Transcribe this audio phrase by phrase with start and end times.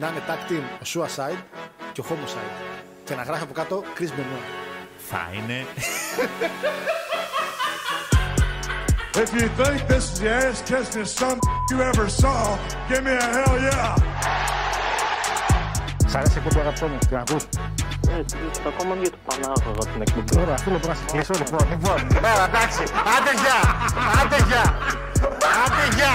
[0.00, 1.42] να είναι tag team ο Suicide
[1.92, 2.62] και ο Homicide.
[3.04, 4.48] Και να γράφει από κάτω Chris Benoit.
[5.10, 5.66] Θα είναι.
[9.22, 11.38] If you think this is the ass kissing some
[11.70, 12.38] you ever saw,
[12.88, 13.94] give me a hell yeah.
[16.06, 17.42] Σ' αρέσει η εκπομπή αγαπητό μου, την ακούς.
[18.08, 18.24] Ε,
[18.66, 20.34] ακόμα για το Πανάγωγο την εκπομπή.
[20.36, 22.08] Τώρα, αυτό λέω να σε κλείσω, λοιπόν, λοιπόν.
[22.14, 22.82] Τώρα, εντάξει,
[23.14, 23.60] άντε γεια,
[24.20, 24.64] άντε γεια,
[25.64, 26.14] άντε γεια.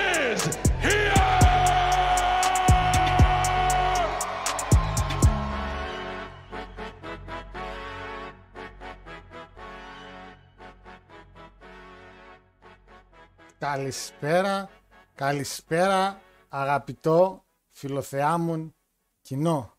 [13.61, 14.69] Καλησπέρα,
[15.15, 18.75] καλησπέρα αγαπητό φιλοθεάμουν
[19.21, 19.77] κοινό.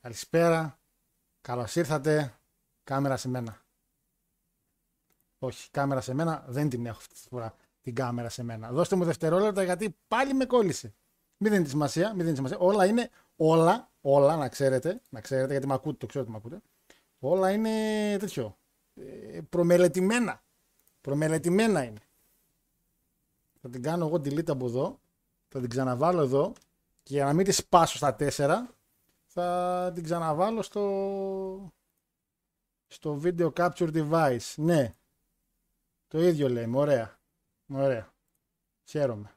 [0.00, 0.78] Καλησπέρα,
[1.40, 2.34] καλώς ήρθατε,
[2.84, 3.62] κάμερα σε μένα.
[5.38, 8.70] Όχι, κάμερα σε μένα, δεν την έχω αυτή τη φορά την κάμερα σε μένα.
[8.72, 10.94] Δώστε μου δευτερόλεπτα γιατί πάλι με κόλλησε.
[11.36, 12.58] Μην δίνετε σημασία, μην δίνετε σημασία.
[12.58, 16.38] Όλα είναι, όλα, όλα να ξέρετε, να ξέρετε γιατί με ακούτε, το ξέρω ότι με
[16.38, 16.60] ακούτε.
[17.18, 17.70] Όλα είναι
[18.18, 18.58] τέτοιο,
[18.94, 20.42] ε, προμελετημένα.
[21.00, 22.00] Προμελετημένα είναι.
[23.60, 25.00] Θα την κάνω εγώ delete από εδώ.
[25.48, 26.52] Θα την ξαναβάλω εδώ.
[27.02, 28.56] Και για να μην τη σπάσω στα 4,
[29.24, 31.72] θα την ξαναβάλω στο,
[32.86, 34.54] στο video capture device.
[34.56, 34.94] Ναι.
[36.08, 36.78] Το ίδιο λέμε.
[36.78, 37.18] Ωραία.
[37.68, 38.12] Ωραία.
[38.84, 39.34] Χαίρομαι.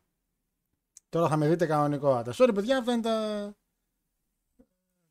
[1.09, 2.33] Τώρα θα με δείτε κανονικότατα.
[2.35, 3.55] Sorry παιδιά, αυτά είναι τα,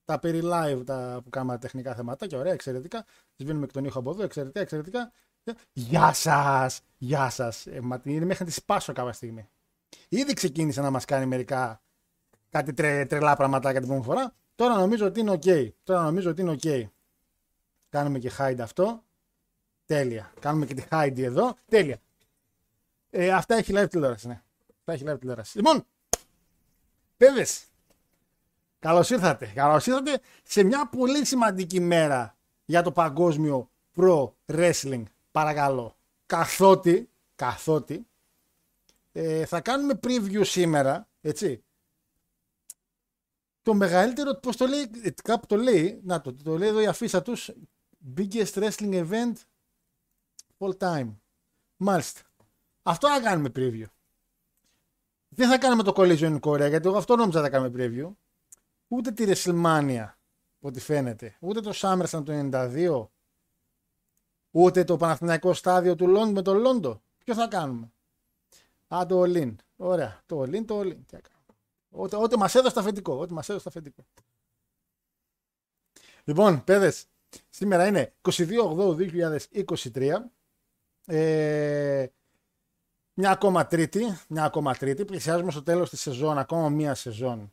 [0.05, 3.05] τα περί live τα που κάνουμε τεχνικά θέματα και ωραία, εξαιρετικά.
[3.37, 5.13] Σβήνουμε και τον ήχο από εδώ, εξαιρετικά, εξαιρετικά.
[5.73, 6.81] Γεια σας!
[6.99, 7.67] Γεια σας!
[7.67, 9.49] Ε, μα την είναι μέχρι να τη σπάσω κάποια στιγμή.
[10.09, 11.83] Ήδη ξεκίνησε να μας κάνει μερικά
[12.49, 14.35] κάτι τρε, τρελά πραγματάκια την επόμενη φορά.
[14.55, 15.69] Τώρα νομίζω ότι είναι OK.
[15.83, 16.85] Τώρα νομίζω ότι είναι OK.
[17.89, 19.05] Κάνουμε και hide αυτό.
[19.87, 20.33] Τέλεια.
[20.41, 21.57] Κάνουμε και τη hide εδώ.
[21.69, 21.99] Τέλεια.
[23.11, 24.43] Ε, αυτά έχει live τηλεόραση, ναι.
[24.79, 25.57] Αυτά έχει live τηλεόραση.
[25.57, 25.85] Λοιπόν,
[27.17, 27.65] παιδες.
[28.79, 29.47] Καλώς ήρθατε.
[29.55, 35.03] Καλώς ήρθατε σε μια πολύ σημαντική μέρα για το παγκόσμιο pro wrestling.
[35.33, 35.97] Παρακαλώ.
[36.27, 38.07] Καθότι, καθότι
[39.13, 41.65] ε, θα κάνουμε preview σήμερα, έτσι.
[43.63, 46.87] Το μεγαλύτερο, πώς το λέει, ε, κάπου το λέει, να το, το λέει εδώ η
[46.87, 47.51] αφίσα τους,
[48.17, 49.33] biggest wrestling event
[50.59, 51.15] all time.
[51.77, 52.21] Μάλιστα.
[52.83, 53.85] Αυτό θα κάνουμε preview.
[55.29, 58.13] Δεν θα κάνουμε το Collision in Korea, γιατί εγώ αυτό νόμιζα θα κάνουμε preview.
[58.89, 60.13] Ούτε τη WrestleMania,
[60.61, 61.37] ό,τι φαίνεται.
[61.41, 63.07] Ούτε το SummerSlam το 92.
[64.55, 67.03] Ούτε το Παναθηναϊκό στάδιο του Λόντ με το Λόντο.
[67.25, 67.93] Ποιο θα κάνουμε.
[68.95, 69.57] Α, το Ολίν.
[69.77, 70.23] Ωραία.
[70.27, 71.05] Το Ολίν, το Ολίν.
[71.07, 71.43] Τι θα κάνουμε.
[71.91, 73.15] Ό,τι, ό,τι μα έδωσε το αφεντικό.
[73.15, 74.05] Ό,τι μα έδωσε το αφεντικό.
[76.25, 76.93] Λοιπόν, παιδε,
[77.51, 80.17] σήμερα είναι 22-8-2023.
[81.07, 82.07] Ε,
[83.15, 85.05] μια ακόμα τρίτη, μια ακόμα τρίτη.
[85.05, 87.53] Πλησιάζουμε στο τέλος της σεζόν, ακόμα μία σεζόν.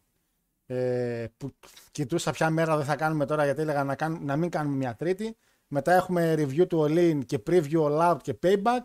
[0.65, 1.53] Ε, που
[1.91, 4.95] κοιτούσα ποια μέρα δεν θα κάνουμε τώρα γιατί έλεγα να, κάνουμε, να μην κάνουμε μια
[4.95, 5.37] τρίτη.
[5.71, 8.83] Μετά έχουμε review του All-In και preview All Out και Payback.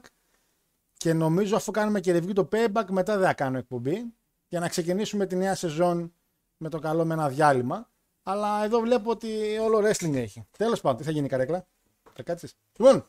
[0.97, 4.15] Και νομίζω αφού κάνουμε και review το Payback μετά δεν θα κάνω εκπομπή.
[4.49, 6.15] Για να ξεκινήσουμε τη νέα σεζόν
[6.57, 7.91] με το καλό με ένα διάλειμμα.
[8.23, 10.47] Αλλά εδώ βλέπω ότι όλο wrestling έχει.
[10.59, 11.67] Τέλος πάντων, τι θα γίνει καρέκλα;
[12.13, 12.57] Θα κάτσεις.
[12.79, 13.07] Λοιπόν,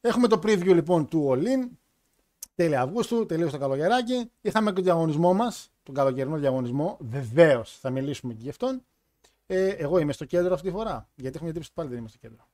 [0.00, 1.68] έχουμε το preview λοιπόν του All-In.
[2.54, 4.30] Τέλη Αυγούστου, τελείωσε το καλοκαιράκι.
[4.40, 6.96] Είχαμε και τον διαγωνισμό μας, τον καλοκαιρινό διαγωνισμό.
[7.00, 8.84] Βεβαίως θα μιλήσουμε και γι' αυτόν.
[9.46, 11.08] Ε, εγώ είμαι στο κέντρο αυτή τη φορά.
[11.14, 12.46] Γιατί έχουμε διατύπωση πάλι δεν είμαι στο κέντρο.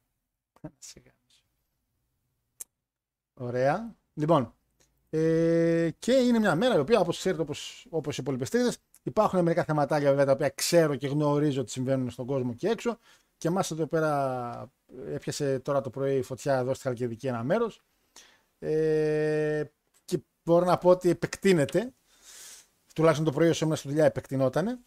[0.78, 1.10] Σιγά.
[3.34, 3.96] Ωραία.
[4.14, 4.54] Λοιπόν,
[5.10, 8.78] ε, και είναι μια μέρα η οποία, όπως ξέρετε, όπως, όπως οι υπόλοιπες τρίτες,
[9.08, 12.98] Υπάρχουν μερικά θεματάκια βέβαια τα οποία ξέρω και γνωρίζω ότι συμβαίνουν στον κόσμο και έξω.
[13.38, 14.72] Και εμάς εδώ πέρα
[15.06, 17.82] έπιασε τώρα το πρωί φωτιά εδώ στη Χαλκιδική ένα μέρος.
[18.58, 19.64] Ε,
[20.04, 21.92] και μπορώ να πω ότι επεκτείνεται.
[22.94, 24.78] Τουλάχιστον το πρωί όσο ήμουν στη δουλειά επεκτηνότανε.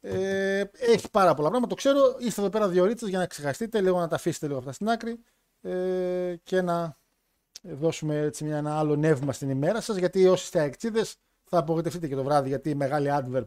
[0.00, 1.66] Ε, έχει πάρα πολλά πράγματα.
[1.66, 2.16] Το ξέρω.
[2.18, 4.88] Είστε εδώ πέρα δύο ρίτσε για να ξεχαστείτε, λίγο να τα αφήσετε λίγο αυτά στην
[4.88, 5.20] άκρη
[5.60, 6.98] ε, και να
[7.62, 9.96] δώσουμε έτσι μια, ένα άλλο νεύμα στην ημέρα σας.
[9.96, 11.04] Γιατί όσοι είστε αεξίδε
[11.44, 12.48] θα απογοητευτείτε και το βράδυ.
[12.48, 13.46] Γιατί η μεγάλη adverb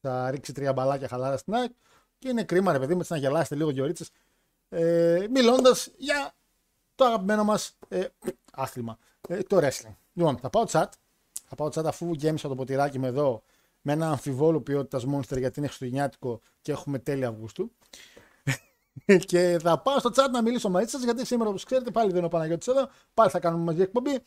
[0.00, 1.70] θα ρίξει τρία μπαλάκια χαλάρα στην ΑΕΚ.
[2.18, 4.04] Και είναι κρίμα, ρε παιδί μου, έτσι να γελάσετε λίγο δύο ρίτσε.
[4.68, 6.34] Ε, Μιλώντας για
[6.94, 8.04] το αγαπημένο μας ε,
[8.52, 8.98] άθλημα,
[9.28, 9.94] ε, το wrestling.
[10.12, 10.86] Λοιπόν, θα πάω chat.
[11.48, 13.42] Θα πάω chat αφού γέμισα το ποτηράκι μου εδώ
[13.82, 17.72] με ένα αμφιβόλου ποιότητας Monster γιατί είναι Χριστουγεννιάτικο και έχουμε τέλη Αυγούστου.
[19.26, 22.16] και θα πάω στο chat να μιλήσω μαζί σας γιατί σήμερα, όπως ξέρετε, πάλι δεν
[22.16, 22.88] είναι ο Παναγιώτης εδώ.
[23.14, 24.18] Πάλι θα κάνουμε μαζί εκπομπή.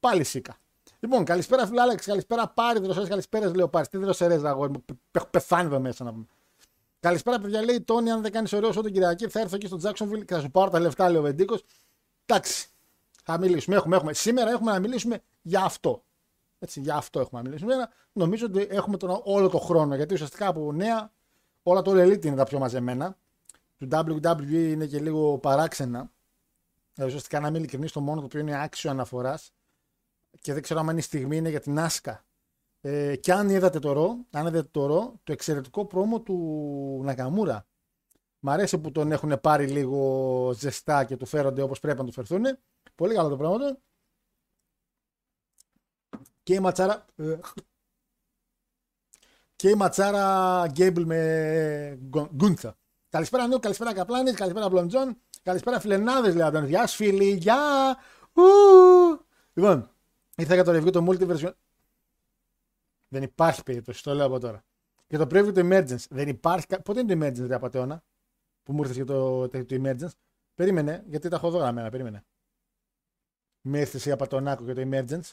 [0.00, 0.56] Πάλι σίκα.
[1.00, 3.86] Λοιπόν, καλησπέρα φίλε Άλεξ, καλησπέρα πάρει δροσερές, καλησπέρα λέω πάρει.
[3.86, 6.26] Τι δροσερές αγόρι μου, έχω πεθάνει εδώ μέσα να πούμε.
[7.00, 10.24] Καλησπέρα παιδιά, λέει Τόνι, αν δεν κάνεις ωραίος όταν Κυριακή θα έρθω εκεί στο Jacksonville
[10.24, 11.64] και θα σου πάρω τα λεφτά, λέει ο Βεντίκος.
[12.26, 12.68] Εντάξει,
[13.24, 13.76] θα μιλήσουμε.
[13.76, 14.12] Έχουμε, έχουμε.
[14.12, 16.02] Σήμερα έχουμε να μιλήσουμε για αυτό.
[16.58, 17.72] Έτσι, για αυτό έχουμε να μιλήσουμε.
[17.72, 17.90] Σήμερα.
[18.12, 21.12] Νομίζω ότι έχουμε τον, όλο το χρόνο γιατί ουσιαστικά από νέα
[21.62, 23.16] όλα το Elite είναι τα πιο μαζεμένα.
[23.78, 26.10] Του WWE είναι και λίγο παράξενα.
[26.92, 29.52] Δηλαδή, ουσιαστικά να μην ειλικρινής, το μόνο το οποίο είναι άξιο αναφοράς
[30.40, 32.24] και δεν ξέρω αν είναι η στιγμή είναι για την Άσκα.
[32.80, 37.66] Ε, και αν είδατε το ρο, αν είδατε το ρο, το εξαιρετικό πρόμο του Νακαμούρα.
[38.38, 42.12] Μ' αρέσει που τον έχουν πάρει λίγο ζεστά και του φέρονται όπως πρέπει να του
[42.12, 42.44] φερθούν.
[42.94, 43.78] Πολύ καλό το πράγμα του.
[46.46, 47.04] Και η ματσάρα...
[47.16, 47.38] ε,
[49.56, 51.98] Και η ματσάρα Γκέμπλ με
[52.34, 52.78] Γκούντσα.
[53.08, 56.68] Καλησπέρα Νίκο, καλησπέρα Καπλάνης, καλησπέρα Μπλοντζόν, καλησπέρα φιλενάδες λέει ο Αντώνης.
[56.68, 57.96] Γεια σου φίλοι, γεια!
[58.32, 58.42] Ου!
[59.52, 59.90] Λοιπόν,
[60.36, 61.52] ήρθα για το review το Multiverse.
[63.08, 64.64] Δεν υπάρχει περίπτωση, το λέω από τώρα.
[65.06, 66.04] Και το preview του Emergence.
[66.10, 66.66] Δεν υπάρχει.
[66.66, 68.02] κα- Πότε είναι το Emergence, ρε Απατεώνα,
[68.62, 70.10] που μου ήρθες για το, το, το Emergence.
[70.54, 72.24] Περίμενε, γιατί τα έχω εδώ γραμμένα, περίμενε.
[73.60, 75.32] Με ήρθε η Απατεωνάκο για το Emergence.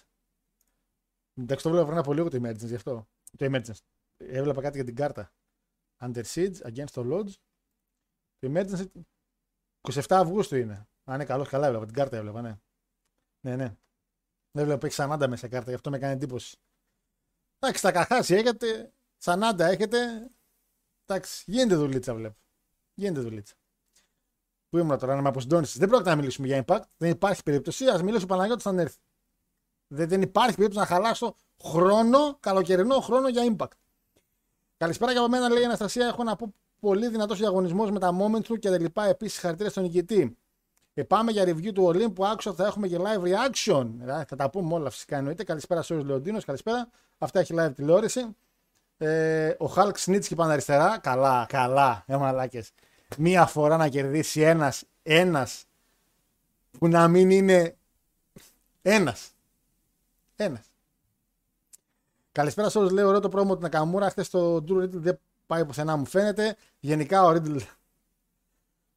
[1.36, 3.08] Εντάξει, το βλέπω πριν από λίγο το Emergence, γι' αυτό.
[3.38, 3.80] Το Emergence.
[4.18, 5.34] Έβλεπα κάτι για την κάρτα.
[6.04, 7.32] Under Siege, Against the Lodge.
[8.40, 8.86] Το Emergence
[9.82, 10.88] 27 Αυγούστου είναι.
[11.04, 11.86] Αν είναι καλό, καλά έβλεπα.
[11.86, 12.60] Την κάρτα έβλεπα, ναι.
[13.46, 13.78] Ναι, ναι.
[14.52, 16.58] Δεν βλέπω, έχει 40 μέσα κάρτα, γι' αυτό με κάνει εντύπωση.
[17.60, 18.94] Εντάξει, τα καχάσει έχετε,
[19.24, 20.30] 40 έχετε.
[21.06, 22.40] Εντάξει, γίνεται δουλίτσα βλέπω.
[22.94, 23.56] Γίνεται δουλίτσα.
[24.70, 25.66] Πού ήμουν τώρα, να με αποσυντώνει.
[25.66, 26.84] Δεν πρόκειται να μιλήσουμε για impact.
[26.98, 27.86] Δεν υπάρχει περίπτωση.
[27.86, 28.98] Α μιλήσει ο Παναγιώτης αν έρθει.
[29.88, 33.78] Δεν, δεν υπάρχει περίπτωση να χαλάσω χρόνο, καλοκαιρινό χρόνο για impact.
[34.78, 36.08] Καλησπέρα και από μένα, λέει η Αναστασία.
[36.08, 39.06] Έχω να πω πολύ δυνατός διαγωνισμός με τα moments του και τα λοιπά.
[39.06, 40.38] Επίσης, χαρακτήρια στον νικητή.
[40.94, 43.90] Ε, πάμε για review του Olymp που άκουσα ότι θα έχουμε και live reaction.
[44.02, 45.44] Ε, θα τα πούμε όλα φυσικά εννοείται.
[45.44, 46.42] Καλησπέρα σε όλους Λεοντίνο.
[46.42, 46.90] Καλησπέρα.
[47.18, 48.36] Αυτά έχει live τηλεόραση.
[48.98, 51.00] Ε, ο Χάλκ Σνίτσκι πάνω αριστερά.
[51.00, 52.04] Καλά, καλά.
[52.08, 52.72] Ε, μαλάκες.
[53.18, 55.66] Μία φορά να κερδίσει ένας ένας
[56.80, 57.76] που να μην είναι
[58.82, 59.33] ένας.
[60.36, 60.64] Ένα.
[62.32, 62.92] Καλησπέρα σε όλους.
[62.92, 64.10] Λέω ωραίο το πρόμο του Νακαμούρα.
[64.10, 66.56] Χθες το Drew Riddle δεν πάει πουθενά μου φαίνεται.
[66.80, 67.62] Γενικά ο Riddle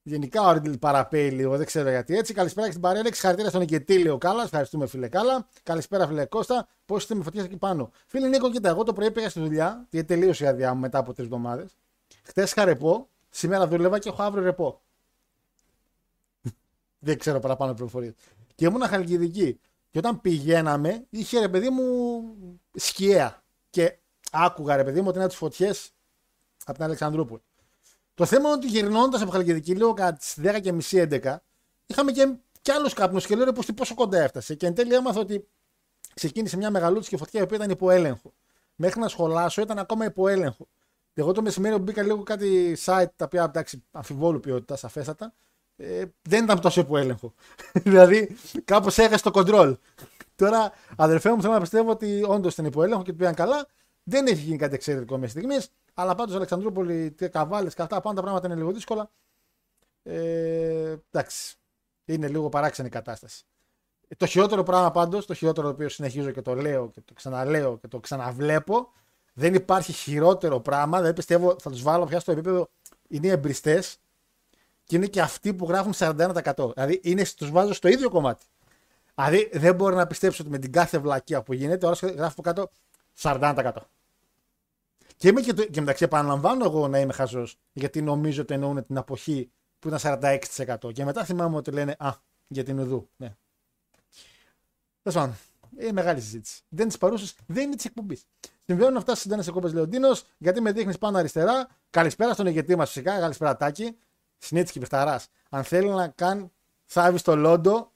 [0.08, 2.34] Γενικά ο Ρίντλ παραπέει λίγο, δεν ξέρω γιατί έτσι.
[2.34, 3.12] Καλησπέρα και στην παρέλεξη.
[3.12, 4.44] Συγχαρητήρια στον Νικητή, λέει ο Κάλλας.
[4.44, 5.48] Ευχαριστούμε, φίλε Κάλλα.
[5.62, 6.68] Καλησπέρα, φίλε Κώστα.
[6.86, 7.90] Πώς είστε με φωτιές εκεί πάνω.
[8.06, 10.98] Φίλε Νίκο, κοίτα, εγώ το πρωί πήγα στη δουλειά, γιατί τελείωσε η άδειά μου μετά
[10.98, 11.76] από τρεις εβδομάδες.
[12.22, 14.82] Χθες είχα ρεπό, σήμερα δούλευα και έχω αύριο ρεπό.
[17.06, 18.14] δεν ξέρω παραπάνω πληροφορίες.
[18.54, 19.60] Και ήμουν χαλκιδική.
[19.96, 22.22] Και όταν πηγαίναμε, είχε ρε παιδί μου
[22.74, 23.42] σκιαία.
[23.70, 23.98] Και
[24.30, 25.90] άκουγα ρε παιδί μου ότι είναι τις φωτιές
[26.64, 27.42] από την Αλεξανδρούπολη.
[28.14, 31.36] Το θέμα είναι ότι γυρνώντας από Χαλκιδική λίγο κατά τις 10.30-11,
[31.86, 34.54] είχαμε και, και άλλους καπνούς και λέω ρε, πως τι πόσο κοντά έφτασε.
[34.54, 35.48] Και εν τέλει έμαθα ότι
[36.14, 38.32] ξεκίνησε μια μεγαλούτσικη φωτιά η οποία ήταν υπό έλεγχο.
[38.74, 40.68] Μέχρι να σχολάσω ήταν ακόμα υπό έλεγχο.
[41.12, 45.34] Και εγώ το μεσημέρι που μπήκα λίγο κάτι site τα οποία εντάξει αμφιβόλου ποιότητα, σαφέστατα,
[45.76, 47.34] ε, δεν ήταν τόσο υπό έλεγχο.
[47.72, 49.76] δηλαδή κάπως έχασε το control.
[50.34, 53.66] Τώρα, αδερφέ μου, θέλω να πιστεύω ότι όντως ήταν υπό έλεγχο και πήγαν καλά.
[54.02, 55.68] Δεν έχει γίνει κάτι εξαιρετικό μέχρι στιγμής.
[55.94, 59.10] Αλλά πάντως Αλεξανδρούπολη, καβάλες και αυτά, πάντα πράγματα είναι λίγο δύσκολα.
[60.02, 61.56] Ε, εντάξει.
[62.04, 63.44] Είναι λίγο παράξενη η κατάσταση.
[64.08, 67.14] Ε, Το χειρότερο πράγμα πάντως, το χειρότερο το οποίο συνεχίζω και το λέω και το
[67.14, 68.92] ξαναλέω και το ξαναβλέπω,
[69.32, 71.00] δεν υπάρχει χειρότερο πράγμα.
[71.00, 72.68] Δεν πιστεύω, θα τους βάλω πια στο επίπεδο.
[73.08, 73.98] Είναι οι εμπριστές
[74.86, 76.74] και είναι και αυτοί που γράφουν 41%.
[76.74, 78.44] Δηλαδή είναι, τους βάζω στο ίδιο κομμάτι.
[79.14, 82.42] Δηλαδή δεν μπορώ να πιστέψω ότι με την κάθε βλακία που γίνεται, ώρα γράφω από
[82.42, 82.70] κάτω
[83.20, 83.72] 40%.
[85.16, 88.86] Και, είμαι και, το, και μεταξύ επαναλαμβάνω εγώ να είμαι χαζός, γιατί νομίζω ότι εννοούν
[88.86, 90.20] την αποχή που ήταν
[90.84, 90.92] 46%.
[90.92, 92.12] Και μετά θυμάμαι ότι λένε Α,
[92.46, 93.08] για την Ουδού.
[93.16, 93.34] Ναι.
[95.02, 95.36] Τέλος πάντων,
[95.78, 96.62] είναι μεγάλη συζήτηση.
[96.68, 98.26] Δεν τη παρούσα, δεν είναι της εκπομπής.
[98.66, 101.68] Συμβαίνουν αυτά στις έντονε εκπομπές Λεοντίνο, γιατί με δείχνεις πάνω αριστερά.
[101.90, 103.18] Καλησπέρα στον ηγετή μας φυσικά.
[103.18, 103.96] Καλησπέρα Τάκη.
[104.38, 105.20] Σνίτσκι Πεφταρά.
[105.50, 106.50] Αν θέλει να κάνει
[106.84, 107.92] θάβει στο Λόντο.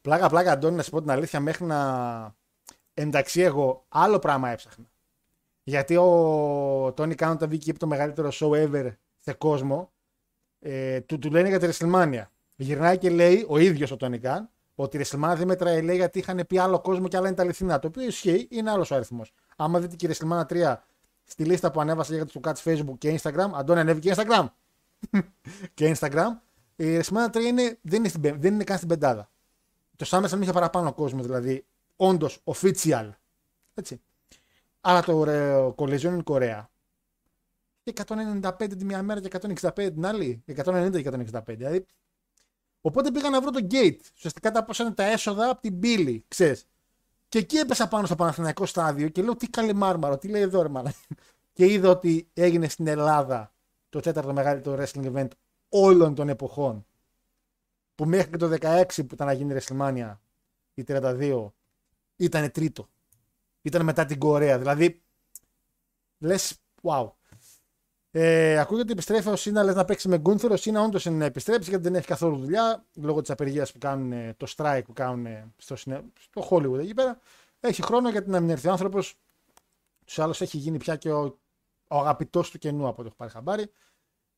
[0.00, 2.34] Πλάκα, πλάκα, Αντώνη, να σου πω την αλήθεια, μέχρι να.
[2.94, 4.84] Εντάξει, εγώ άλλο πράγμα έψαχνα.
[5.62, 9.92] Γιατί ο Τόνι Κάνον τα βγήκε το μεγαλύτερο show ever σε κόσμο.
[10.58, 12.22] Ε, του, του λένε για τη WrestleMania.
[12.56, 16.18] Γυρνάει και λέει ο ίδιος ο Τόνι Καν ότι η WrestleMania δεν μετράει λέει γιατί
[16.18, 17.78] είχαν πει άλλο κόσμο και άλλα είναι τα αληθινά.
[17.78, 19.32] Το οποίο ισχύει, είναι άλλος ο αριθμός.
[19.56, 20.76] Άμα δείτε και η WrestleMania 3
[21.24, 24.46] στη λίστα που ανέβασα για το Catch Facebook και Instagram, Αντώνη ανέβηκε και Instagram.
[25.74, 26.28] Και Instagram.
[26.76, 29.30] Η WrestleMania 3 είναι, δεν, είναι στην, πέ- δεν είναι καν στην πεντάδα.
[29.96, 31.66] Το SummerSlam είχε παραπάνω κόσμο, δηλαδή
[31.96, 33.10] όντως official.
[33.74, 34.00] Έτσι.
[34.80, 36.70] Αλλά το ωραίο Collision είναι Κορέα.
[37.82, 40.44] Και 195 τη μία μέρα και 165 την άλλη.
[40.46, 41.42] 190 και 165.
[41.46, 41.86] Δηλαδή.
[42.80, 43.98] Οπότε πήγα να βρω το gate.
[44.16, 46.66] Ουσιαστικά τα πόσα είναι τα έσοδα από την πύλη, ξέρεις.
[47.28, 50.62] Και εκεί έπεσα πάνω στο Παναθηναϊκό στάδιο και λέω τι καλή μάρμαρο, τι λέει εδώ
[50.62, 50.92] ρε μάνα.
[51.52, 53.52] Και είδα ότι έγινε στην Ελλάδα
[53.90, 55.28] το τέταρτο μεγαλύτερο wrestling event
[55.68, 56.86] όλων των εποχών.
[57.94, 60.16] Που μέχρι και το 16 που ήταν να γίνει WrestleMania
[60.74, 61.50] η 32
[62.16, 62.88] ήταν τρίτο.
[63.62, 64.58] Ήταν μετά την Κορέα.
[64.58, 65.02] Δηλαδή,
[66.18, 67.10] λες, wow.
[68.12, 70.50] Ε, ακούγεται ότι επιστρέφει ο Σίνα λες, να παίξει με Γκούνθερ.
[70.50, 73.78] Ο Σίνα όντως είναι να επιστρέψει γιατί δεν έχει καθόλου δουλειά λόγω της απεργίας που
[73.78, 77.18] κάνουν, ε, το strike που κάνουν ε, στο, συνε- στο Hollywood εκεί πέρα.
[77.60, 79.14] Έχει χρόνο γιατί να μην έρθει ο άνθρωπος.
[80.04, 81.38] Τους άλλους έχει γίνει πια και ο,
[81.90, 83.70] ο αγαπητός του κενού από το έχω πάρει χαμπάρι.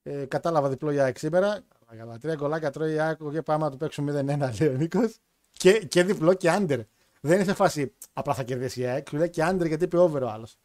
[0.03, 1.61] Ε, κατάλαβα διπλό για ΑΕΚ σήμερα.
[1.97, 5.17] Καλά, τρία κολλάκια τρώει η ΑΕΚ και πάμε να του παίξουμε 0-1, λέει ο Νίκος.
[5.53, 6.81] Και, και διπλό και άντερ.
[7.21, 9.11] Δεν είναι σε φάση απλά θα κερδίσει η ΑΕΚ.
[9.11, 10.57] Του λέει και άντερ γιατί είπε over ο άλλος.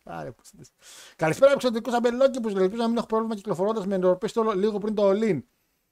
[1.16, 5.02] Καλησπέρα, εξωτικού αμπελόκι που ελπίζω να μην έχω πρόβλημα κυκλοφορώντας με νεορπίστολο λίγο πριν το
[5.02, 5.46] Ολύν.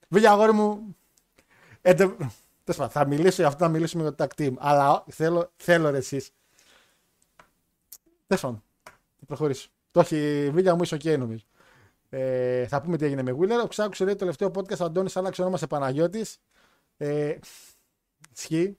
[0.07, 0.95] Βέβαια, αγόρι μου.
[1.81, 2.29] Ε, τε- τέλος
[2.65, 4.53] πάντων, θα μιλήσω για αυτό, θα μιλήσουμε για το tag team.
[4.57, 6.31] Αλλά θέλω, θέλω ρε εσείς.
[8.27, 8.63] Τέλος πάντων,
[9.19, 9.69] θα προχωρήσω.
[9.95, 11.45] Το έχει βίλια μου, είσαι οκ νομίζω.
[12.09, 13.63] Ε, θα πούμε τι έγινε με Wheeler.
[13.63, 16.37] Ο Ξάκου λέει το τελευταίο podcast ο Αντώνης άλλαξε όνομα σε Παναγιώτης.
[16.97, 17.37] Ε,
[18.35, 18.77] ισχύει.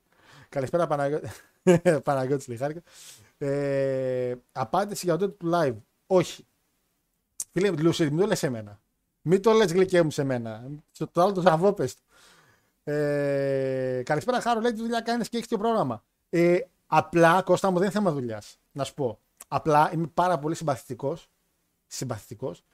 [0.49, 1.31] Καλησπέρα Παναγιώτη.
[2.05, 2.83] Παναγιώτης Λιχάρκα.
[3.39, 5.77] Ε, απάντηση για το του live.
[6.07, 6.47] Όχι.
[7.53, 8.81] Φίλε, Λούσι, μην το λες σε μένα.
[9.23, 10.71] Μην το λες γλυκέ μου σε μένα.
[10.91, 12.03] Στο το άλλο το ζαβό πες του.
[12.91, 14.61] Ε, καλησπέρα, Χάρο.
[14.61, 16.03] Λέει τι δουλειά κάνεις και έχεις το πρόγραμμα.
[16.31, 18.59] Ε, απλά, Κώστα μου, δεν είναι θέμα δουλειάς.
[18.73, 19.21] Να σου πω.
[19.49, 21.29] Απλά είμαι πάρα πολύ συμπαθητικός.
[21.87, 22.65] Συμπαθητικός.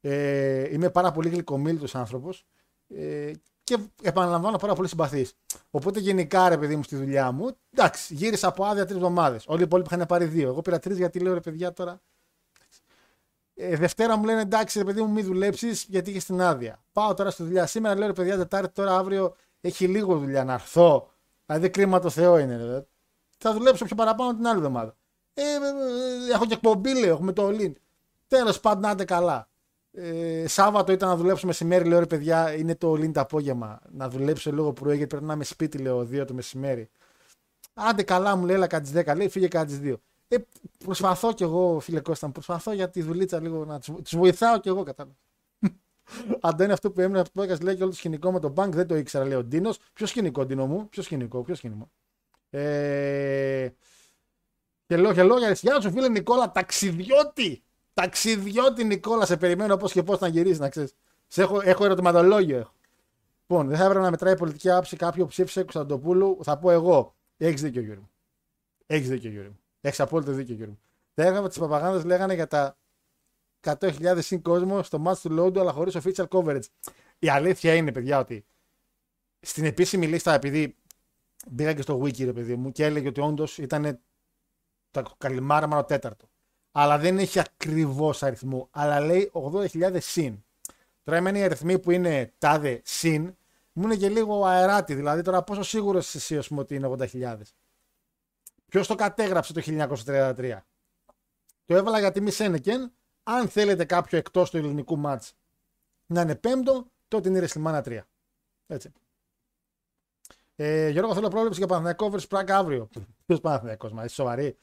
[0.00, 2.44] Ε, είμαι πάρα πολύ γλυκομίλητος άνθρωπος.
[2.88, 3.32] Ε,
[3.64, 5.32] και επαναλαμβάνω πάρα πολύ συμπαθής.
[5.70, 9.44] Οπότε γενικά ρε παιδί μου στη δουλειά μου, εντάξει, γύρισα από άδεια τρεις εβδομάδες.
[9.46, 10.48] Όλοι οι υπόλοιποι είχαν πάρει δύο.
[10.48, 12.00] Εγώ πήρα τρεις γιατί λέω ρε παιδιά τώρα.
[13.54, 16.82] Ε, Δευτέρα μου λένε εντάξει ρε παιδί μου, μην δουλέψεις γιατί είχες την άδεια.
[16.92, 17.66] Πάω τώρα στη δουλειά.
[17.66, 21.10] Σήμερα λέω ρε παιδιά, Τετάρτη τώρα αύριο έχει λίγο δουλειά να έρθω.
[21.46, 22.56] Δηλαδή κρίμα το Θεό είναι.
[22.56, 22.86] Ρε.
[23.38, 24.96] Θα δουλέψω πιο παραπάνω την άλλη εβδομάδα.
[25.34, 27.76] Ε, ε, ε, έχω και εκπομπή, λέω, έχουμε το Ολύν.
[28.28, 29.48] Τέλος πάντων, να είστε καλά.
[29.92, 33.80] Ε, Σάββατο ήταν να δουλέψω μεσημέρι, λέω ρε παιδιά, είναι το Ολύν το απόγευμα.
[33.90, 36.90] Να δουλέψω λίγο πρωί γιατί πρέπει να είμαι σπίτι, λέω, 2 το μεσημέρι.
[37.74, 39.94] Άντε καλά, μου λέει, έλα κάτι 10, λέει, φύγε κάτι 2.
[40.28, 40.36] Ε,
[40.84, 44.68] προσπαθώ κι εγώ, φίλε Κώστα, μου, προσπαθώ για τη δουλίτσα λίγο να τους βοηθάω κι
[44.68, 45.16] εγώ, κατάλαβα.
[46.40, 48.68] Αντώνη, αυτό που έμεινε από το podcast λέει και όλο το σκηνικό με τον Bank
[48.68, 49.78] δεν το ήξερα, λέει ο Ντίνος.
[49.92, 51.90] Ποιο σκηνικό, Ντίνο μου, ποιο σκηνικό, ποιο σκηνικό.
[52.50, 53.68] Ε...
[54.86, 57.62] Χελό, χελό, για σου φίλε Νικόλα, ταξιδιώτη!
[57.94, 60.94] Ταξιδιώτη Νικόλα, σε περιμένω πώς και πώς να γυρίσει, να ξέρεις.
[61.34, 62.58] Έχω, έχω ερωτηματολόγιο.
[62.58, 62.72] Έχω.
[63.40, 66.38] Λοιπόν, δεν θα έπρεπε να μετράει η πολιτική άποψη κάποιο που ψήφισε Κωνσταντοπούλου.
[66.42, 67.14] Θα πω εγώ.
[67.36, 68.10] Έχεις δίκιο, Γιώργο.
[68.86, 69.56] Έχεις δίκιο, Γιώργο.
[69.80, 70.78] Έχεις απόλυτο δίκιο, Γιώργο.
[71.14, 72.76] Τα έργα της Παπαγάνδας λέγανε για τα
[73.60, 76.64] 100.000 συν κόσμο στο match του Load, αλλά χωρίς official coverage.
[77.18, 78.44] Η αλήθεια είναι, παιδιά, ότι
[79.40, 80.76] στην επίσημη λίστα, επειδή
[81.50, 84.00] μπήκα και στο wiki, ρε παιδί μου, και έλεγε ότι όντως ήταν
[84.92, 86.28] το καλυμάραμα τέταρτο.
[86.72, 88.68] Αλλά δεν έχει ακριβώς αριθμό.
[88.70, 90.44] Αλλά λέει 80.000 συν.
[91.02, 93.36] Τώρα εμένα οι αριθμοί που είναι τάδε συν
[93.72, 94.94] μου είναι και λίγο αεράτη.
[94.94, 97.36] Δηλαδή τώρα πόσο σίγουρος είσαι εσύ ας πούμε, ότι είναι 80.000.
[98.68, 100.58] Ποιος το κατέγραψε το 1933.
[101.64, 102.92] Το έβαλα γιατί μη Σένεκεν.
[103.22, 105.34] Αν θέλετε κάποιο εκτός του ελληνικού μάτς
[106.06, 108.00] να είναι πέμπτο, τότε είναι η Ρεσλιμάνα 3.
[108.66, 108.92] Έτσι.
[110.56, 112.88] Ε, Γιώργο, θέλω πρόβλεψη για Παναθηναϊκό vs Πράγκα αύριο.
[113.26, 114.56] Ποιος Παναθηναϊκός, μα είσαι σοβαρή.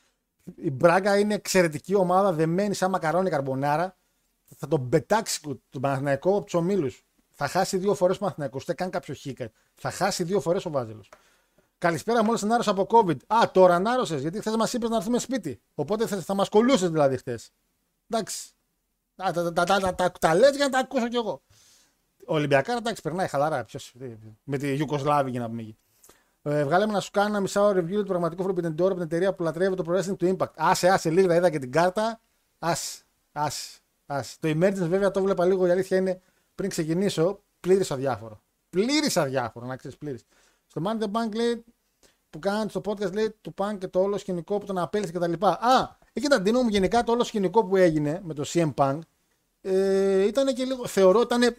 [0.56, 3.98] Η Μπράγκα είναι εξαιρετική ομάδα, δεμένη σαν μακαρόνι καρμπονάρα.
[4.56, 6.92] Θα τον πετάξει τον Παναθηναϊκό από του ομίλου.
[7.30, 9.52] Θα χάσει δύο φορές ο Παναθηναϊκός, ούτε καν κάποιο χίκα.
[9.76, 11.12] Θα χάσει δύο φορές ο Βάζελος.
[11.78, 13.18] Καλησπέρα, μόλις ανάρρωσα από COVID.
[13.28, 15.62] Α, τώρα ανάρρωσε, γιατί χθες μας είπες να έρθουμε σπίτι.
[15.76, 17.52] Οπότε θα, θα μας κολούσες δηλαδή χθες.
[18.10, 18.50] Εντάξει.
[19.16, 21.42] Τα, τα, τα, τα, τα, τα, τα λες για να τα ακούσω κι εγώ.
[22.28, 23.64] Ο Ολυμπιακά, εντάξει, περνάει χαλαρά.
[23.64, 23.94] Ποιος,
[24.44, 25.78] με τη Ιουκοσλάβη για να πούμε εκεί.
[26.50, 29.34] Ε, βγάλαμε να σου κάνω ένα μισάωρο review του πραγματικού Forbidden Door από την εταιρεία
[29.34, 30.54] που λατρεύει το Pro Wrestling του Impact.
[30.56, 32.20] Άσε, άσε, λίγα είδα και την κάρτα.
[32.60, 34.38] Ας, ας, ας.
[34.40, 36.22] Το Emergence βέβαια το βλέπα λίγο, η αλήθεια είναι
[36.56, 38.42] πριν ξεκινήσω, πλήρης αδιάφορο.
[38.70, 40.24] Πλήρης αδιάφορο, να ξέρεις πλήρης.
[40.68, 41.64] Στο Money in the Bank λέει
[42.30, 45.46] που κάνανε στο podcast λέει του Punk και το όλο σκηνικό που τον απέλησε κτλ.
[45.46, 49.00] Α, εκεί ήταν Ντίνο μου γενικά το όλο σκηνικό που έγινε με το CM Punk.
[49.62, 51.56] Ε, ήταν και λίγο, θεωρώ ήταν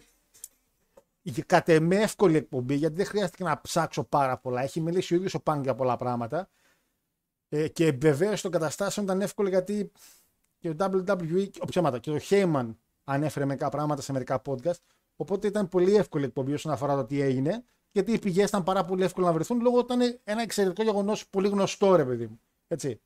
[1.45, 4.61] κατ' εμέ εύκολη εκπομπή γιατί δεν χρειάστηκε να ψάξω πάρα πολλά.
[4.61, 6.49] Έχει μιλήσει ο ίδιος ο Punk για πολλά πράγματα.
[7.49, 9.91] Ε, και η επιβεβαίωση των καταστάσεων ήταν εύκολη γιατί
[10.59, 14.79] και ο WWE, ο ψέματα, και ο Heyman ανέφερε μερικά πράγματα σε μερικά podcast.
[15.15, 17.63] Οπότε ήταν πολύ εύκολη εκπομπή όσον αφορά το τι έγινε.
[17.91, 21.27] Γιατί οι πηγές ήταν πάρα πολύ εύκολο να βρεθούν λόγω ότι ήταν ένα εξαιρετικό γεγονός
[21.27, 22.39] πολύ γνωστό, ρε παιδί μου.
[22.67, 23.01] Έτσι.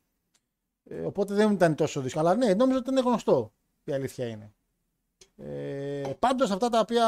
[0.84, 2.28] Ε, οπότε δεν ήταν τόσο δύσκολο.
[2.28, 3.52] Αλλά ναι, νόμιζα ότι είναι γνωστό.
[3.84, 4.54] Η αλήθεια είναι.
[5.36, 7.06] Ε, Πάντως αυτά τα οποία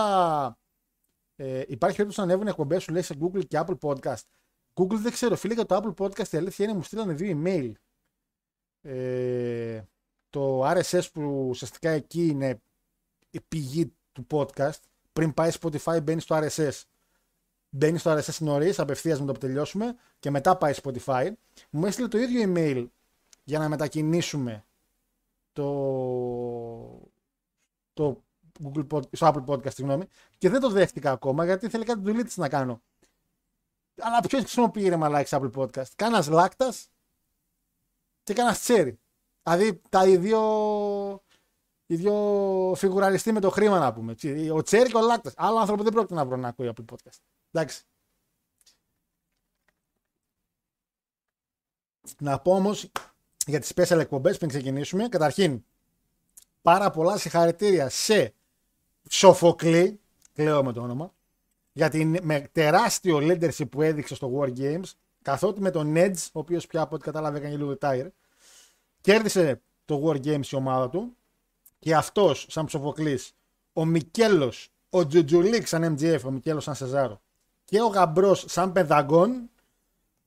[1.40, 4.22] ε, υπάρχει περίπτωση να ανέβουν εκπομπές σου λέει σε Google και Apple Podcast.
[4.74, 7.72] Google δεν ξέρω, φίλε, για το Apple Podcast η αλήθεια είναι μου στείλανε δύο email.
[8.82, 9.82] Ε,
[10.30, 12.60] το RSS που ουσιαστικά εκεί είναι
[13.30, 14.80] η πηγή του podcast.
[15.12, 16.82] Πριν πάει Spotify μπαίνει στο RSS.
[17.70, 21.30] Μπαίνει στο RSS νωρίς, απευθείας με το που τελειώσουμε και μετά πάει Spotify.
[21.70, 22.86] Μου έστειλε το ίδιο email
[23.44, 24.64] για να μετακινήσουμε
[25.52, 25.70] το,
[27.92, 28.22] το
[28.64, 32.36] Google Pod, στο Apple Podcast, συγγνώμη, και δεν το δέχτηκα ακόμα γιατί θέλει κάτι δουλίτης
[32.36, 32.82] να κάνω.
[34.00, 36.90] Αλλά ποιος χρησιμοποιεί ρε μαλάκι Apple Podcast; Κάνα λάκτας
[38.28, 39.00] και κάνα τσέρι.
[39.42, 40.40] Δηλαδή τα ίδιο,
[41.86, 42.14] ίδιο
[42.76, 44.14] φιγουραριστεί με το χρήμα να πούμε.
[44.52, 45.34] Ο τσέρι και ο λάκτας.
[45.36, 47.18] Άλλο άνθρωπο δεν πρόκειται να βρω να ακούει Apple Podcast.
[47.50, 47.82] Εντάξει.
[52.18, 52.90] Να πω όμως
[53.46, 55.08] για τις special εκπομπές πριν ξεκινήσουμε.
[55.08, 55.64] Καταρχήν,
[56.62, 58.34] πάρα πολλά συγχαρητήρια σε
[59.10, 60.00] Σοφοκλή,
[60.34, 61.12] κλαίω με το όνομα,
[61.72, 66.38] για την με τεράστιο leadership που έδειξε στο War Games, καθότι με τον Edge, ο
[66.38, 68.06] οποίος πια από ό,τι κατάλαβε έκανε λίγο retire,
[69.00, 71.16] κέρδισε το War Games η ομάδα του
[71.78, 73.32] και αυτός σαν Ψοφοκλής,
[73.72, 77.20] ο Μικέλος, ο Τζουτζουλίκ σαν MGF, ο Μικέλος σαν Σεζάρο
[77.64, 79.50] και ο Γαμπρός σαν Πενταγκόν,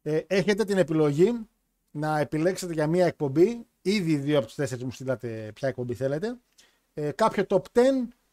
[0.01, 1.47] ε, έχετε την επιλογή
[1.91, 6.37] να επιλέξετε για μία εκπομπή, ήδη δύο από τους τέσσερις μου στείλατε ποια εκπομπή θέλετε,
[6.93, 7.81] ε, κάποιο top 10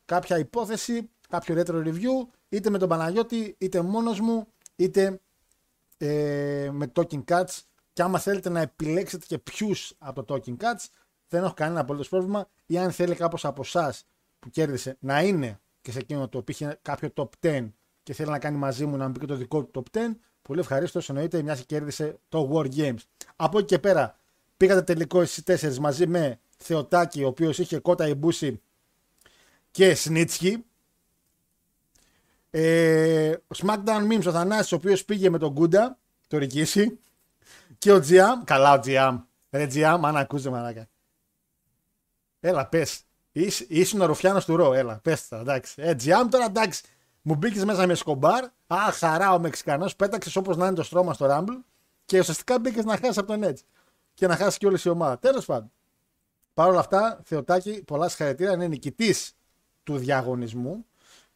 [0.09, 5.21] κάποια υπόθεση, κάποιο retro review, είτε με τον Παναγιώτη, είτε μόνος μου, είτε
[5.99, 7.59] ε, με Talking Cuts.
[7.93, 10.87] Και άμα θέλετε να επιλέξετε και ποιους από το Talking Cuts,
[11.29, 12.49] δεν έχω κανένα απολύτως πρόβλημα.
[12.67, 14.05] Ή αν θέλει κάποιος από εσάς
[14.39, 17.69] που κέρδισε να είναι και σε εκείνο το οποίο κάποιο top 10
[18.03, 20.01] και θέλει να κάνει μαζί μου να μου πει και το δικό του top 10,
[20.43, 23.03] πολύ ευχαρίστως εννοείται μιας και κέρδισε το War Games.
[23.37, 24.17] Από εκεί και πέρα
[24.57, 28.63] πήγατε τελικό εσεί τέσσερις μαζί με Θεοτάκη, ο οποίος είχε κότα Ιμπούση
[29.79, 30.65] και Σνίτσκι.
[32.51, 36.99] Ε, ο SmackDown Memes ο Θανάσης ο οποίος πήγε με τον Κούντα, το Ρικίσι.
[37.79, 39.21] Και ο Τζιάμ, καλά ο Τζιάμ.
[39.51, 40.89] Ρε Τζιάμ, αν ακούσε μαλάκα.
[42.41, 43.01] Έλα πες.
[43.33, 45.75] Είσαι, ήσουν ο Ρουφιάνος του Ρο, έλα πες τα, εντάξει.
[45.83, 46.83] Ε, Τζιάμ τώρα εντάξει.
[47.23, 48.45] Μου μπήκες μέσα με σκομπάρ.
[48.67, 49.97] Α, χαρά ο Μεξικανός.
[49.97, 51.65] Πέταξες όπως να είναι το στρώμα στο Rumble.
[52.05, 53.65] Και ουσιαστικά μπήκες να χάσεις από τον έτσι.
[54.15, 55.19] Και να χάσεις και όλη η ομάδα.
[55.19, 55.73] Τέλος πάντων.
[56.55, 58.53] Παρ' όλα αυτά, Θεοτάκη, πολλά συγχαρητήρια.
[58.53, 59.33] Είναι νικητής
[59.89, 60.85] του διαγωνισμού.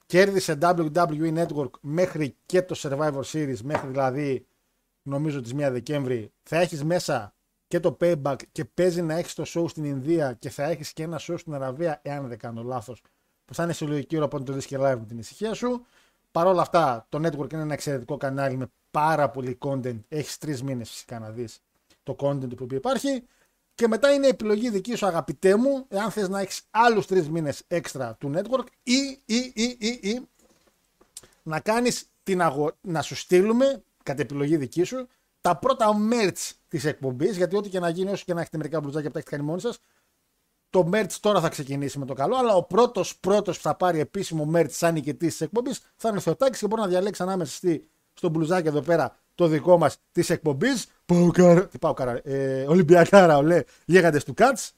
[0.07, 4.47] Κέρδισε WWE Network μέχρι και το Survivor Series, μέχρι δηλαδή
[5.03, 6.33] νομίζω τις 1 Δεκέμβρη.
[6.43, 7.35] Θα έχεις μέσα
[7.69, 11.03] και το payback και παίζει να έχεις το show στην Ινδία και θα έχεις και
[11.03, 13.03] ένα show στην Αραβία, εάν δεν κάνω λάθος,
[13.45, 15.87] που θα είναι σε λογική ώρα να το δεις και live με την ησυχία σου.
[16.31, 20.01] Παρ' όλα αυτά, το network είναι ένα εξαιρετικό κανάλι με πάρα πολύ content.
[20.09, 21.63] Έχεις τρεις μήνες φυσικά να δεις
[22.03, 23.25] το content που υπάρχει.
[23.75, 27.63] Και μετά είναι επιλογή δική σου, αγαπητέ μου, εάν θες να έχεις άλλους τρεις μήνες
[27.67, 30.29] έξτρα του network ή, ή, ή, ή, ή
[31.43, 32.71] να κάνεις την αγο...
[32.81, 35.09] να σου στείλουμε κατά επιλογή δική σου
[35.41, 37.37] τα πρώτα merch της εκπομπής.
[37.37, 39.49] Γιατί ό,τι και να γίνει, όσο και να έχετε μερικά μπλουζάκια που τα έχετε κάνει
[39.49, 39.79] μόνοι σας,
[40.71, 42.37] το merch τώρα θα ξεκινήσει με το καλό.
[42.37, 46.19] Αλλά ο πρώτος πρώτος που θα πάρει επίσημο merch σαν νικητής της εκπομπής θα είναι
[46.19, 49.97] ο Θεοτάκης και μπορεί να διαλέξει ανάμεσα στη, στο μπλουζάκι εδώ πέρα το δικό μας
[50.13, 50.87] της εκπομπής.
[51.71, 52.21] Τι πάω καρά.
[52.25, 53.63] Ε, Ολυμπιακάρα, ολέ.
[53.85, 54.73] Γίγαντες του Κάτς.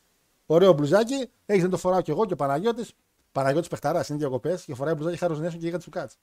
[0.46, 1.30] Ωραίο μπλουζάκι.
[1.46, 2.92] Έχεις να το φοράω κι εγώ και ο Παναγιώτης.
[3.32, 6.16] Παναγιώτης Πεχταράς είναι διακοπές και φοράει μπλουζάκι χάρος Νέσον και γίγαντες του Κάτς.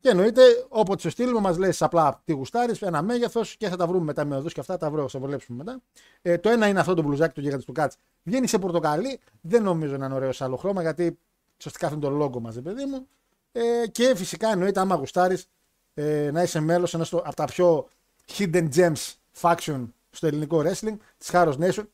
[0.00, 3.86] Και εννοείται, όποτε σου στείλουμε, μας λέει απλά τι γουστάρεις, ένα μέγεθος και θα τα
[3.86, 4.76] βρούμε μετά με οδούς και αυτά.
[4.76, 5.80] Τα βρω, θα βολέψουμε μετά.
[6.22, 7.96] Ε, το ένα είναι αυτό το μπλουζάκι του γίγαντες του Κάτς.
[8.22, 9.20] Βγαίνει σε πορτοκαλί.
[9.40, 11.18] Δεν νομίζω να είναι ωραίο σε άλλο χρώμα γιατί
[11.58, 13.08] σωστικά αυτό είναι το λόγο μας, παιδί μου.
[13.52, 15.46] Ε, και φυσικά εννοείται, άμα γουστάρεις,
[15.94, 17.88] ε, να είσαι μέλος ενός από τα πιο
[18.36, 21.84] hidden gems faction στο ελληνικό wrestling της Haros Nation.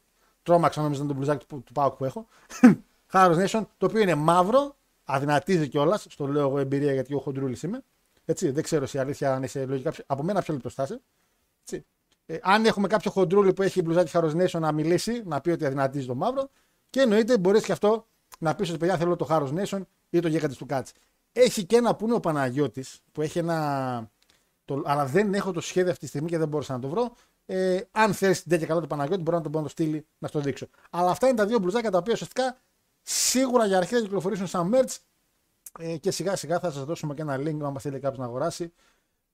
[0.43, 2.27] Τρόμαξα νόμιζα τον μπλουζάκι του, του Πάουκ που έχω.
[3.13, 6.07] Haros Nation, το οποίο είναι μαύρο, αδυνατίζει κιόλας.
[6.09, 7.83] Στο λέω εγώ εμπειρία γιατί ο χοντρούλης είμαι.
[8.25, 9.93] Έτσι, δεν ξέρω σε αλήθεια αν είσαι λογικά.
[10.07, 11.01] Από μένα πιο λεπτός στάση.
[12.27, 15.67] Ε, αν έχουμε κάποιο χοντρούλι που έχει μπλουζάκι Harrow Nation να μιλήσει, να πει ότι
[15.67, 16.51] αδυνατίζει το μαύρο.
[16.91, 18.07] Και εννοείται μπορείς και αυτό
[18.39, 20.93] να πεις ότι παιδιά θέλω το Harrow Nation ή το γέκαντι του Κάτς.
[21.33, 24.11] Έχει και ένα που είναι ο Παναγιώτης που έχει ένα.
[24.65, 27.13] Το, αλλά δεν έχω το σχέδιο αυτή τη στιγμή και δεν μπορούσα να το βρω.
[27.47, 30.07] Ε, αν θέλεις την τέτοια καλά του Παναγιώτη, μπορεί να τον πω να το στείλει
[30.19, 30.67] να στο δείξω.
[30.91, 32.61] Αλλά αυτά είναι τα δύο μπλουζάκια τα οποία ουσιαστικά
[33.03, 34.97] σίγουρα για αρχή θα κυκλοφορήσουν σαν merch
[35.79, 38.73] ε, και σιγά σιγά θα σας δώσουμε και ένα link αν θέλει κάποιος να αγοράσει.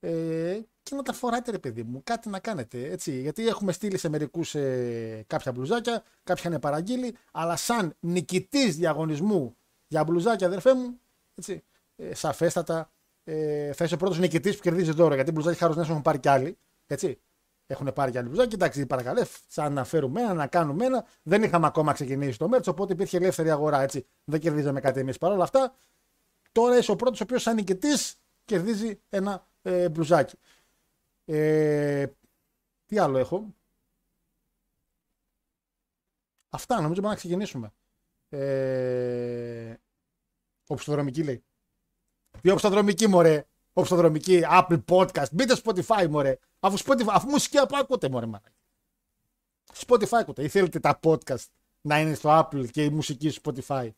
[0.01, 2.91] Ε, και να τα φοράτε, ρε παιδί μου, κάτι να κάνετε.
[2.91, 3.21] Έτσι.
[3.21, 9.57] Γιατί έχουμε στείλει σε μερικούς ε, κάποια μπλουζάκια, κάποια είναι παραγγείλει, αλλά σαν νικητής διαγωνισμού
[9.87, 11.01] για μπλουζάκια, αδερφέ μου,
[11.35, 11.65] έτσι,
[11.97, 12.91] ε, σαφέστατα
[13.25, 15.15] ε, θα είσαι ο πρώτος νικητής που κερδίζεις δώρο.
[15.15, 16.59] Γιατί μπλουζάκι χάρος έχουν πάρει κι άλλοι.
[16.87, 17.21] Έτσι.
[17.67, 18.55] Έχουν πάρει κι άλλοι μπλουζάκι.
[18.55, 21.07] Εντάξει, παρακαλέ, σαν να φέρουμε ένα, να κάνουμε ένα.
[21.23, 23.83] Δεν είχαμε ακόμα ξεκινήσει το μέρτ, οπότε υπήρχε ελεύθερη αγορά.
[23.83, 24.07] Έτσι.
[24.25, 25.19] Δεν κερδίζαμε κάτι εμείς.
[25.19, 25.75] Παρ' όλα αυτά,
[26.53, 30.37] τώρα είσαι ο πρώτος ο οποίος σαν νικητής κερδίζει ένα ε, μπλουζάκι.
[31.25, 32.07] Ε,
[32.87, 33.55] τι άλλο έχω;
[36.57, 37.73] Αυτά νομίζω μπορούμε να ξεκινήσουμε.
[38.29, 39.75] Ε,
[40.67, 41.45] οπισθοδρομική λέει.
[42.43, 43.45] Τι οπισθοδρομική μωρέ.
[43.73, 45.31] Οπισθοδρομική, Apple Podcast.
[45.33, 46.39] Μπείτε Spotify μωρέ.
[46.61, 48.53] Αφού, Spotify, αφού μουσική από ακούτε μωρέ μάνα.
[49.87, 50.43] Spotify ακούτε.
[50.43, 51.45] Ή θέλετε τα podcast
[51.81, 53.89] να είναι στο Apple και η μουσική στο Spotify.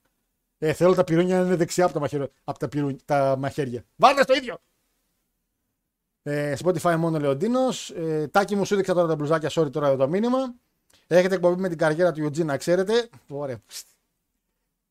[0.58, 3.84] Ε, θέλω τα πυρούνια να είναι δεξιά από τα, μαχαίρια, από τα, πυρούνια, τα μαχαίρια.
[3.96, 4.58] Βάλτε στο ίδιο!
[6.22, 7.60] Ε, Spotify μόνο Λεοντίνο.
[7.94, 10.54] Ε, τάκι μου σου έδειξα τώρα τα μπλουζάκια, sorry τώρα το μήνυμα.
[11.06, 13.08] Έχετε εκπομπή με την καριέρα του Eugene, να ξέρετε.
[13.28, 13.58] Ωραία.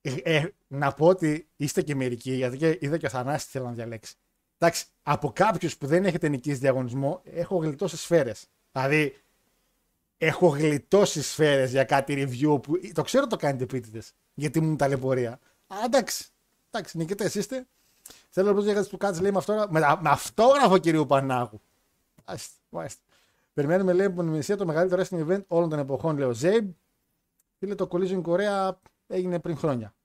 [0.02, 3.66] Ε, ε, να πω ότι είστε και μερικοί, γιατί και είδα και ο Θανάσης θέλω
[3.66, 4.16] να διαλέξει.
[4.58, 8.48] Εντάξει, από κάποιους που δεν έχετε νικήσει διαγωνισμό, έχω γλιτώσεις σφαίρες.
[8.72, 9.16] Δηλαδή,
[10.18, 14.14] έχω γλιτώσεις σφαίρες για κάτι review που το ξέρω το κάνετε επίτηδες.
[14.34, 15.40] Γιατί μου ταλαιπωρία.
[15.68, 16.26] Α, εντάξει,
[16.72, 17.68] εντάξει, νικητές είστε.
[18.30, 21.62] Θέλω να πω για του Κάτσε λέει με, αυτό, με, με αυτόγραφο κυρίου Πανάγου.
[22.26, 23.02] Μάλιστα, μάλιστα.
[23.54, 26.72] Περιμένουμε λέει από την Μεσία το μεγαλύτερο wrestling event όλων των εποχών, λέει ο Ζέιμπ.
[27.60, 29.96] Φίλε, το Collision Κορέα έγινε πριν χρόνια.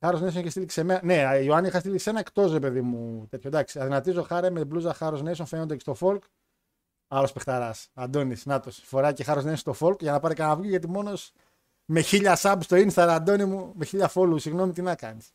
[0.00, 1.00] Χάρος Nation είχε στείλει σε μένα.
[1.04, 3.26] Ναι, η Ιωάννη είχα στείλει σε ένα εκτός, ρε παιδί μου.
[3.30, 3.48] Τέτοιο.
[3.48, 6.18] Εντάξει, αδυνατίζω χάρε με μπλούζα Χάρος Nation φαίνονται και στο folk.
[7.08, 7.88] Άλλος παιχταράς.
[7.94, 8.82] Αντώνης, νάτος.
[8.84, 11.32] Φοράει και Χάρος Nation στο folk για να πάρει κανένα βγει γιατί μόνος
[11.84, 14.40] με χίλια subs στο Insta, Αντώνη μου, με χίλια follow.
[14.40, 15.32] Συγγνώμη, τι να κάνεις.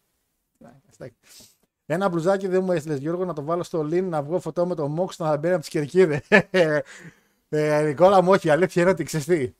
[1.86, 4.76] Ένα μπλουζάκι δεν μου έστειλες Γιώργο να το βάλω στο link να βγω φωτό με
[4.76, 6.28] το Mox να μπαίνει από τις κερκίδες.
[7.50, 9.54] ε, Νικόλα μου, όχι, αλήθεια είναι ότι ξέρεις τι.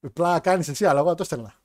[0.00, 1.59] Απλά κάνεις εσύ, αλλά εγώ το έστελνα.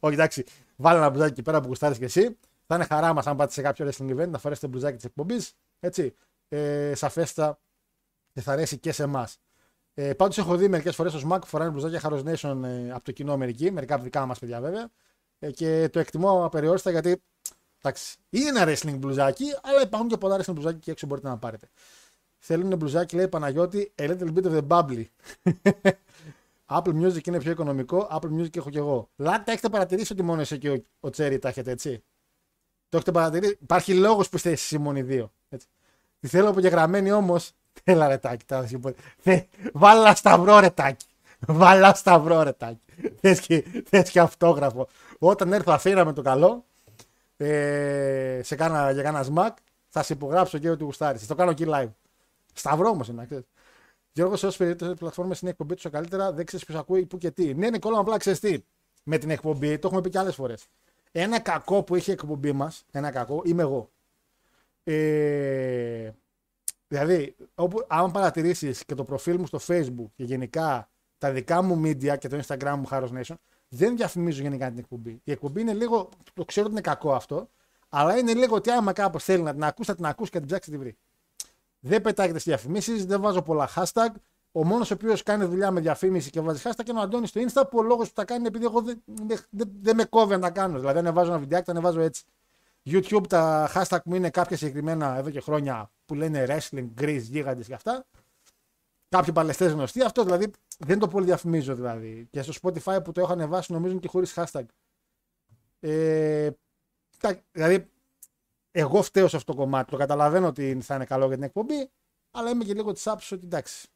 [0.00, 0.44] Όχι, εντάξει,
[0.76, 2.38] βάλε ένα μπλουζάκι εκεί πέρα που γουστάρεις και εσύ.
[2.66, 5.52] Θα είναι χαρά μας αν πάτε σε κάποιο wrestling event να φορέσετε μπλουζάκι της εκπομπής.
[5.80, 6.14] Έτσι.
[6.48, 7.58] Ε, σαφέστα
[8.32, 9.38] και θα αρέσει και σε εμάς.
[9.94, 13.04] Ε, Πάντως έχω δει μερικές φορές στο SMAC που φοράνε μπλουζάκια Harrow Nation ε, από
[13.04, 14.88] το κοινό Αμερική, μερικά από δικά μας παιδιά βέβαια.
[15.38, 17.22] Ε, και το εκτιμώ απεριόριστα γιατί
[17.82, 21.38] Εντάξει, είναι ένα wrestling μπλουζάκι, αλλά υπάρχουν και πολλά wrestling μπλουζάκι και έξω μπορείτε να
[21.38, 21.68] πάρετε.
[22.38, 25.04] Θέλουν μπλουζάκι, λέει Παναγιώτη, a little bit of the bubbly.
[26.68, 29.10] Apple Music είναι πιο οικονομικό, Apple Music έχω κι εγώ.
[29.16, 32.04] Λάτε, έχετε παρατηρήσει ότι μόνο εσύ και ο, ο Τσέρι τα έχετε έτσι;
[32.88, 35.32] Το έχετε παρατηρήσει; Υπάρχει λόγος που είστε εσείς μόνοι δύο.
[35.48, 35.66] Έτσι.
[36.20, 37.52] Τη θέλω απογεγραμμένη όμως.
[37.84, 38.66] Έλα ρετάκι, τα
[39.72, 41.06] Βάλα σταυρό ρετάκι.
[41.46, 42.80] Βάλα σταυρό ρετάκι.
[43.88, 44.88] Θες και, αυτόγραφο.
[45.18, 46.64] Όταν έρθω αφήνα με το καλό,
[47.36, 49.56] ε, σε κάνα, για κάνα σμακ,
[49.88, 51.20] θα σε υπογράψω και ότι γουστάρεις.
[51.20, 51.90] Θα το κάνω εκεί live.
[52.52, 53.46] Σταυρό όμως είναι, ξέρεις.
[54.16, 57.18] Γιώργος, σε όσε περιπτώσει πλατφόρμες είναι η εκπομπή του καλύτερα, δεν ξέρεις ποιος ακούει που
[57.18, 57.54] και τι.
[57.54, 58.58] Ναι, Νικόλα, απλά ξέρεις τι.
[59.02, 60.66] Με την εκπομπή, το έχουμε πει και άλλες φορές.
[61.12, 63.90] Ένα κακό που έχει η εκπομπή μας, ένα κακό, είμαι εγώ.
[64.84, 66.10] Ε,
[66.88, 71.82] δηλαδή, όπου, αν παρατηρήσεις και το προφίλ μου στο Facebook και γενικά τα δικά μου
[71.84, 73.34] media και το Instagram μου, Harrow Nation,
[73.68, 75.20] δεν διαφημίζω γενικά την εκπομπή.
[75.24, 77.50] Η εκπομπή είναι λίγο, το ξέρω ότι είναι κακό αυτό,
[77.88, 80.46] αλλά είναι λίγο ότι άμα κάπω θέλει να την ακούσει, θα την ακούσει και την
[80.46, 80.96] ψάξει τη βρει.
[81.86, 84.08] Δεν πετάγεται στι διαφημίσεις, δεν βάζω πολλά hashtag.
[84.52, 87.40] Ο μόνος ο οποίος κάνει δουλειά με διαφήμιση και βάζει hashtag είναι ο Αντώνης στο
[87.40, 89.02] Insta που ο λόγος που τα κάνει είναι επειδή εγώ δεν,
[89.50, 90.78] δεν, δεν με κόβει να τα κάνω.
[90.78, 92.24] Δηλαδή, αν βάζω ένα βιντεάκι, τα ανεβάζω έτσι.
[92.84, 97.66] YouTube τα hashtag μου είναι κάποια συγκεκριμένα εδώ και χρόνια που λένε wrestling, grease, γίγαντες
[97.66, 98.06] και αυτά.
[99.08, 100.02] Κάποιοι παλαιστές γνωστοί.
[100.02, 102.28] Αυτό δηλαδή δεν το πολύ διαφημίζω δηλαδή.
[102.30, 104.64] Και στο Spotify που το έχω ανεβάσει νομίζουν και χωρίς hashtag.
[105.80, 106.50] Ε,
[107.52, 107.90] δηλαδή,
[108.78, 109.90] εγώ φταίω σε αυτό το κομμάτι.
[109.90, 111.90] Το καταλαβαίνω ότι θα είναι καλό για την εκπομπή,
[112.30, 113.88] αλλά είμαι και λίγο της άποψης ότι εντάξει.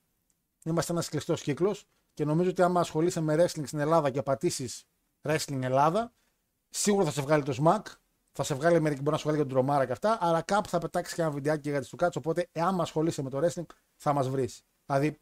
[0.64, 4.85] Είμαστε ένας κλειστός κύκλος και νομίζω ότι άμα ασχολείσαι με wrestling στην Ελλάδα και πατήσεις
[5.23, 6.12] wrestling Ελλάδα,
[6.69, 7.83] σίγουρα θα σε βγάλει το smack,
[8.33, 10.69] θα σε βγάλει μερικοί μπορεί να σου βγάλει και τον τρομάρα και αυτά, αλλά κάπου
[10.69, 12.21] θα πετάξεις και ένα βιντεάκι για του κάτσου.
[12.25, 13.66] Οπότε, εάν ασχολείσαι με το wrestling,
[13.97, 14.62] θα μας βρεις.
[14.87, 15.19] Δηλαδή,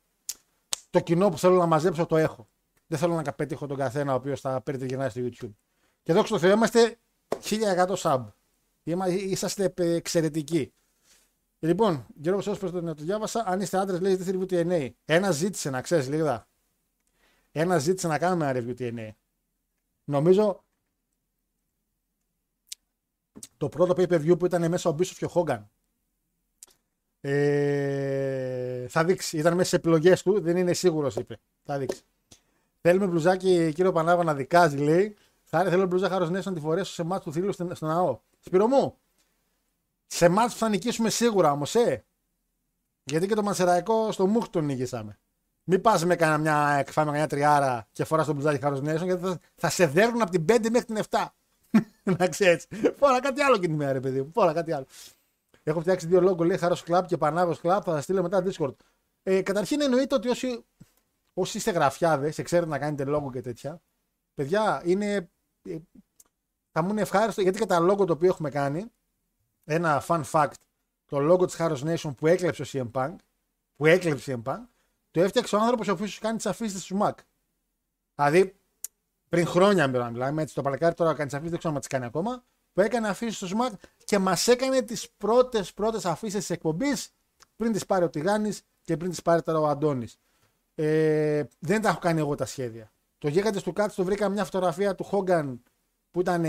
[0.90, 2.48] το κοινό που θέλω να μαζέψω το έχω.
[2.86, 5.54] Δεν θέλω να πετύχω τον καθένα ο οποίος θα παίρνει γυρνάει στο YouTube.
[6.02, 6.98] Και δόξα τω Θεώ είμαστε
[7.42, 8.24] 1100 sub.
[9.08, 10.72] Είσαστε εξαιρετικοί.
[11.58, 13.42] Λοιπόν, Γιώργος Όσπρο το, το διάβασα.
[13.46, 14.90] Αν είστε άντρες, λέει ζητήστε review TNA.
[15.04, 16.46] Ένα ζήτησε να ξέρεις, λίγα.
[17.52, 19.10] Ένα ζήτησε να κάνουμε ένα review TNA.
[20.04, 20.64] Νομίζω
[23.56, 25.70] το πρώτο pay per view που ήταν μέσα ο Μπίσοφ και ο Χόγκαν.
[27.20, 29.38] Ε, θα δείξει.
[29.38, 30.40] Ήταν μέσα σε επιλογές του.
[30.40, 31.38] Δεν είναι σίγουρος, είπε.
[31.64, 32.02] Θα δείξει.
[32.80, 35.16] Θέλουμε μπλουζάκι, κύριο Πανάβα, να δικάζει, λέει.
[35.50, 38.18] Χάρη, θέλω μπλουζά Χάρος να τη φορέσω σε μάτς του θρύλου στον στο ναό.
[38.40, 38.98] Σπύρο μου,
[40.06, 42.04] σε μάτς που θα νικήσουμε σίγουρα όμως, ε.
[43.04, 45.18] Γιατί και το Μανσεραϊκό στο Μούχ τον νίκησαμε.
[45.64, 49.22] Μην πας με κανένα μια εκφάμε μια τριάρα και φοράς το μπλουζάκι Χάρος Νέσον, γιατί
[49.22, 51.26] θα, θα σε δέρνουν από την 5 μέχρι την 7.
[52.18, 52.66] να ξέρεις.
[52.96, 54.30] Φόρα κάτι άλλο και την μέρα, ρε παιδί μου.
[54.34, 54.86] Φόρα κάτι άλλο.
[55.62, 57.80] Έχω φτιάξει δύο λόγο, λέει Χάρος Club και Πανάβος Club.
[57.84, 58.74] Θα τα στείλω μετά Discord.
[59.22, 60.64] Ε, καταρχήν εννοείται ότι όσοι,
[61.34, 63.80] όσοι είστε γραφιάδες, ξέρετε να κάνετε λόγο και τέτοια,
[64.34, 65.30] παιδιά, είναι.
[65.70, 65.82] Ε,
[66.72, 68.86] Θα μου είναι ευχάριστο γιατί και τα λόγο το οποίο έχουμε κάνει,
[69.64, 70.52] ένα fun fact,
[71.06, 73.16] το λόγο της Harrow Nation που έκλεψε ο CM Punk,
[73.76, 74.62] που έκλεψε ο CM Punk,
[75.10, 77.12] το έφτιαξε ο άνθρωπος ο οποίος κάνει τις αφήσεις του Mac.
[78.14, 78.56] Δηλαδή,
[79.28, 81.88] πριν χρόνια μιλάμε, μιλάμε έτσι, το παλικάρι τώρα κάνει τις αφήσεις, δεν ξέρω αν τις
[81.88, 83.72] κάνει ακόμα, που έκανε αφήσεις στο Smack
[84.04, 87.10] και μας έκανε τις πρώτες πρώτες αφήσεις της εκπομπής
[87.56, 88.52] πριν τις πάρει ο Τιγάνη
[88.82, 90.18] και πριν τις πάρει τώρα ο Αντώνης.
[90.74, 92.92] Ε, δεν τα έχω κάνει εγώ τα σχέδια.
[93.18, 95.62] Το γίγαντε του Κάτς το βρήκα μια φωτογραφία του Χόγκαν
[96.10, 96.44] που ήταν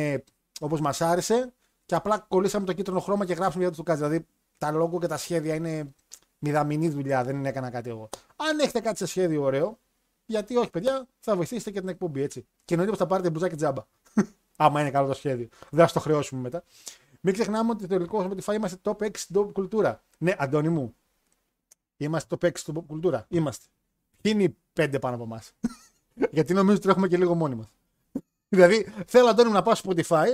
[0.60, 1.54] όπως μας άρεσε
[1.86, 4.00] και απλά κολλήσαμε το κίτρινο χρώμα και γράψαμε για του Κάτς.
[4.00, 4.26] Δηλαδή
[4.58, 5.94] τα λόγο και τα σχέδια είναι
[6.40, 8.10] μηδαμινή δουλειά, δεν έκανα κάτι εγώ.
[8.36, 9.80] Αν έχετε κάτι σε σχέδιο ωραίο,
[10.26, 12.46] γιατί όχι, παιδιά, θα βοηθήσετε και την εκπομπή έτσι.
[12.66, 13.84] Και εννοείται πω θα πάρετε μπουζάκι τζάμπα.
[14.58, 15.48] Άμα είναι καλό το σχέδιο.
[15.70, 16.64] Δεν θα στο χρεώσουμε μετά.
[17.22, 20.04] Μην ξεχνάμε ότι το τελικό Spotify είμαστε top 6 στην top κουλτούρα.
[20.18, 20.96] Ναι, Αντώνη μου.
[21.98, 23.26] Είμαστε top 6 στην top κουλτούρα.
[23.30, 23.66] Είμαστε.
[24.22, 25.52] Ποιοι είναι οι πέντε πάνω από εμάς;
[26.32, 27.68] Γιατί νομίζω ότι τρέχουμε και λίγο μόνοι μας.
[28.50, 30.28] δηλαδή, θέλω Αντώνη μου να πάω στο Spotify.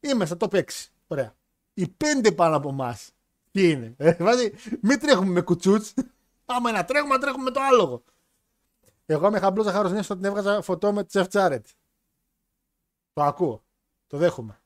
[0.00, 0.62] Είμαι στα top 6.
[1.06, 1.34] Ωραία.
[1.74, 3.12] Οι πέντε πάνω από εμάς.
[3.50, 3.94] Ποιοι είναι.
[3.96, 5.94] Ε, δηλαδή, μην τρέχουμε με κουτσούτς.
[6.44, 8.02] Άμα ένα τρέχουμε, να τρέχουμε με το άλογο.
[9.06, 11.66] Εγώ με χαμπλούζα χάρο νέο την έβγαζα φωτό με Τσεφ Τσάρετ.
[13.12, 13.62] Το ακούω.
[14.06, 14.60] Το δέχομαι.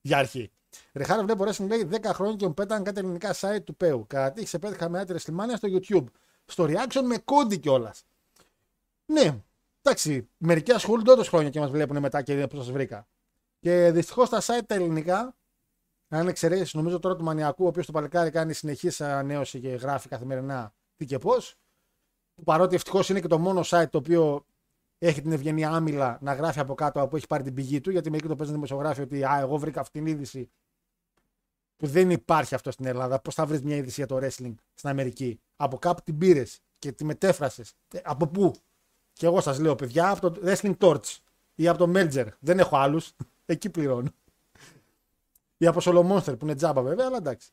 [0.00, 0.50] Για αρχή.
[0.92, 4.04] Ρεχάρα βλέπω Wrestling λέει 10 χρόνια και μου πέτανε κάτι ελληνικά site του Πέου.
[4.06, 6.04] Κατατύχει σε 5 χαμηλά Σλιμάνια στο YouTube.
[6.44, 8.04] Στο reaction με κόντι κιόλας.
[9.06, 9.42] Ναι,
[9.86, 13.08] εντάξει, μερικοί ασχολούνται όντω χρόνια και μας βλέπουν μετά και πώ σας βρήκα.
[13.60, 15.36] Και δυστυχώς τα site τα ελληνικά,
[16.08, 20.08] αν εξαιρέσεις νομίζω τώρα του Μανιακού, ο οποίος το παλικάρι κάνει συνεχής ανανέωση και γράφει
[20.08, 21.56] καθημερινά τι και πώς.
[22.44, 24.46] Παρότι ευτυχώς είναι και το μόνο site το οποίο
[24.98, 28.10] έχει την ευγενία άμυλα να γράφει από κάτω από έχει πάρει την πηγή του, γιατί
[28.10, 30.50] μερικοί το παίζουν δημοσιογράφοι ότι Α, εγώ βρήκα αυτή την είδηση
[31.76, 33.20] που δεν υπάρχει αυτό στην Ελλάδα.
[33.20, 36.92] Πώς θα βρεις μια είδηση για το wrestling στην Αμερική; Από κάπου την πήρες και
[36.92, 37.72] τη μετέφρασες.
[38.02, 38.54] Από πού;
[39.16, 41.16] Και εγώ σας λέω, παιδιά, από το Wrestling Torch
[41.54, 42.26] ή από το Melger.
[42.38, 43.12] Δεν έχω άλλους.
[43.46, 44.10] Εκεί πληρώνω.
[45.56, 47.50] Ή από Solo Monster που είναι τζάμπα βέβαια, αλλά εντάξει.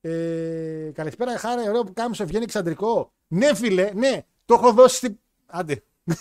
[0.00, 3.12] Ε, καλησπέρα, χάρη, ωραίο που κάμισο βγαίνει εξαντρικό.
[3.26, 5.18] Ναι, φίλε, ναι, το έχω δώσει στην.
[5.46, 5.82] Άντε.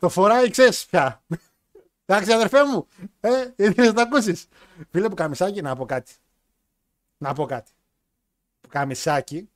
[0.00, 1.22] το φοράει, ξέρεις πια.
[2.04, 2.86] Εντάξει, αδερφέ μου,
[3.20, 4.48] ε, ήθελε να το ακούσεις.
[4.90, 6.12] Φίλε που καμισάκι, να πω κάτι.
[7.18, 7.72] Να πω κάτι.
[8.60, 9.50] Που καμισάκι,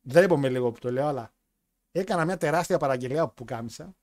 [0.00, 1.32] δεν είπαμε λίγο που το λέω, αλλά
[1.98, 3.94] έκανα μια τεράστια παραγγελία που κάμισα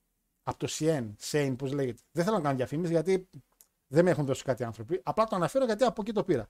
[0.43, 2.01] από το CN, Σέιν, πώς λέγεται.
[2.11, 3.29] Δεν θέλω να κάνω διαφήμιση γιατί
[3.87, 5.01] δεν με έχουν δώσει κάτι άνθρωποι.
[5.03, 6.49] Απλά το αναφέρω γιατί από εκεί το πήρα.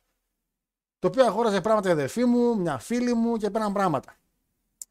[1.00, 4.16] Το οποίο αγόραζε πράγματα η αδερφή μου, μια φίλη μου και πέραν πράγματα.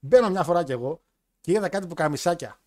[0.00, 1.02] Μπαίνω μια φορά κι εγώ
[1.40, 2.58] και είδα κάτι που καμισάκια.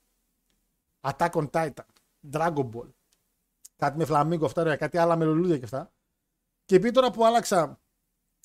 [1.02, 1.86] Attack on Titan,
[2.32, 2.89] Dragon Ball,
[3.78, 5.91] κάτι με φλαμίγκο αυτά, ρε, κάτι άλλα με λουλούδια και αυτά.
[6.65, 7.80] Και επειδή τώρα που άλλαξα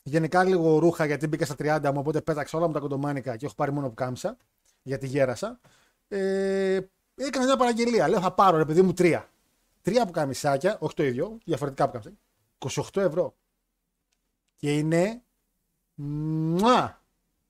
[0.03, 3.47] γενικά λίγο ρούχα γιατί μπήκα στα 30 μου, οπότε πέταξα όλα μου τα κοντομάνικα και
[3.47, 4.37] έχω πάρει μόνο που κάμισα,
[4.83, 5.61] γιατί γέρασα.
[6.09, 6.81] Ε,
[7.15, 8.09] έκανα μια παραγγελία.
[8.09, 9.29] Λέω θα πάρω ρε παιδί μου τρία.
[9.83, 12.21] Τρία που καμισάκια, όχι το ίδιο, διαφορετικά που καμισάκια.
[12.59, 13.35] 28 ευρώ.
[14.57, 15.23] Και είναι.
[15.95, 17.03] Μουά!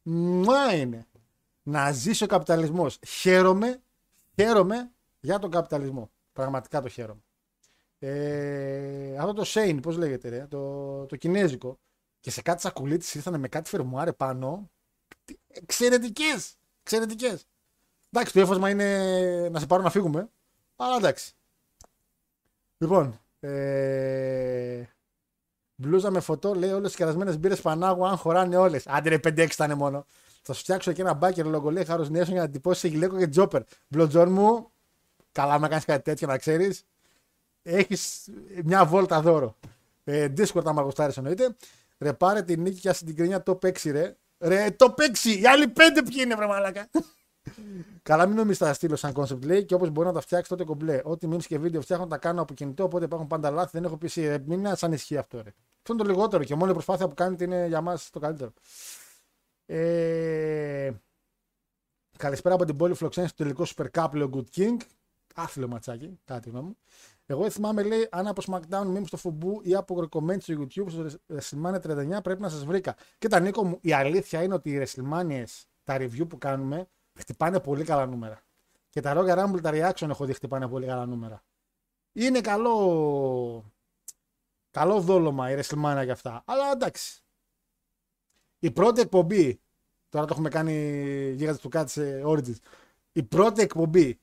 [0.02, 1.06] Μουά είναι.
[1.62, 2.98] Να ζήσει ο καπιταλισμός.
[3.06, 3.82] Χαίρομαι,
[4.34, 4.90] χαίρομαι
[5.20, 6.10] για τον καπιταλισμό.
[6.32, 7.22] Πραγματικά το χαίρομαι.
[7.98, 11.78] Ε, αυτό το Shane, πώς λέγεται, ρε, το, το κινέζικο.
[12.20, 14.70] Και σε κάτι σακουλίτη ήρθαν με κάτι φερμουάρε πάνω.
[15.48, 16.56] Εξαιρετικές!
[16.82, 17.38] Εξαιρετικέ.
[18.10, 20.28] Εντάξει, το ύφασμα είναι να σε πάρω να φύγουμε.
[20.76, 21.32] Αλλά εντάξει.
[22.78, 23.20] Λοιπόν.
[23.40, 24.82] Ε,
[25.74, 28.86] μπλούζα με φωτό, λέει όλες τις κερασμένες μπύρες Πανάγου, αν χωράνε όλες.
[28.86, 30.06] Άντε ρε 5-6 ήταν μόνο.
[30.42, 33.18] Θα σου φτιάξω και ένα μπάκερ λόγο, λέει Χάρος Νέσον για να τυπώσεις σε γυλαίκο
[33.18, 33.62] και τζόπερ.
[33.88, 34.70] Μπλοτζόν μου,
[35.32, 36.84] καλά να κάνεις κάτι τέτοιο να ξέρεις.
[37.62, 38.28] Έχεις
[38.64, 39.56] μια βόλτα δώρο.
[40.04, 41.56] Ε, Discord, άμα γουστάρεις εννοείται.
[41.98, 44.16] Ρε πάρε την νίκη και την κρίνια το 6 ρε.
[44.42, 46.90] Ρε το 6, οι άλλοι 5 ποιοι είναι βρε μαλάκα.
[48.02, 50.64] Καλά, μην νομίζετε θα στείλω σαν concept λέει και όπως μπορεί να τα φτιάξει τότε
[50.64, 51.00] κομπλέ.
[51.04, 53.70] Ό,τι memes και βίντεο φτιάχνω τα κάνω από κινητό, οπότε υπάρχουν πάντα λάθη.
[53.72, 55.36] Δεν έχω πει ε, μην είναι σαν ισχύει αυτό.
[55.36, 55.52] Ρε.
[55.76, 58.52] Αυτό είναι το λιγότερο και μόνο η προσπάθεια που κάνετε είναι για μας το καλύτερο.
[59.66, 60.90] Ε...
[62.18, 64.76] Καλησπέρα από την πόλη Φλοξένης στο τελικό Super Cup, λέει ο Good King.
[65.34, 66.76] Άθλιο ματσάκι, κάτι γνώμη μου.
[67.32, 70.86] Εγώ δεν θυμάμαι, λέει, αν από SmackDown memes στο φουμπού ή από comment στο YouTube
[70.88, 71.80] στο WrestleMania
[72.16, 72.96] 39 πρέπει να σας βρήκα.
[73.18, 75.44] Κοίτα, Νίκο μου, η αλήθεια είναι ότι οι WrestleMania,
[75.84, 78.42] τα review που κάνουμε, χτυπάνε πολύ καλά νούμερα.
[78.88, 81.42] Και τα Royal Rumble, τα reaction έχω δει χτυπάνε πολύ καλά νούμερα.
[82.12, 83.72] Είναι καλό.
[84.70, 86.42] Καλό δόλωμα η WrestleMania για αυτά.
[86.46, 87.22] Αλλά εντάξει.
[88.58, 89.60] Η πρώτη εκπομπή.
[90.08, 90.72] Τώρα το έχουμε κάνει
[91.36, 92.56] γίγαντε του κάτσε Origins.
[93.12, 94.20] Η πρώτη εκπομπή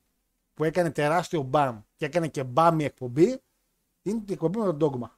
[0.60, 3.42] που έκανε τεράστιο μπαμ και έκανε και μπαμ η εκπομπή
[4.02, 5.10] είναι η εκπομπή με τον Dogma.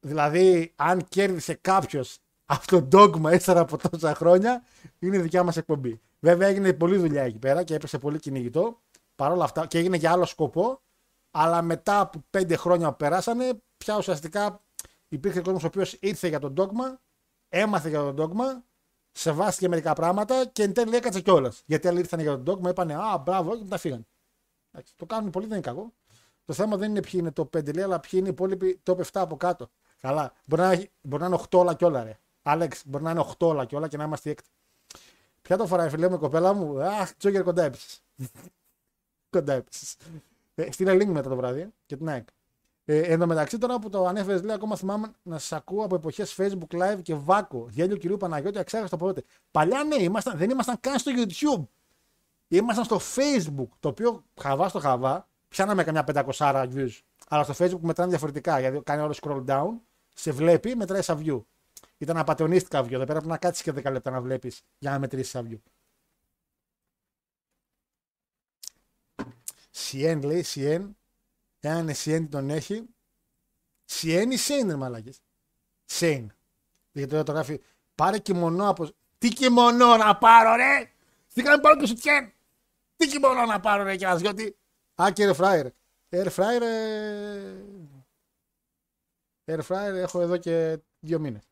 [0.00, 4.64] Δηλαδή, αν κέρδισε κάποιος αυτό το Dogma ύστερα από τόσα χρόνια,
[4.98, 6.00] είναι δικιά μας εκπομπή.
[6.20, 8.80] Βέβαια, έγινε πολλή δουλειά εκεί πέρα και έπεσε πολύ κυνηγητό.
[9.16, 10.80] Παρ' όλα αυτά, και έγινε για άλλο σκοπό.
[11.30, 14.62] Αλλά μετά από πέντε χρόνια που περάσανε, πια ουσιαστικά
[15.08, 16.98] υπήρχε κόσμος ο οποίος ήρθε για τον Dogma,
[17.48, 18.62] έμαθε για τον Dogma
[19.12, 21.62] σεβάστηκε μερικά πράγματα και εν τέλει έκατσε κιόλας.
[21.66, 24.06] Γιατί άλλοι ήρθαν για τον dogma, είπανε Α, μπράβο, και μετά φύγαν.
[24.72, 25.92] Εντάξει, το κάνουν πολύ, δεν είναι κακό.
[26.44, 28.98] Το θέμα δεν είναι ποιοι είναι το 5 λέει, αλλά ποιοι είναι οι υπόλοιποι το
[28.98, 29.70] 7 από κάτω.
[30.00, 30.32] Καλά.
[30.46, 32.18] Μπορεί να, έχει- μπορεί να είναι 8 όλα κιόλα, ρε.
[32.42, 34.48] Άλεξ, μπορεί να είναι 8 όλα κιόλα και να είμαστε έκτη.
[35.42, 37.98] Ποια το φοράει, φίλε μου, η κοπέλα μου; Αχ, Τζόγκερ κοντά έπεσε.
[39.30, 39.96] κοντά έπεσε.
[40.54, 42.28] Ε, στείλε link μετά το βράδυ ε, και την ΑΕΚ.
[42.84, 45.94] Ε, εν τω μεταξύ, τώρα που το ανέφερες, λέει ακόμα θυμάμαι να σα ακούω από
[45.94, 47.68] εποχές Facebook Live και Βάκο.
[47.70, 49.22] Γέλιο κυρίου Παναγιώτη, αξέχαστο από τότε.
[49.50, 51.66] Παλιά ναι, ήμασταν, δεν ήμασταν καν στο YouTube.
[52.48, 53.68] Ήμασταν στο Facebook.
[53.80, 56.98] Το οποίο χαβά στο χαβά, πιάναμε καμιά 500 views.
[57.28, 58.60] Αλλά στο Facebook μετράνε διαφορετικά.
[58.60, 59.70] Γιατί κάνει όλο scroll down,
[60.14, 61.42] σε βλέπει, μετράει σαν view.
[61.98, 62.96] Ήταν απαταιωνίστικα view.
[62.96, 65.60] Δεν πρέπει να κάτσεις και 10 λεπτά να βλέπεις για να μετρήσεις σαν view.
[69.70, 70.96] Σιέν λέει, Σιέν.
[71.64, 72.84] Εάν είναι Σιέν τον έχει.
[73.84, 75.20] Σιέν ή Σέιν είναι μαλάκες.
[75.84, 76.32] Σέιν.
[76.92, 77.60] Γιατί τώρα το γράφει.
[77.94, 78.88] Πάρε κιμονό από.
[79.18, 80.90] Τι κιμονό να πάρω, ρε!
[81.34, 82.32] Τι κάνει πάρω και σου τιέν!
[82.96, 84.56] Τι κιμονό να πάρω, ρε, κερασιώτη!
[85.02, 85.66] Α, και air fryer.
[86.10, 86.60] Air fryer.
[86.62, 87.54] ε,
[89.44, 91.42] Air fryer έχω εδώ και δύο μήνες.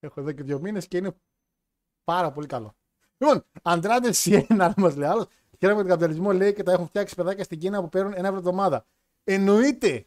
[0.00, 1.16] Έχω εδώ και δύο μήνες και είναι
[2.04, 2.76] πάρα πολύ καλό.
[3.18, 5.26] Λοιπόν, Αντράντε Σιέν, μας λέει άλλος.
[5.58, 8.40] Χαίρομαι τον καπιταλισμό, λέει και τα έχουν φτιάξει παιδάκια στην Κίνα που παίρνουν ένα ευρώ
[8.40, 8.86] το εβδομάδα.
[9.24, 10.06] Εννοείται.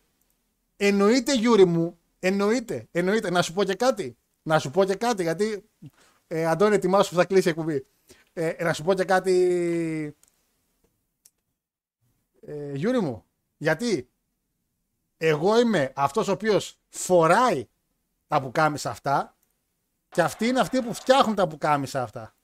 [0.77, 1.99] Εννοείται, Γιούρι μου.
[2.19, 2.87] Εννοείται.
[2.91, 3.29] Εννοείται.
[3.29, 4.17] Να σου πω και κάτι.
[4.43, 5.69] Να σου πω και κάτι, γιατί.
[6.27, 7.85] Ε, Αντώνη, ετοιμάσου που θα κλείσει η εκπομπή.
[8.33, 10.15] Ε, να σου πω και κάτι.
[12.41, 13.25] Ε, Γιούρι μου.
[13.57, 14.09] Γιατί
[15.17, 17.67] εγώ είμαι αυτός ο οποίος φοράει
[18.27, 19.35] τα πουκάμισα αυτά
[20.09, 22.35] και αυτοί είναι αυτοί που φτιάχνουν τα πουκάμισα αυτά.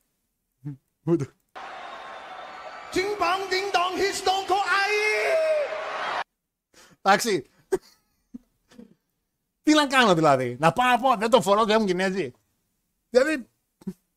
[7.07, 7.49] Εντάξει.
[9.63, 10.57] Τι να κάνω δηλαδή.
[10.59, 12.33] Να πάω να πω δεν το φορώ, δεν ήμουν Κινέζοι.
[13.09, 13.47] Δηλαδή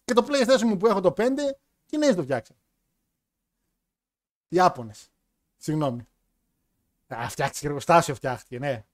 [0.04, 1.30] και το PlayStation μου που έχω το 5,
[1.86, 2.56] Κινέζοι το φτιάξαν.
[4.48, 5.10] Ιάπωνες.
[5.56, 6.06] Συγγνώμη.
[7.06, 8.84] Α, φτιάχτηκε εργοστάσιο, φτιάχτηκε, ναι.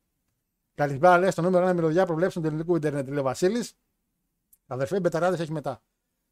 [0.75, 3.09] Καλησπέρα, λέει στο νούμερο 1 μυρωδιά προβλέψουν του ελληνικού Ιντερνετ.
[3.09, 3.77] Λέει ο Βασίλης.
[4.67, 5.83] Αδερφέ, μπεταράδες έχει μετά.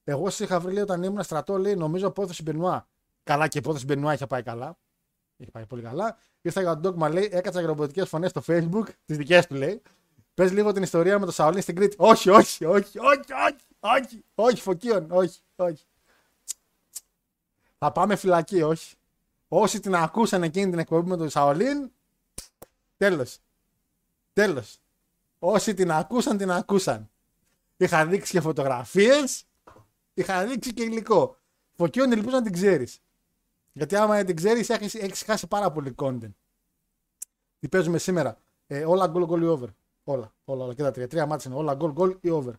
[0.04, 2.88] Εγώ σας είχα βρει λέει, όταν ήμουν στρατό, λέει, νομίζω απόθεση Μπενουά.
[3.22, 4.78] Καλά και η υπόθεση Μπενουά είχε πάει καλά.
[5.36, 6.16] Είχε πάει πολύ καλά.
[6.40, 9.82] Ήρθα για τον Dogma, λέει, έκατσα για ρομποτικέ φωνές στο Facebook, τις δικές του λέει.
[10.34, 11.96] Πες λίγο την ιστορία με το Σαολίν στην Κρήτη.
[11.98, 15.84] Όχι, όχι, όχι, όχι, όχι, όχι, όχι, φωκίων, όχι, όχι.
[17.78, 18.94] Θα πάμε φυλακή, όχι.
[19.48, 21.90] Όσοι την ακούσαν εκείνη την εκπομπή με τον Σαολίν,
[22.96, 23.38] τέλος.
[24.32, 24.78] Τέλος.
[25.38, 27.10] Όσοι την ακούσαν, την ακούσαν.
[27.76, 29.44] Είχα δείξει και φωτογραφίες,
[30.14, 31.36] είχα δείξει και υλικό.
[31.76, 33.00] Φωκίων ελπίζω να την ξέρεις.
[33.76, 36.34] Γιατί άμα δεν την ξέρεις, έχεις έχεις χάσει πάρα πολύ content.
[37.58, 38.38] Τι παίζουμε σήμερα.
[38.66, 39.68] Ε, όλα goal, goal ή over.
[40.04, 40.74] Όλα, όλα, όλα.
[40.74, 41.60] Και τα τρία, τρία μάτια είναι.
[41.60, 42.52] Όλα goal, goal ή over.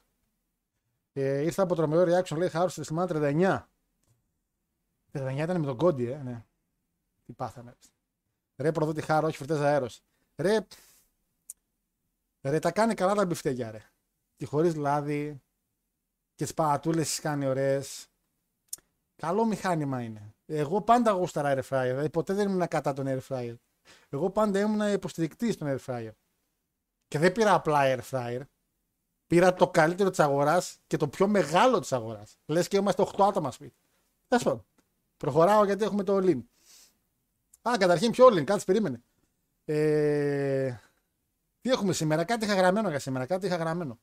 [1.13, 3.69] Ε, ήρθα από τρομερό reaction, λέει Χάρος στη Σιμάνα 39.
[5.11, 6.45] 39 ήταν με τον Κόντι, ε, ναι.
[7.25, 7.75] Τι πάθαμε.
[8.57, 10.01] Ρε προδότη χάρο, όχι φρυτέ αέρος.
[10.35, 10.67] Ρε,
[12.41, 13.83] ρε, τα κάνει καλά τα μπιφτέκια, ρε.
[14.35, 15.41] Και χωρίς λάδι.
[16.35, 18.07] Και τι παρατούλε τις κάνει ωραίες.
[19.15, 20.34] Καλό μηχάνημα είναι.
[20.45, 21.87] Εγώ πάντα γούσταρα air fryer.
[21.89, 23.55] Δηλαδή ποτέ δεν ήμουν κατά τον air fryer.
[24.09, 26.11] Εγώ πάντα ήμουν υποστηρικτής στον air fryer.
[27.07, 28.41] Και δεν πήρα απλά air fryer.
[29.27, 32.37] Πήρα το καλύτερο της αγοράς και το πιο μεγάλο της αγοράς.
[32.45, 33.75] Λες και είμαστε 8 άτομα σπίτι.
[34.27, 34.65] Τέλος πάντων.
[35.17, 36.41] Προχωράω γιατί έχουμε το Lean.
[37.69, 39.01] Α, καταρχήν πιο Lean, κάτσε περίμενε.
[39.65, 40.75] Ε,
[41.61, 43.99] τι έχουμε σήμερα, κάτι είχα γραμμένο για σήμερα, κάτι είχα γραμμένο.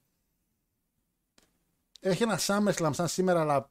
[2.01, 3.71] Έχει ένα SummerSlam σαν σήμερα, αλλά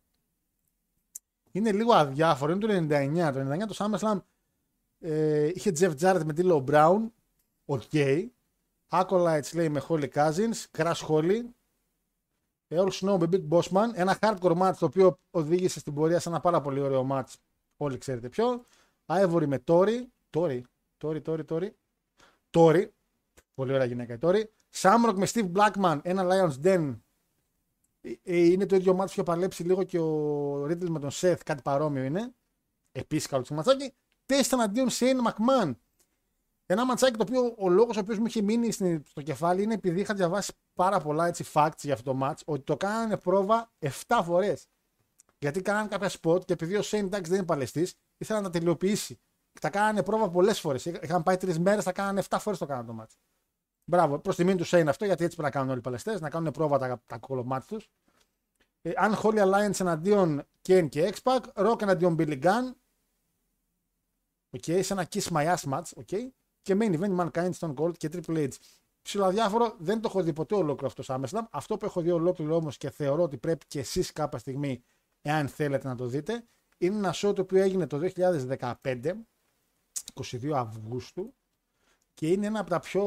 [1.52, 2.52] είναι λίγο αδιάφορο.
[2.52, 3.34] Είναι το 99.
[3.34, 4.20] Το 99 το SummerSlam
[4.99, 7.10] ε, είχε Jeff Jarrett με D'Lo Brown.
[7.66, 7.82] Οκ.
[7.91, 8.28] Okay.
[8.89, 10.66] Acolytes λέει με Holly Cousins.
[10.78, 11.39] Crash Holly.
[12.68, 13.89] Ε, Al Snow με Big Boss Man.
[13.93, 17.34] Ένα hardcore match το οποίο οδήγησε στην πορεία σε ένα πάρα πολύ ωραίο match.
[17.78, 18.66] Όλοι ξέρετε ποιο.
[19.06, 20.06] Ivory με Tori.
[20.30, 20.62] Tori.
[21.04, 21.70] Tori, Tori, Tori.
[22.52, 22.88] Tori.
[23.54, 24.43] Πολύ ωραία γυναίκα η Tori.
[24.74, 25.99] Shamrock με Steve Blackman.
[26.04, 26.95] Ένα Lion's Den.
[28.02, 31.10] Ε, ε, Είναι το ίδιο ματς που είχε παλέψει λίγο και ο Riddle με τον
[31.14, 31.39] Seth.
[31.45, 32.34] Κάτι παρόμοιο είναι.
[32.91, 33.93] Επίσης καλό το ματσάκι.
[34.26, 35.72] Τέστα αντίον Shane McMahon.
[36.66, 39.74] Ένα ματσάκι το οποίο ο λόγος ο οποίος μου είχε μείνει στην- στο κεφάλι είναι
[39.74, 43.72] επειδή είχα διαβάσει πάρα πολλά έτσι, facts για αυτό το match ότι το κάνανε πρόβα
[43.80, 44.68] 7 φορές.
[45.38, 48.60] Γιατί κάνανε κάποια spot και επειδή ο Shane εντάξει δεν είναι παλαιστής, ήθελα να τα
[48.60, 49.16] τελειοποιήσει.
[49.52, 50.86] Και τα κάνανε πρόβα πολλές φορές.
[50.86, 53.16] Είχαν πάει τρεις μέρες, τα κάνανε 7 φορές το κάνανε το match.
[53.84, 56.29] Μπράβο, προς τιμήν τους Shane αυτό γιατί έτσι πρέπει να κάνουν όλοι οι παλαιστές, να
[56.29, 57.89] κάνουν πρόβα τα, τα κολομάτια τους.
[58.82, 62.71] Ε, Unholy Alliance εναντίον Kane και X-Pac, Rock εναντίον Billy Gunn.
[64.57, 66.03] Okay, σε ένα Kiss My Ass match.
[66.05, 66.27] Okay.
[66.61, 68.53] Και main event Mankind, Stone Cold και Triple H.
[69.01, 71.47] Ψιλοαδιάφορο, δεν το έχω δει ποτέ ολόκληρο αυτό στο SummerSlam.
[71.51, 74.84] Αυτό που έχω δει ολόκληρο όμως και θεωρώ ότι πρέπει και εσείς κάποια στιγμή,
[75.21, 76.45] εάν θέλετε να το δείτε,
[76.77, 79.11] είναι ένα show το οποίο έγινε το 2015,
[80.13, 81.34] 22 Αυγούστου,
[82.22, 83.03] και είναι ένα από τα πιο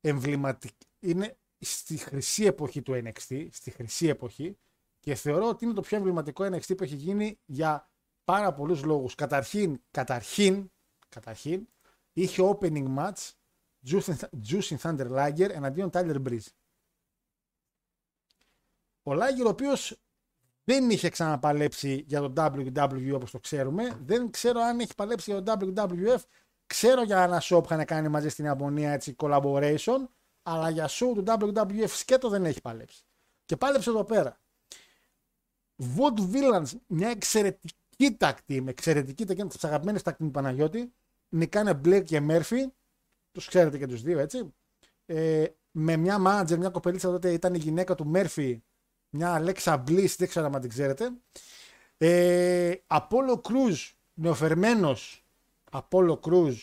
[0.00, 0.86] εμβληματικά.
[1.00, 4.58] Είναι στη χρυσή εποχή του NXT, στη χρυσή εποχή,
[5.00, 7.90] και θεωρώ ότι είναι το πιο εμβληματικό NXT που έχει γίνει για
[8.24, 9.14] πάρα πολλούς λόγους.
[9.14, 10.70] Καταρχήν, καταρχήν,
[11.08, 11.68] καταρχήν,
[12.12, 13.30] είχε opening match
[14.48, 16.46] Juicing Thunder Liger εναντίον Tyler Breeze.
[19.02, 20.00] Ο Liger ο οποίος
[20.64, 24.00] δεν είχε ξαναπαλέψει για το WWE όπως το ξέρουμε.
[24.02, 26.20] Δεν ξέρω αν έχει παλέψει για το WWF.
[26.66, 30.06] Ξέρω για ένα show που είχαν κάνει μαζί στην Ιαπωνία έτσι collaboration.
[30.42, 33.04] Αλλά για show του WWF σκέτο δεν έχει παλέψει.
[33.44, 34.40] Και πάλεψε εδώ πέρα.
[35.96, 40.92] Wood Villains, μια εξαιρετική τακτή, με εξαιρετική τακτή, τις αγαπημένες τακτή του Παναγιώτη.
[41.28, 42.72] Νικάνε Μπλέκ και Μέρφυ.
[43.32, 44.54] Τους ξέρετε και τους δύο, έτσι.
[45.06, 48.62] Ε, με μια μάνατζερ, μια κοπελίτσα τότε ήταν η γυναίκα του Μέρφυ,
[49.10, 51.12] μια Αλέξα Μπλίσ, δεν ξέρω αν την ξέρετε.
[51.96, 55.21] Ε, Apollo Cruz, νεοφερμένος
[55.72, 56.54] Apollo Cruz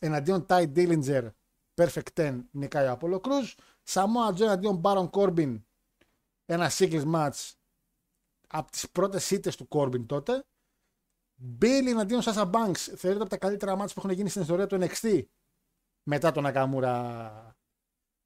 [0.00, 1.30] εναντίον Ty Dillinger,
[1.74, 3.54] Perfect 10, νικάει ο Apollo Cruz.
[3.88, 5.62] Samoa Joe εναντίον Baron Corbin,
[6.44, 7.52] ένα singles match
[8.48, 10.44] από τις πρώτες ήττες του Corbin τότε.
[11.60, 14.78] Bailey εναντίον Sasha Banks θεωρείται από τα καλύτερα μάτς που έχουν γίνει στην ιστορία του
[14.80, 15.22] NXT
[16.08, 17.52] μετά τον Nakamura,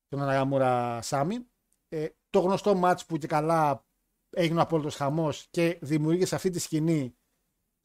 [0.09, 1.45] τον Nakamura Sami.
[1.89, 3.87] Ε, το γνωστό μάτς που και καλά
[4.31, 7.18] έγινε ο απόλυτος χαμός και δημιούργησε αυτή τη σκηνή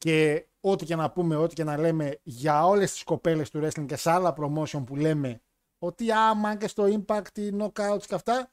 [0.04, 3.86] και ό,τι και να πούμε, ό,τι και να λέμε για όλες τις κοπέλες του wrestling
[3.86, 5.40] και σε άλλα promotion που λέμε
[5.78, 8.50] ότι άμα και στο Impact, οι knockouts και αυτά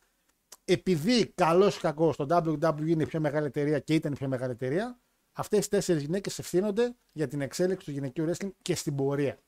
[0.64, 4.28] επειδή καλός ή κακός το WWE είναι η πιο μεγάλη εταιρεία και ήταν η πιο
[4.28, 5.00] μεγάλη εταιρεία,
[5.32, 9.40] αυτές οι τέσσερις γυναίκες ευθύνονται για την εξέλιξη του γυναικείου wrestling και στην πορεία.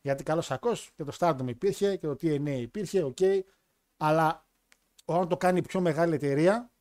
[0.00, 3.40] Γιατί καλός κακός και το Stardom υπήρχε και το TNA υπήρχε, οκ, okay,
[3.96, 4.46] αλλά
[5.04, 6.72] όταν το κάνει η πιο μεγάλη εταιρεία,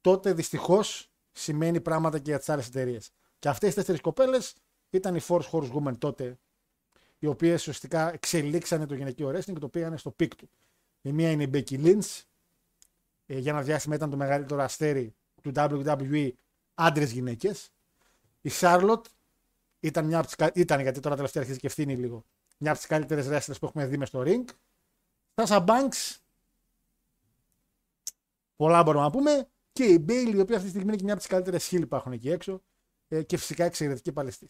[0.00, 3.10] τότε δυστυχώς σημαίνει πράγματα και για τις άλλες εταιρείες.
[3.38, 4.54] Και αυτές οι τέσσερις κοπέλες
[4.90, 6.38] ήταν οι Four Horsewomen τότε,
[7.18, 10.50] οι οποίες ουσιαστικά εξελίξανε το γυναικείο wrestling και το πήγανε στο peak του.
[11.02, 12.22] Η μία είναι η Becky Lynch,
[13.26, 16.30] ε, για ένα διάστημα ήταν το μεγαλύτερο αστέρι του WWE
[16.74, 17.70] άντρες γυναίκες.
[18.40, 19.02] Η Charlotte
[19.80, 22.24] ήταν, μια από τις, κα- ήταν γιατί τώρα τελευταία αρχίζει και ευθύνη λίγο,
[22.58, 24.44] μια από τις καλύτερες wrestlers που έχουμε δει μες στο ring.
[25.34, 26.16] Sasha Banks,
[28.56, 29.48] πολλά μπορούμε να πούμε.
[29.72, 31.80] Και η Bailey, η οποία αυτή τη στιγμή είναι και μια από τις καλύτερες χείλη
[31.80, 32.62] που υπάρχουν εκεί έξω.
[33.08, 34.46] Ε, και φυσικά εξαιρετική παλαιστή.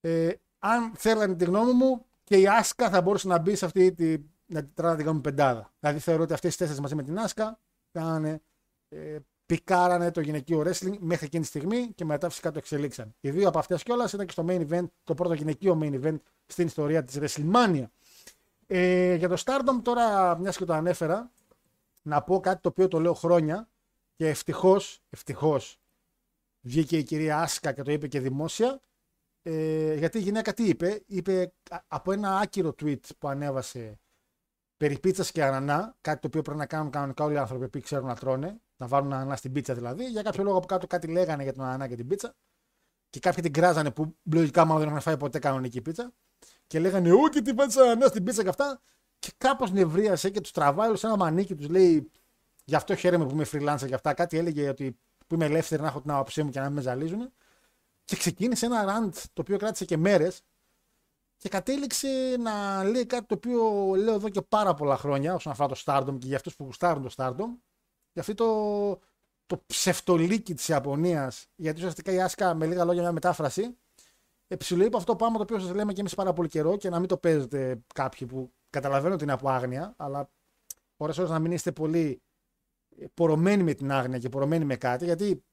[0.00, 3.92] Ε, αν θέλανε τη γνώμη μου, και η Άσκα θα μπορούσε να μπει σε αυτή
[3.92, 4.16] τη.
[4.46, 5.72] να την τράβει να την κάνουμε πεντάδα.
[5.80, 7.60] Δηλαδή θεωρώ ότι αυτές οι τέσσερις μαζί με την Άσκα
[7.92, 8.40] κάνανε,
[8.88, 9.16] ε,
[9.46, 13.14] πικάρανε το γυναικείο wrestling μέχρι εκείνη τη στιγμή και μετά φυσικά το εξελίξαν.
[13.20, 16.18] Οι δύο από αυτές κιόλας ήταν και στο main event, το πρώτο γυναικείο main event
[16.46, 17.84] στην ιστορία της WrestleMania.
[18.66, 21.30] Ε, για το Stardom τώρα, μιας και το ανέφερα,
[22.02, 23.68] να πω κάτι το οποίο το λέω χρόνια
[24.16, 25.78] και ευτυχώς, ευτυχώς
[26.64, 28.80] βγήκε η κυρία Άσκα και το είπε και δημόσια.
[29.42, 33.98] Ε, γιατί η γυναίκα τι είπε, είπε α- από ένα άκυρο tweet που ανέβασε
[34.76, 37.80] περί πίτσας και ανανά, κάτι το οποίο πρέπει να κάνουν κανονικά όλοι οι άνθρωποι που
[37.80, 40.04] ξέρουν να τρώνε, να βάλουν ανανά στην πίτσα δηλαδή.
[40.04, 42.34] Για κάποιο λόγο από κάτω κάτι λέγανε για τον ανανά και την πίτσα.
[43.10, 46.12] Και κάποιοι την κράζανε που λογικά μάλλον δεν έχουν φάει ποτέ κανονική πίτσα.
[46.66, 48.80] Και λέγανε Ού και την πάτσα ανανά στην πίτσα και αυτά.
[49.18, 52.10] Και κάπως νευρίασε και τους τραβάει όλους σε ένα μανίκι, τους λέει
[52.64, 54.14] Γι' αυτό χαίρομαι που είμαι freelancer και αυτά.
[54.14, 56.80] Κάτι έλεγε ότι που είμαι ελεύθερη να έχω την άποψή μου και να μην με
[56.80, 57.32] ζαλίζουν.
[58.04, 60.42] Και ξεκίνησε ένα rant το οποίο κράτησε και μέρες
[61.36, 65.68] και κατέληξε να λέει κάτι το οποίο λέω εδώ και πάρα πολλά χρόνια όσον αφορά
[65.68, 67.48] το Stardom και για αυτούς που γουστάρουν το Stardom.
[68.12, 69.00] Για αυτή το
[69.46, 73.76] το ψευτολίκι της Ιαπωνίας, γιατί ουσιαστικά η Άσκα με λίγα λόγια μια μετάφραση,
[74.48, 76.98] Εψιλοείπα αυτό το πράγμα το οποίο σας λέμε και εμείς πάρα πολύ καιρό και να
[76.98, 80.30] μην το παίζετε κάποιοι που καταλαβαίνω ότι είναι από άγνοια, αλλά
[80.96, 82.22] ώρες ώρες να μην είστε πολύ
[83.14, 85.44] πορωμένοι με την άγνοια και πορωμένοι με κάτι, γιατί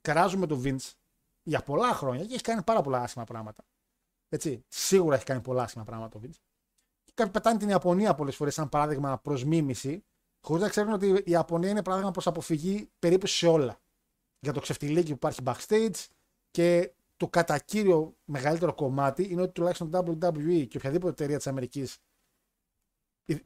[0.00, 0.92] κράζουμε τον Vince
[1.42, 3.64] για πολλά χρόνια και έχει κάνει πάρα πολλά άσχημα πράγματα.
[4.28, 6.38] Έτσι, σίγουρα έχει κάνει πολλά άσχημα πράγματα ο Vince.
[7.02, 10.04] Και κάποιοι πετάνε την Ιαπωνία πολλές φορές σαν παράδειγμα προς μίμηση,
[10.40, 13.80] χωρίς να ξέρουν ότι η Ιαπωνία είναι παράδειγμα προς αποφυγή περίπου σε όλα.
[14.40, 16.06] Για το ξεφτιλίκι που υπάρχει backstage
[16.50, 21.46] και το κατά κύριο μεγαλύτερο κομμάτι είναι ότι τουλάχιστον το WWE και οποιαδήποτε εταιρεία της
[21.46, 21.98] Αμερικής.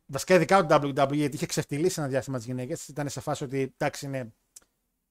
[0.07, 2.89] Βασικά ειδικά το WWE, γιατί είχε ξεφτυλίσει ένα διάστημα τις γυναίκες.
[2.89, 4.33] Ήταν σε φάση ότι εντάξει είναι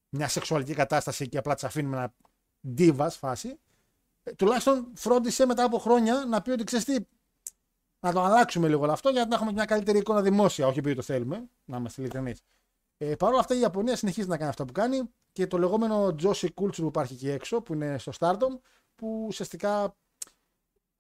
[0.10, 2.14] μια σεξουαλική κατάσταση και απλά τις αφήνουμε να
[2.74, 3.60] ντίβα φάση.
[4.24, 6.96] Ε, τουλάχιστον φρόντισε μετά από χρόνια να πει ότι ξέρεις τι,
[8.00, 10.68] να το αλλάξουμε λίγο όλο αυτό για να έχουμε μια καλύτερη εικόνα δημόσια.
[10.68, 12.42] Όχι επειδή το θέλουμε, να είμαστε ειλικρινείς.
[12.98, 16.16] Ε, Παρ' όλα αυτά η Ιαπωνία συνεχίζει να κάνει αυτό που κάνει και το λεγόμενο
[16.22, 18.60] Joshi Culture που υπάρχει εκεί έξω, που είναι στο Stardom,
[18.96, 19.96] που ουσιαστικά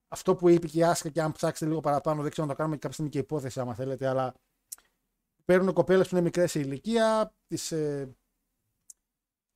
[0.07, 2.57] αυτό που είπε και η Άσκα και αν ψάξετε λίγο παραπάνω, δεν ξέρω να το
[2.57, 4.33] κάνουμε και κάποια στιγμή και υπόθεση άμα θέλετε, αλλά
[5.45, 8.15] παίρνουν κοπέλες που είναι μικρές σε ηλικία, τις ε,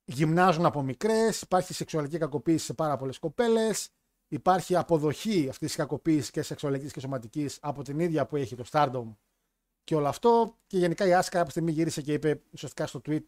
[0.04, 3.88] γυμνάζουν από μικρές, υπάρχει σεξουαλική κακοποίηση σε πάρα πολλές κοπέλες,
[4.28, 8.64] υπάρχει αποδοχή αυτής της κακοποίησης και σεξουαλικής και σωματικής από την ίδια που έχει το
[8.70, 9.14] Stardom
[9.84, 10.58] και όλο αυτό.
[10.66, 13.22] Και γενικά η Άσκα κάποια στιγμή γύρισε και είπε ουσιαστικά στο tweet,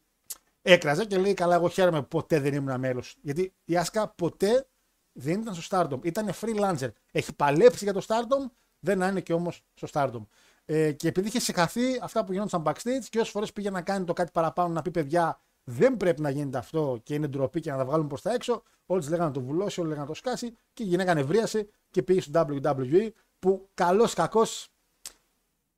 [0.62, 3.16] έκραζε και λέει: Καλά, εγώ χαίρομαι που ποτέ δεν ήμουν μέλος.
[3.20, 4.68] Γιατί η Άσκα ποτέ
[5.14, 6.04] δεν ήταν στο Stardom.
[6.04, 6.88] Ήταν freelancer.
[7.10, 10.26] Έχει παλέψει για το Stardom, δεν είναι και όμως στο Stardom.
[10.64, 14.04] Ε, και επειδή είχε συγχαθεί αυτά που γινόταν backstage και όσες φορές πήγε να κάνει
[14.04, 17.70] το κάτι παραπάνω, να πει παιδιά, δεν πρέπει να γίνεται αυτό και είναι ντροπή και
[17.70, 18.62] να τα βγάλουμε προς τα έξω.
[18.86, 22.02] Όλοι λέγανε να το βουλώσει, όλοι λέγανε να το σκάσει και η γυναίκα νευρίασε και
[22.02, 24.68] πήγε στο WWE που καλός κακός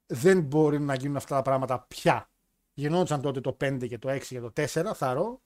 [0.07, 2.31] δεν μπορεί να γίνουν αυτά τα πράγματα πια.
[2.73, 5.41] Γινόντουσαν τότε το 5 και το 6 και το 4, θαρώ.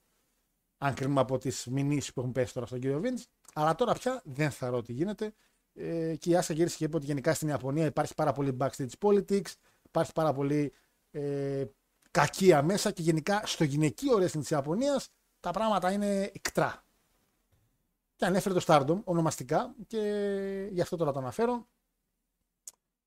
[0.77, 3.19] Αν κρίνουμε από τις μηνύσεις που έχουν πέσει τώρα στον κύριο Βίντ.
[3.53, 5.33] Αλλά τώρα πια δεν θαρώ ότι γίνεται.
[5.73, 8.89] Ε, και η Άσκα γύρισε και είπε ότι γενικά στην Ιαπωνία υπάρχει πάρα πολύ backstage
[9.01, 10.73] politics, υπάρχει πάρα πολύ
[11.11, 11.65] ε,
[12.11, 16.83] κακία μέσα και γενικά στο γυναικείο wrestling της Ιαπωνίας τα πράγματα είναι εκτρά.
[18.15, 19.99] Και ανέφερε το Stardom ονομαστικά και
[20.71, 21.67] γι' αυτό τώρα το αναφέρω.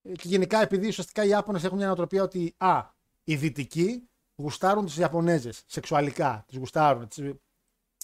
[0.03, 2.83] Ε, και γενικά επειδή ουσιαστικά οι Ιάπωνες έχουν μια νοοτροπία ότι α,
[3.25, 6.45] οι Δυτικοί γουστάρουν τι Ιαπωνέζες σεξουαλικά.
[6.49, 7.09] Τι γουστάρουν.
[7.09, 7.35] Τις,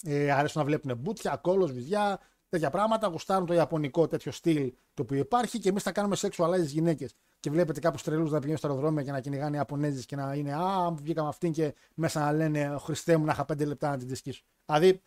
[0.03, 2.19] ε, αρέσουν να βλέπουν μπούτια, κόλος, βυζιά,
[2.51, 3.07] τέτοια πράγματα.
[3.07, 7.13] Γουστάρουν το Ιαπωνικό τέτοιο στυλ το οποίο υπάρχει και εμείς θα κάνουμε sexualize γυναίκες.
[7.39, 10.53] Και βλέπετε κάποιου τρελούς να πηγαίνουν στο αεροδρόμιο και να κυνηγάνε Ιαπωνέζες και να είναι
[10.53, 14.07] Α, βγήκαμε αυτήν και μέσα να λένε Χριστέ μου να είχα πέντε λεπτά να την
[14.07, 14.43] δισκήσω.
[14.65, 15.01] Δηλαδή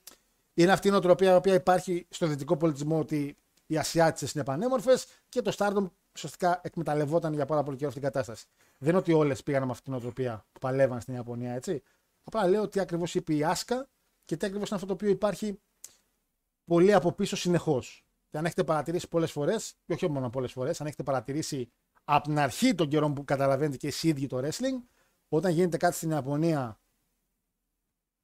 [0.55, 3.37] είναι αυτή η νοοτροπία η οποία υπάρχει στο δυτικό πολιτισμό ότι
[3.67, 8.11] οι Ασιάτισες είναι πανέμορφες και το Stardom ουσιαστικά εκμεταλλευόταν για πάρα πολύ καιρό αυτή την
[8.11, 8.47] κατάσταση.
[8.79, 11.83] Δεν είναι ότι όλες πήγαν με αυτή την νοοτροπία που παλεύαν στην Ιαπωνία, έτσι.
[12.25, 13.89] Απλά λέω τι ακριβώς είπε η Άσκα
[14.25, 15.61] και τι ακριβώς είναι αυτό το οποίο υπάρχει
[16.65, 18.05] πολύ από πίσω συνεχώς.
[18.31, 21.73] Και αν έχετε παρατηρήσει πολλές φορές, και όχι μόνο πολλές φορές, αν έχετε παρατηρήσει
[22.05, 24.83] από την αρχή των καιρών που καταλαβαίνετε και εσείς ίδιοι το wrestling,
[25.29, 26.81] όταν γίνεται κάτι στην Ιαπωνία,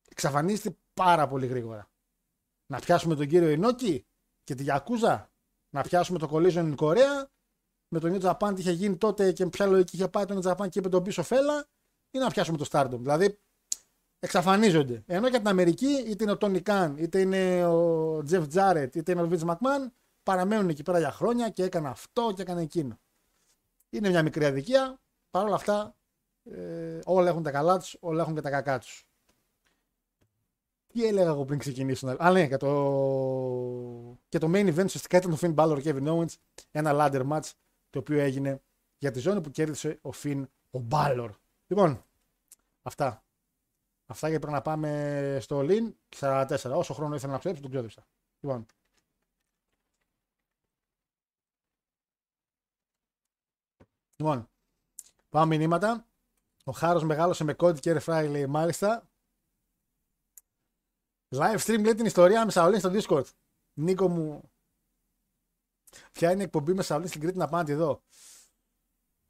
[0.08, 1.90] εξαφανίζεται πάρα πολύ γρήγορα.
[2.66, 4.06] Να πιάσουμε τον κύριο Ινόκη
[4.44, 5.32] και τη Γιακούζα,
[5.70, 7.26] να πιάσουμε το Collision in Korea,
[7.88, 10.50] με τον New Japan τι είχε γίνει τότε και ποια λογική είχε πάει το New
[10.50, 11.68] Japan και είπε τον πίσω φέλα,
[12.10, 12.98] ή να πιάσουμε το Stardom.
[12.98, 13.38] Δηλαδή
[14.20, 15.02] εξαφανίζονται.
[15.06, 19.12] Ενώ για την Αμερική, είτε είναι ο Τόνι Καν, είτε είναι ο Jeff Jarrett, είτε
[19.12, 19.90] είναι ο Vince McMahon,
[20.22, 22.98] παραμένουν εκεί πέρα για χρόνια και έκανε αυτό και έκανε εκείνο.
[23.90, 25.00] Είναι μια μικρή αδικία.
[25.30, 25.96] Παρ' όλα αυτά,
[26.44, 29.04] ε, όλα έχουν τα καλά τους, όλα έχουν και τα κακά τους.
[30.86, 32.16] Τι έλεγα εγώ πριν ξεκινήσω.
[32.18, 36.34] Α, ναι, και το, και το main event ουσιαστικά ήταν το Finn Balor Kevin Owens.
[36.70, 37.50] Ένα ladder match
[37.90, 38.62] το οποίο έγινε
[38.98, 41.30] για τη ζώνη που κέρδισε ο Finn ο Balor.
[41.66, 42.04] Λοιπόν,
[42.82, 43.24] αυτά.
[44.10, 46.72] Αυτά για πρέπει να πάμε στο Lean 44.
[46.74, 48.06] Όσο χρόνο ήθελα να ψέψω, τον ξόδεψα.
[48.40, 48.66] Λοιπόν.
[54.16, 54.48] Λοιπόν,
[55.28, 56.06] πάμε μηνύματα.
[56.64, 59.10] Ο Χάρος μεγάλωσε με κόντι και ρεφράι λέει μάλιστα.
[61.28, 63.26] Live stream λέει την ιστορία με Σαολίν στο Discord.
[63.72, 64.50] Νίκο μου.
[66.12, 68.02] Ποια είναι η εκπομπή με Σαολίν στην Κρήτη να πάτε εδώ;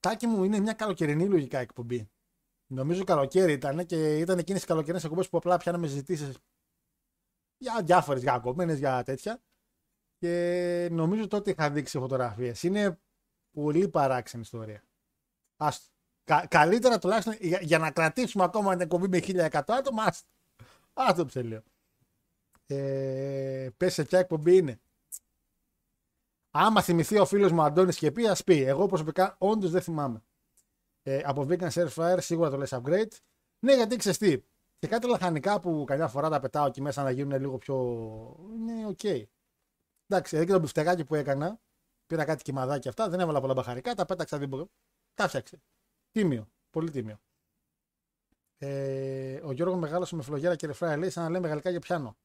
[0.01, 2.11] Τάκι μου είναι μια καλοκαιρινή λογικά εκπομπή.
[2.73, 6.39] Νομίζω καλοκαίρι ήταν και ήταν εκείνες τι καλοκαιρινές εκπομπές που απλά πιάναμε συζητήσεις
[7.59, 9.43] για διάφορες, για ακομένε, για τέτοια.
[10.19, 12.63] Και νομίζω τότε είχα δείξει φωτογραφίες.
[12.63, 13.01] Είναι
[13.51, 14.85] πολύ παράξενη ιστορία.
[15.57, 15.89] Άστο.
[16.25, 20.05] Κα, καλύτερα τουλάχιστον για, για, να κρατήσουμε ακόμα την εκπομπή με 1100 άτομα.
[20.05, 20.29] Άστο.
[20.93, 21.63] Άστο ψελίο.
[22.67, 24.81] Ε, πες σε ποια εκπομπή είναι.
[26.51, 28.63] Άμα θυμηθεί ο φίλος μου Αντώνης και πει, ας πει.
[28.63, 30.23] Εγώ προσωπικά όντως δεν θυμάμαι.
[31.03, 33.13] Ε, από Vegan Air Fryer σίγουρα το λες upgrade.
[33.59, 34.43] Ναι, γιατί ξέρεις τι.
[34.79, 37.77] Και κάτι λαχανικά που καμιά φορά τα πετάω εκεί μέσα να γίνουν λίγο πιο.
[38.55, 39.05] είναι οκ.
[40.07, 41.61] Εντάξει, εδώ και το μπιφτεγάκι που έκανα,
[42.07, 44.67] πήρα κάτι κυμαδάκι αυτά, δεν έβαλα πολλά μπαχαρικά, τα πέταξα δίπλα.
[45.15, 45.63] Τα φτιάξε.
[46.11, 46.49] Τίμιο.
[46.71, 47.21] Πολύ τίμιο.
[48.59, 52.17] Ε, ο Γιώργος μεγάλωσε με φλογέρα και ρεφρά λέει σαν να λέμε γαλλικά για πιάνο.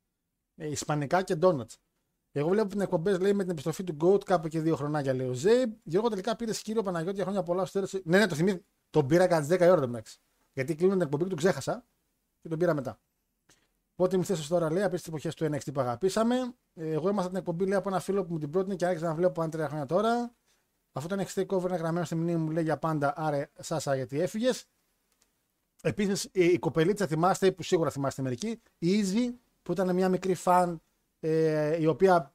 [0.56, 1.78] Ε, Ισπανικά και ντόνατς.
[2.38, 5.28] Εγώ βλέπω την εκπομπές λέει με την επιστροφή του Goat κάπου και δύο χρονάκια λέει
[5.28, 5.74] ο Ζέιμπ.
[5.84, 8.02] Γιώργο τελικά πήρες κύριο Παναγιώτη για χρόνια πολλά στο τέλο.
[8.06, 8.64] Ναι, ναι, το θυμήθηκα.
[8.90, 10.20] Τον πήρα κατά τις 10 η ώρα εντάξει.
[10.54, 11.86] Γιατί κλείνω την εκπομπή και τον ξέχασα
[12.42, 13.00] και τον πήρα μετά.
[13.96, 16.36] Πότε μου θέσει τώρα λέει, από τι εποχές του NXT που αγαπήσαμε.
[16.74, 19.08] Ε, Εγώ έμαθα την εκπομπή λέει από ένα φίλο που μου την πρότεινε και άρχισα
[19.08, 20.36] να βλέπω αν τρία χρόνια τώρα.
[20.92, 24.20] Αυτό το NXT cover είναι γραμμένο στη μνήμη μου λέει για πάντα, άρα Σάσα γιατί
[24.20, 24.66] έφυγες.
[25.82, 30.82] Επίσης η κοπελίτσα θυμάστε, που σίγουρα θυμάστε μερικοί, η Easy που ήταν μια μικρή φαν
[31.20, 32.34] ε, η οποία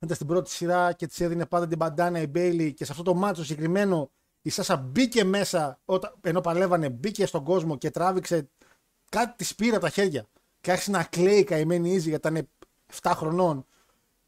[0.00, 3.04] ήταν στην πρώτη σειρά και της έδινε πάντα την μπαντάνα η Bailey και σε αυτό
[3.04, 4.10] το μάτσο συγκεκριμένο
[4.42, 8.48] η Σάσα μπήκε μέσα όταν, ενώ παλεύανε, μπήκε στον κόσμο και τράβηξε
[9.08, 10.26] κάτι της πήρε από τα χέρια
[10.60, 12.48] και άρχισε να κλαίει η καημένη Easy γιατί ήταν
[13.02, 13.66] 7 χρονών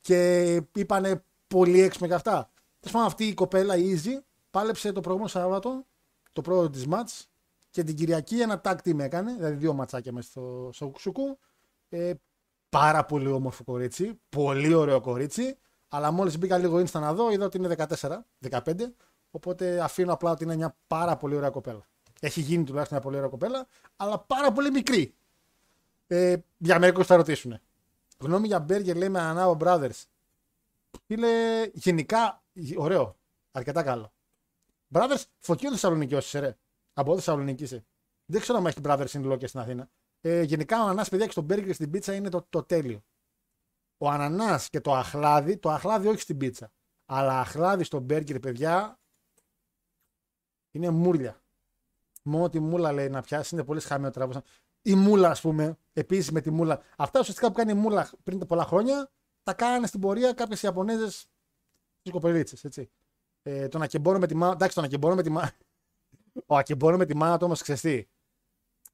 [0.01, 2.51] και είπανε πολύ έξυπνα και αυτά.
[2.81, 5.87] Τέλος πάντων, αυτή η κοπέλα, η Easy, πάλεψε το προηγούμενο Σάββατο,
[6.33, 7.25] το πρώτο της match
[7.71, 11.39] και την Κυριακή ένα tag team έκανε, δηλαδή δύο ματσάκια μέσα στο Σοκουσουκού.
[11.89, 12.13] Ε,
[12.75, 15.57] πάρα πολύ όμορφο κορίτσι, πολύ ωραίο κορίτσι,
[15.89, 18.19] αλλά μόλις μπήκα λίγο Insta να δω, είδα ότι είναι 14,
[18.51, 18.75] 15,
[19.31, 21.87] οπότε αφήνω απλά ότι είναι μια πάρα πολύ ωραία κοπέλα.
[22.21, 23.67] Έχει γίνει τουλάχιστον μια πολύ ωραία κοπέλα,
[23.97, 25.15] αλλά πάρα πολύ μικρή.
[26.07, 27.61] Ε, για μερικούς θα ρωτήσουν.
[28.19, 30.03] Γνώμη για Μπέργκερ λέει με Ανάο Brothers.
[31.07, 31.29] Είναι
[31.73, 32.43] γενικά
[32.77, 33.17] ωραίο.
[33.53, 34.13] Αρκετά καλό.
[34.95, 36.57] Brothers, φωτιό Θεσσαλονίκη όσοι ρε.
[36.95, 37.85] Από Θεσσαλονίκη είσαι.
[38.27, 39.89] Δεν ξέρω αν έχει Brothers in Law και στην Αθήνα.
[40.27, 43.05] Ε, γενικά ο ανανάς παιδιά και στο μπέργκερ στην πίτσα είναι το, το τέλειο.
[43.99, 46.73] Ο ανανάς και το αχλάδι, το αχλάδι όχι στην πίτσα.
[47.07, 48.99] Αλλά αχλάδι στο μπέργκερ παιδιά
[50.71, 51.43] είναι μούρλια.
[52.23, 54.43] Μόνο τη μούλα λέει να πιάσει είναι πολύ σχάμιο τράβο.
[54.83, 56.83] Η μούλα, ας πούμε, επίσης με τη μούλα.
[56.97, 59.11] Αυτά ουσιαστικά που κάνει η μούλα πριν πολλά χρόνια,
[59.43, 61.29] τα κάνανε στην πορεία κάποιες Ιαπωνέζες
[62.01, 62.57] στι κοπελίτσε.
[62.63, 62.91] Έτσι.
[63.43, 64.53] Ε, τον ακεμπόρο με τη μάνα.
[64.53, 65.53] Εντάξει, τον ακεμπόρο με τη μάνα.
[66.47, 68.09] Ο ακεμπόρο με τη μάνα του όμως ξεστή.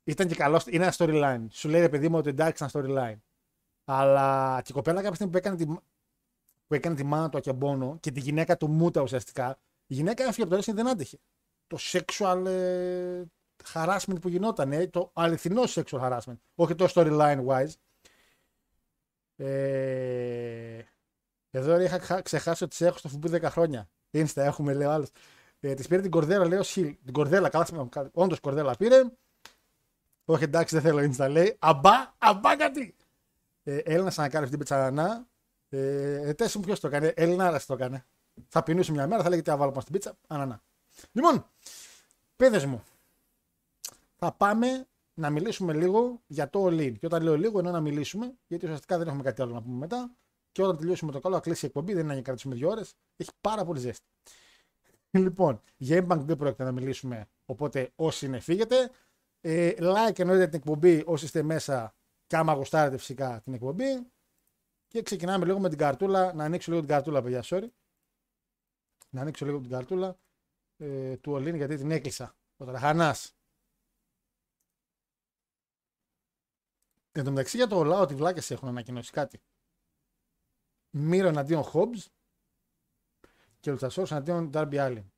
[0.04, 0.66] Ήταν και καλός.
[0.66, 1.46] Είναι ένα storyline.
[1.50, 3.18] Σου λέει ρε παιδί μου ότι εντάξει, ένα storyline.
[3.84, 5.64] Αλλά και η κοπέλα κάποια στιγμή που έκανε τη,
[6.66, 10.42] που έκανε τη μάνα του ακεμπόνο και τη γυναίκα του Μούτα ουσιαστικά, η γυναίκα έφυγε
[10.42, 11.18] από το wrestling δεν άντεχε.
[11.66, 13.22] Το sexual ε,
[13.72, 17.72] harassment που γινόταν, ε, το αληθινό sexual harassment, όχι το storyline wise.
[19.36, 20.82] Ε,
[21.50, 23.88] εδώ ρε, είχα ξα- ξεχάσει ότι σε έχω στο φουμπού 10 χρόνια.
[24.10, 25.10] Insta έχουμε, λέει ο άλλος.
[25.60, 26.96] Ε, της πήρε την κορδέλα, λέω Σιλ.
[27.04, 27.88] Την κορδέλα, καλά θυμάμαι.
[28.12, 29.02] Όντως κορδέλα πήρε.
[30.30, 31.56] Όχι εντάξει, δεν θέλω Insta, λέει.
[31.58, 32.96] Αμπά, αμπά κάτι.
[33.62, 35.28] Ε, Έλληνα να κάνει αυτή την πετσανανά.
[35.68, 37.12] Ε, ε, τέσσερα μου ποιος το έκανε.
[37.16, 38.06] Ελληνάρας το έκανε.
[38.48, 40.16] Θα πεινούσε μια μέρα, θα λέγεται να βάλω πάνω στην πίτσα.
[40.26, 40.62] Ανανά.
[41.12, 41.50] Λοιπόν,
[42.36, 42.84] παιδες μου,
[44.16, 46.98] θα πάμε να μιλήσουμε λίγο για το All In.
[46.98, 49.76] Και όταν λέω λίγο, εννοώ να μιλήσουμε, γιατί ουσιαστικά δεν έχουμε κάτι άλλο να πούμε
[49.76, 50.10] μετά.
[50.52, 52.94] Και όταν τελειώσουμε το καλό, θα κλείσει η εκπομπή, δεν είναι να κρατήσουμε δύο ώρες.
[53.16, 54.06] Έχει πάρα πολύ ζέστη.
[55.10, 58.90] Λοιπόν, για Impact δεν πρόκειται να μιλήσουμε, οπότε όσοι είναι φύγετε.
[59.40, 61.94] Ε, like εννοείται την εκπομπή όσοι είστε μέσα
[62.26, 64.10] και άμα γουστάρετε φυσικά την εκπομπή.
[64.88, 66.32] Και ξεκινάμε λίγο με την καρτούλα.
[66.34, 67.68] Να ανοίξω λίγο την καρτούλα, παιδιά, sorry.
[69.10, 70.18] Να ανοίξω λίγο την καρτούλα
[70.76, 72.36] ε, του Ολύν γιατί την έκλεισα.
[72.56, 73.34] Ο Τραχανάς.
[77.12, 79.42] Εν τω μεταξύ για το ΟΛΑ ότι βλάκες έχουν ανακοινώσει κάτι.
[80.90, 82.06] Μύρο εναντίον Hobbs
[83.60, 85.09] και Λουτσασόρος εναντίον Darby Allin.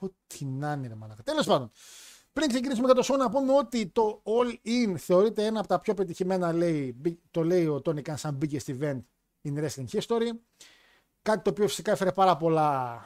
[0.00, 1.22] Ό,τι να είναι ρε μαλάκα.
[1.22, 1.70] Τέλος πάντων.
[2.32, 5.80] Πριν ξεκινήσουμε για το show να πούμε ότι το All In θεωρείται ένα από τα
[5.80, 9.00] πιο πετυχημένα λέει, μπι- το λέει ο Tony Khan σαν biggest event
[9.48, 10.30] in wrestling history.
[11.22, 13.00] Κάτι το οποίο φυσικά έφερε πάρα πολλά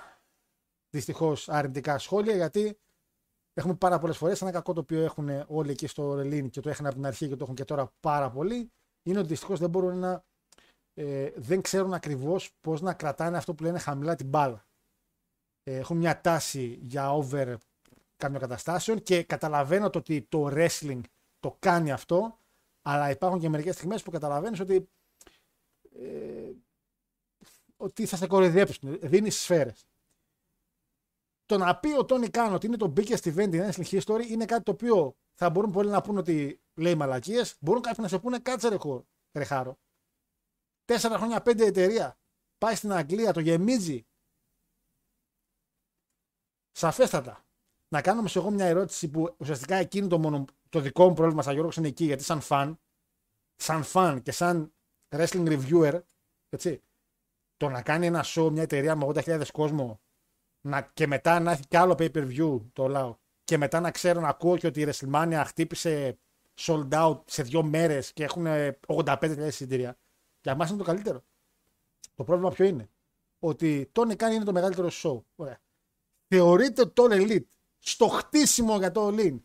[0.90, 2.78] δυστυχώς αρνητικά σχόλια γιατί
[3.54, 6.68] έχουμε πάρα πολλές φορές ένα κακό το οποίο έχουν όλοι εκεί στο Ρελίν και το
[6.68, 8.72] έχουν από την αρχή και το έχουν και τώρα πάρα πολύ
[9.02, 10.24] είναι ότι δυστυχώς δεν μπορούν να.
[10.94, 14.66] Ε, δεν ξέρουν ακριβώς πώς να κρατάνε αυτό που λένε χαμηλά την μπάλα.
[15.64, 17.54] Ε, έχουν μια τάση για over
[18.16, 21.00] κάποιων καταστάσεων και καταλαβαίνω το ότι το wrestling
[21.40, 22.38] το κάνει αυτό,
[22.82, 24.88] αλλά υπάρχουν και μερικές στιγμές που καταλαβαίνεις ότι
[25.96, 26.50] ε,
[27.76, 29.86] ότι θα σε κοροϊδέψουν, δίνει σφαίρες.
[31.46, 34.44] Το να πει ο Τόνι Καν ότι είναι το biggest event in wrestling history είναι
[34.44, 38.18] κάτι το οποίο θα μπορούν πολλοί να πούνε ότι λέει μαλακίες, μπορούν κάποιοι να σε
[38.18, 39.78] πούνε κάτσε ρε, χω- ρε χάρο.
[40.84, 42.18] Τέσσερα χρόνια πέντε εταιρεία,
[42.58, 44.06] πάει στην Αγγλία, το γεμίζει.
[46.76, 47.44] Σαφέστατα.
[47.88, 51.42] Να κάνω όμως εγώ μια ερώτηση που ουσιαστικά εκείνη το, μόνο, το δικό μου πρόβλημα
[51.42, 52.80] σαν Γιώργος είναι εκεί, γιατί σαν φαν,
[53.56, 54.72] σαν φαν και σαν
[55.08, 56.00] wrestling reviewer,
[56.48, 56.82] έτσι,
[57.56, 60.00] το να κάνει ένα show μια εταιρεία με 80.000 κόσμο
[60.60, 63.90] να, και μετά να έχει κι άλλο pay per view το λαό και μετά να
[63.90, 66.18] ξέρω να ακούω και ότι η WrestleMania χτύπησε
[66.60, 68.46] sold out σε δύο μέρες και έχουν
[68.86, 69.98] 85.000 εισιτήρια.
[70.40, 71.24] Για μας είναι το καλύτερο.
[72.14, 72.88] Το πρόβλημα ποιο είναι;
[73.38, 75.22] Ότι το Tony Khan είναι το μεγαλύτερο show.
[75.36, 75.58] Ωραία.
[76.28, 77.44] Θεωρείται το All Elite
[77.78, 79.40] στο χτίσιμο για το All In.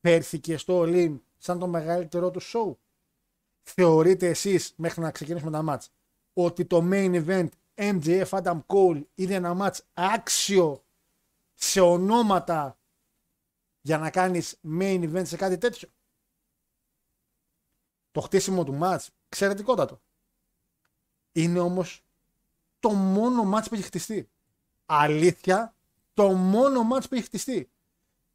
[0.00, 2.76] Φέρθηκε στο All In σαν το μεγαλύτερό του show.
[3.62, 5.90] Θεωρείτε εσείς μέχρι να ξεκινήσουμε τα μάτς
[6.32, 10.84] ότι το main event MJF Adam Cole είναι ένα μάτς άξιο
[11.54, 12.78] σε ονόματα
[13.80, 15.88] για να κάνεις main event σε κάτι τέτοιο;
[18.10, 20.00] Το χτίσιμο του μάτς, εξαιρετικότατο.
[21.32, 22.04] Είναι όμως
[22.80, 24.30] το μόνο μάτς που έχει χτιστεί.
[24.86, 25.76] Αλήθεια,
[26.18, 27.70] το μόνο μάτς που έχει χτιστεί.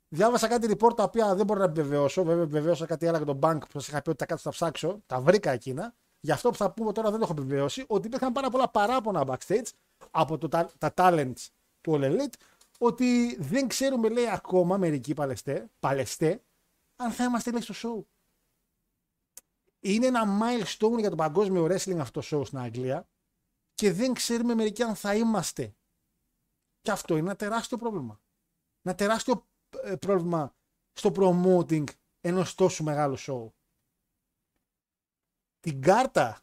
[0.08, 2.24] Διάβασα κάτι report τα οποία δεν μπορώ να επιβεβαιώσω.
[2.24, 4.50] Βέβαια, επιβεβαίωσα κάτι άλλο για τον bank που σας είχα πει ότι τα κάτω θα
[4.50, 5.02] ψάξω.
[5.06, 5.96] Τα βρήκα εκείνα.
[6.20, 7.86] Γι' αυτό που θα πούμε τώρα δεν το έχω επιβεβαιώσει.
[7.88, 9.68] Ότι υπήρχαν πάρα πολλά παράπονα backstage
[10.12, 11.48] από το, τα, τα talents
[11.82, 12.34] του All Elite
[12.80, 16.44] ότι δεν ξέρουμε, λέει, ακόμα μερικοί παλαιστέ, παλαιστέ
[16.96, 18.06] αν θα είμαστε λέει στο show.
[19.80, 23.08] Είναι ένα milestone για το παγκόσμιο wrestling αυτό το show στην Αγγλία
[23.74, 25.76] και δεν ξέρουμε μερικοί αν θα είμαστε.
[26.84, 28.22] Και αυτό είναι ένα τεράστιο πρόβλημα.
[28.82, 29.48] Ένα τεράστιο
[29.84, 30.56] ε, πρόβλημα
[30.94, 31.84] στο promoting
[32.22, 33.48] ενός τόσο μεγάλου show.
[35.60, 36.42] Την κάρτα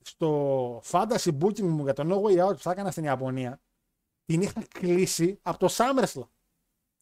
[0.00, 3.60] στο fantasy booking μου για το No Way Out που θα έκανα στην Ιαπωνία
[4.24, 6.28] την είχα κλείσει από το SummerSlam.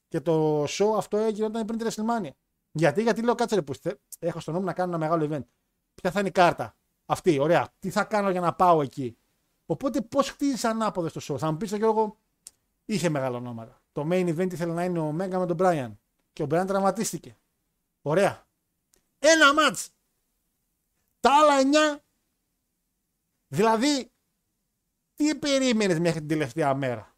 [0.08, 2.30] Και το show αυτό έγινε όταν πριν τη WrestleMania.
[2.72, 3.72] Γιατί, γιατί λέω κάτσε ρε που
[4.18, 5.46] έχω στο νόμο να κάνω ένα μεγάλο event.
[5.94, 6.76] Ποια θα είναι η κάρτα.
[7.06, 7.74] Αυτή, ωραία.
[7.78, 9.18] Τι θα κάνω για να πάω εκεί.
[9.66, 11.38] Οπότε πώς χτίζεις ανάποδα στο show.
[11.38, 12.18] Θα μου πεις ο Γιώργο,
[12.86, 13.82] είχε μεγάλα ονόματα.
[13.92, 15.92] Το main event ήθελε να είναι ο Μέγκα με τον Brian.
[16.32, 17.36] Και ο Brian τραυματίστηκε.
[18.02, 18.46] Ωραία.
[19.18, 19.90] Ένα μάτς.
[21.20, 22.04] Τα άλλα εννιά.
[23.48, 24.10] Δηλαδή,
[25.14, 27.16] τι περίμενες μέχρι την τελευταία μέρα;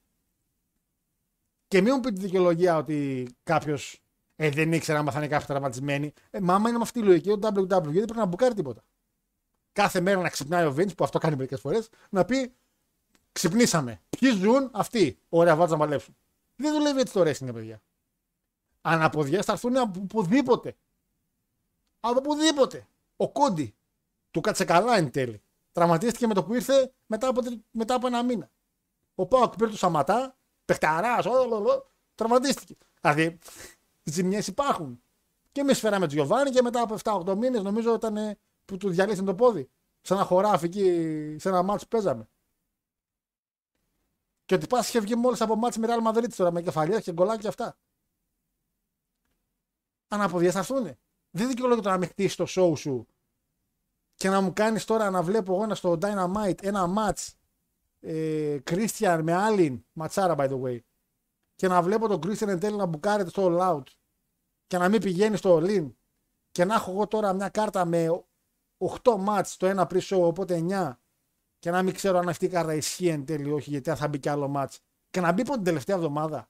[1.68, 4.02] Και μην μου πει τη δικαιολογία ότι κάποιος
[4.36, 6.12] ε, δεν ήξερε αν θα είναι κάποιοι τραυματισμένοι.
[6.30, 8.84] Ε, μα άμα είναι με αυτή τη λογική, ο WWE δεν πρέπει να μπουκάρει τίποτα.
[9.72, 12.54] Κάθε μέρα να ξυπνάει ο Vince, που αυτό κάνει μερικές φορές, να πει
[13.38, 14.00] Ξυπνήσαμε.
[14.18, 15.18] Ποιοι ζουν, αυτοί.
[15.28, 16.16] Ωραία, βάζα να παλέψουν.
[16.56, 17.82] Δεν δουλεύει έτσι το wrestling, παιδιά.
[18.80, 20.76] Αναποδιέ θα έρθουν από οπουδήποτε.
[22.00, 22.86] Από οπουδήποτε.
[23.16, 23.74] Ο Κόντι
[24.30, 25.42] του κάτσε καλά εν τέλει.
[25.72, 28.50] Τραυματίστηκε με το που ήρθε μετά από, μετά από ένα μήνα.
[29.14, 31.26] Ο Πάοκ πήρε του Σαματά, παιχταράς,
[32.14, 32.76] τραυματίστηκε.
[33.00, 33.38] Δηλαδή,
[34.02, 35.02] ζημιές υπάρχουν.
[35.52, 38.90] Και εμείς φέραμε του Γιωβάνι και μετά από 7-8 μήνες νομίζω ήταν ε, που του
[38.90, 39.70] διαλύσαν το πόδι.
[40.00, 42.28] Σε ένα χωράφι εκεί, σε ένα μάτσο που παίζαμε.
[44.48, 47.12] Και ότι πα είχε βγει μόλις από μάτς με Real Madrid τώρα με κεφαλιά και
[47.12, 47.76] γκολάκι και αυτά.
[50.08, 50.96] Αναποδιέ θα έρθουν.
[51.30, 53.06] Δεν δικαιολογείται να με χτίσει το show σου
[54.14, 57.28] και να μου κάνεις τώρα να βλέπω εγώ ένα στο Dynamite ένα match
[58.00, 60.78] ε, Christian με άλλην ματσάρα by the way
[61.54, 63.82] και να βλέπω τον Christian εν τέλει να μπουκάρεται στο All Out
[64.66, 65.92] και να μην πηγαίνει στο All In
[66.50, 68.24] και να έχω εγώ τώρα μια κάρτα με
[69.02, 70.92] 8 μάτς το ένα pre-show οπότε 9
[71.58, 74.08] και να μην ξέρω αν αυτή η κάρτα ισχύει εν τέλει όχι, γιατί αν θα
[74.08, 74.80] μπει κι άλλο μάτς
[75.10, 76.48] και να μπει από την τελευταία εβδομάδα.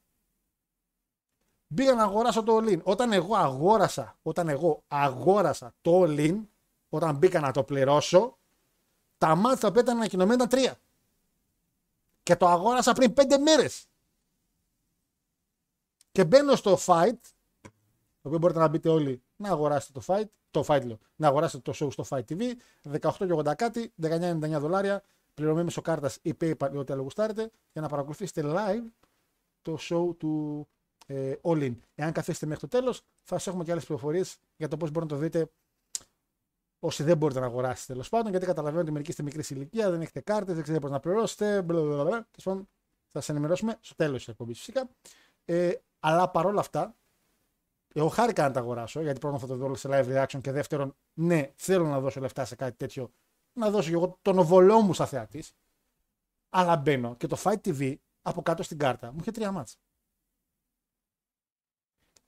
[1.67, 6.43] Μπήκα να αγοράσω το all Όταν εγώ αγόρασα, όταν εγώ αγόρασα το all
[6.89, 8.39] όταν μπήκα να το πληρώσω,
[9.19, 10.79] τα μάτια τα οποία ήταν ανακοινωμένα τρία.
[12.23, 13.87] Και το αγόρασα πριν πέντε μέρες.
[16.13, 17.19] Και μπαίνω στο fight,
[17.61, 21.73] το οποίο μπορείτε να μπείτε όλοι να αγοράσετε το fight, το fight λέω, να αγοράσετε
[21.73, 22.43] το show στο Fight TV,
[23.01, 25.03] 18,80 κάτι, 19,99 δολάρια,
[25.35, 28.85] πληρωμής μέσω κάρτας ή PayPal ή ό,τι άλλο γουστάρετε, για να παρακολουθήσετε live
[29.63, 30.67] το show του
[31.07, 31.75] ε, All In.
[31.95, 35.15] Εάν καθίσετε μέχρι το τέλος, θα σας έχουμε και άλλες πληροφορίες για το πώς μπορείτε
[35.15, 35.51] να το δείτε
[36.79, 40.01] όσοι δεν μπορείτε να αγοράσετε τέλος πάντων, γιατί καταλαβαίνω ότι μερικοί είστε μικρή ηλικία, δεν
[40.01, 41.63] έχετε κάρτες, δεν ξέρετε πώς να πληρώσετε.
[41.63, 42.69] Τέλος πάντων,
[43.11, 44.89] θα σας ενημερώσουμε στο τέλος της εκπομπής φυσικά.
[45.45, 46.97] Ε, αλλά παρόλα αυτά,
[47.99, 50.95] εγώ χάρηκα να τα αγοράσω, γιατί πρώτον θα το δω σε live reaction και δεύτερον,
[51.15, 53.13] ναι, θέλω να δώσω λεφτά σε κάτι τέτοιο,
[53.53, 55.53] να δώσω και εγώ τον οβολό μου σαν θεατής.
[56.49, 59.77] Αλλά μπαίνω και το Fight TV από κάτω στην κάρτα μου είχε τρία μάτσα.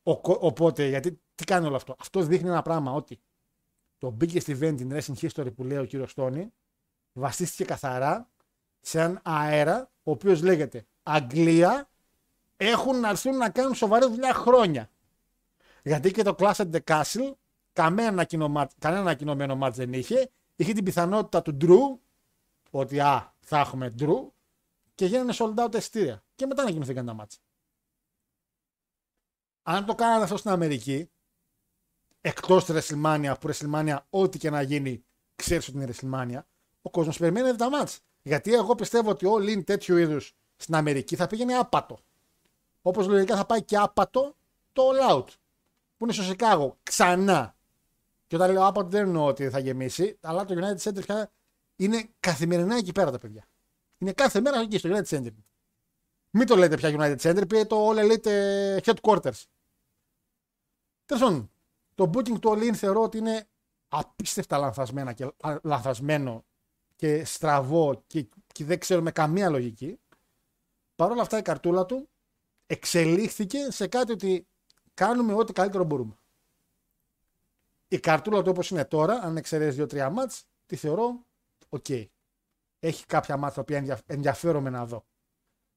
[0.03, 3.21] οπότε, γιατί τι κάνει όλο αυτό; Αυτό δείχνει ένα πράγμα ότι
[3.99, 6.53] το biggest event in wrestling history που λέει ο κύριος Τόνι
[7.13, 8.31] βασίστηκε καθαρά
[8.81, 11.89] σε έναν αέρα ο οποίος λέγεται Αγγλία
[12.57, 14.91] έχουν να έρθουν να κάνουν σοβαρή δουλειά χρόνια.
[15.83, 17.33] Γιατί και το Clash at the Castle
[17.73, 18.27] κανένα,
[18.79, 20.31] κανένα ανακοινωμένο μάτς δεν είχε.
[20.57, 21.99] Είχε την πιθανότητα του Drew,
[22.71, 24.29] ότι α, θα έχουμε Drew,
[24.95, 26.25] και γίνανε sold out εστία.
[26.35, 27.41] Και μετά ανακοινωθήκαν τα μάτς.
[29.63, 31.11] Αν το κάνανε αυτό στην Αμερική,
[32.21, 35.05] εκτός της WrestleMania, που WrestleMania, ό,τι και να γίνει,
[35.37, 36.41] ξέρεις ότι είναι WrestleMania,
[36.83, 38.01] ο κόσμος περιμένει τα μάτς.
[38.23, 41.99] Γιατί εγώ πιστεύω ότι όλοι είναι τέτοιου είδους στην Αμερική θα πήγαινε άπατο.
[42.83, 44.37] Όπως λογικά θα πάει και άπατο
[44.73, 45.27] το All Out
[46.01, 47.57] που είναι στο Σικάγο ξανά.
[48.27, 51.33] Και όταν λέω άπαντο δεν εννοώ ότι θα γεμίσει, αλλά το United Center πια
[51.77, 53.49] είναι καθημερινά εκεί πέρα τα παιδιά.
[53.99, 55.35] Είναι κάθε μέρα εκεί στο United Center.
[56.31, 59.43] Μην το λέτε πια United Center, πει το All Elite ε, Headquarters.
[61.05, 61.51] Τέλος πάντων,
[61.95, 63.49] το booking του All In θεωρώ ότι είναι
[63.89, 66.45] απίστευτα λανθασμένα και, α, λανθασμένο
[66.97, 70.01] και στραβό και, και δεν ξέρω με καμία λογική.
[70.97, 72.09] Παρ' όλα αυτά η καρτούλα του
[72.67, 74.45] εξελίχθηκε σε κάτι ότι
[75.01, 76.15] κάνουμε ό,τι καλύτερο μπορούμε.
[77.89, 81.25] Η καρτούλα του όπως είναι τώρα, αν εξαιρέσεις δύο-τρία μάτς, τη θεωρώ
[81.69, 81.87] οκ.
[82.79, 85.05] Έχει κάποια μάτς τα οποία ενδια- ενδιαφέρομαι να δω.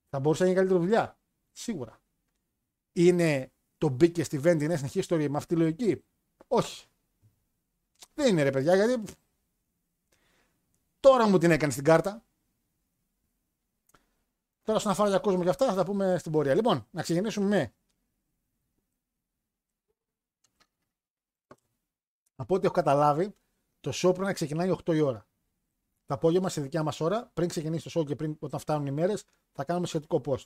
[0.09, 1.17] Θα μπορούσε να γίνει καλύτερη δουλειά.
[1.51, 2.01] Σίγουρα.
[2.93, 6.03] Είναι το biggest event, είναι στην history με αυτή τη λογική;
[6.47, 6.87] Όχι.
[8.13, 9.03] Δεν είναι ρε παιδιά, γιατί
[10.99, 12.23] τώρα μου την έκανες στην κάρτα.
[14.63, 16.53] Τώρα στον αφορά για κόσμο και αυτά θα τα πούμε στην πορεία.
[16.55, 17.73] Λοιπόν, να ξεκινήσουμε με
[22.43, 23.35] από ό,τι έχω καταλάβει,
[23.79, 25.27] το show πρέπει να ξεκινάει 8 η ώρα.
[26.05, 28.91] Το απόγευμα στη δικιά μας ώρα, πριν ξεκινήσει το show και πριν όταν φτάνουν οι
[28.91, 30.45] μέρες, θα κάνουμε σχετικό post.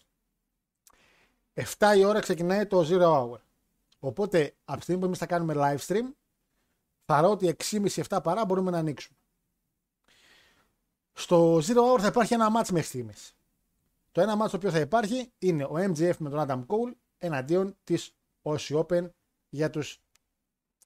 [1.54, 3.40] 7 η ώρα ξεκινάει το Zero Hour.
[4.00, 6.06] Οπότε, από τη στιγμή που εμείς θα κάνουμε live stream,
[7.06, 9.18] θα ρω ότι 6.30-7 παρά μπορούμε να ανοίξουμε.
[11.14, 13.36] Στο Zero Hour θα υπάρχει ένα match μέχρι στιγμής.
[14.12, 17.78] Το ένα match το οποίο θα υπάρχει είναι ο MJF με τον Adam Cole εναντίον
[17.84, 19.10] της Aussie Open
[19.50, 20.02] για τους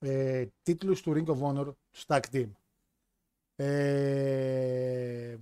[0.02, 2.50] ε, τίτλους του Ring of Honor του Tag Team.
[3.56, 5.36] Ε,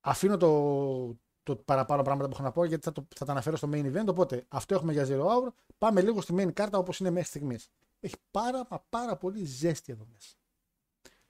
[0.00, 3.56] αφήνω το, το παραπάνω πράγματα που έχω να πω γιατί θα, το, θα τα αναφέρω
[3.56, 4.06] στο main event.
[4.06, 5.48] Οπότε αυτό έχουμε για Zero Hour.
[5.78, 7.68] Πάμε λίγο στη main κάρτα όπως είναι μέχρι στιγμής.
[8.00, 10.36] Έχει πάρα, μα πάρα πολύ ζέστη εδώ μέσα.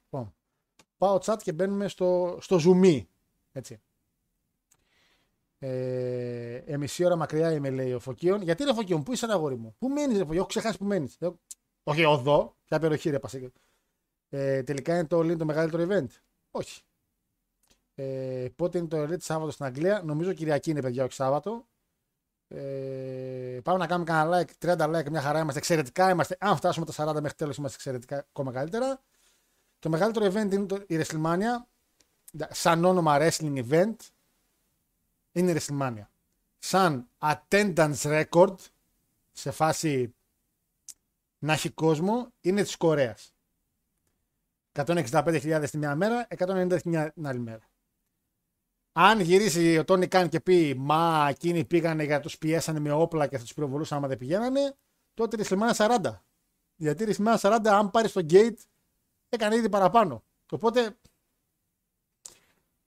[0.03, 0.33] Λοιπόν,
[0.97, 3.05] πάω chat και μπαίνουμε στο, στο zoom.
[3.51, 3.81] Έτσι.
[5.63, 8.41] Ε, ε, μισή ώρα μακριά είμαι, λέει ο Φωκίων.
[8.41, 10.85] Γιατί είναι Φωκίων, πού είσαι, ρε αγόρι μου; Πού μένεις, ρε Φωκίων, έχω ξεχάσει που
[10.85, 11.17] μένεις.
[11.83, 13.51] Όχι, οδό, ποια περιοχή, ρε Πασίκη.
[14.29, 16.07] Ε, τελικά είναι το All In το μεγαλύτερο event.
[16.51, 16.81] Όχι.
[17.95, 21.67] Ε, πότε είναι το Elite Σάββατο στην Αγγλία; Νομίζω Κυριακή είναι, παιδιά, όχι Σάββατο.
[22.47, 26.09] Ε, πάμε να κάνουμε κανένα like, 30 like, μια χαρά είμαστε εξαιρετικά.
[26.09, 29.01] Είμαστε, αν φτάσουμε τα 40 μέχρι τέλος, είμαστε εξαιρετικά ακόμα καλύτερα.
[29.79, 31.65] Το μεγαλύτερο event είναι το, η WrestleMania.
[32.49, 33.95] Σαν όνομα wrestling event
[35.31, 36.05] είναι η WrestleMania.
[36.59, 37.95] Σαν attendance
[38.31, 38.55] record
[39.31, 40.15] σε φάση
[41.39, 43.33] να έχει κόσμο είναι της Κορέας.
[44.73, 47.69] 165.000 τη μία μέρα, 190.000 την άλλη μέρα.
[48.93, 53.27] Αν γυρίσει ο Τόνι Καν και πει Μα εκείνοι πήγανε γιατί τους πιέσανε με όπλα
[53.27, 54.75] και θα τους πυροβολούσαν άμα δεν πηγαίνανε,
[55.13, 56.21] τότε η WrestleMania 40.
[56.75, 58.57] Γιατί η WrestleMania 40, αν πάρει το gate,
[59.29, 60.23] έκανε ήδη παραπάνω.
[60.51, 60.97] Οπότε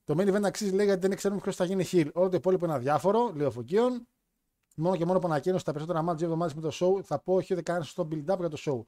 [0.05, 2.11] το main event αξίζει λέει γιατί δεν ξέρουμε ποιος θα γίνει heel.
[2.13, 4.07] Όλο το υπόλοιπο είναι αδιάφορο, λέει ο Φωκίων.
[4.77, 7.35] Μόνο και μόνο που ανακοίνωσε τα περισσότερα match δύο εβδομάδες με το show, θα πω
[7.35, 8.81] όχι, δεν κάνει σωστό build-up για το show.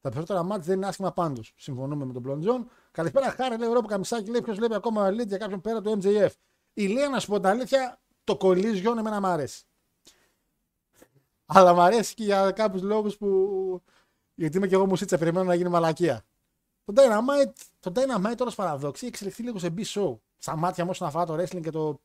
[0.00, 1.52] Τα περισσότερα match δεν είναι άσχημα πάντως.
[1.56, 2.64] Συμφωνούμε με τον Blond John.
[2.90, 6.30] Καλησπέρα, χάρη, λέει Ευρώπη Καμισάκη, λέει ποιος βλέπει ακόμα lead για κάποιον πέρα του MJF.
[6.72, 9.64] Η Λία, να σου πω την αλήθεια, το collision εμένα μου αρέσει.
[11.46, 13.82] Αλλά μου αρέσει και για κάποιους λόγους που.
[14.34, 16.24] Γιατί είμαι και εγώ μουσίτσα, περιμένω να γίνει μαλακία.
[16.84, 20.16] Το Dynamite, το Dynamite όλο παραδόξη εξελιχθεί λίγο σε B-show.
[20.42, 22.00] Στα μάτια μου όσον αφορά το wrestling και το.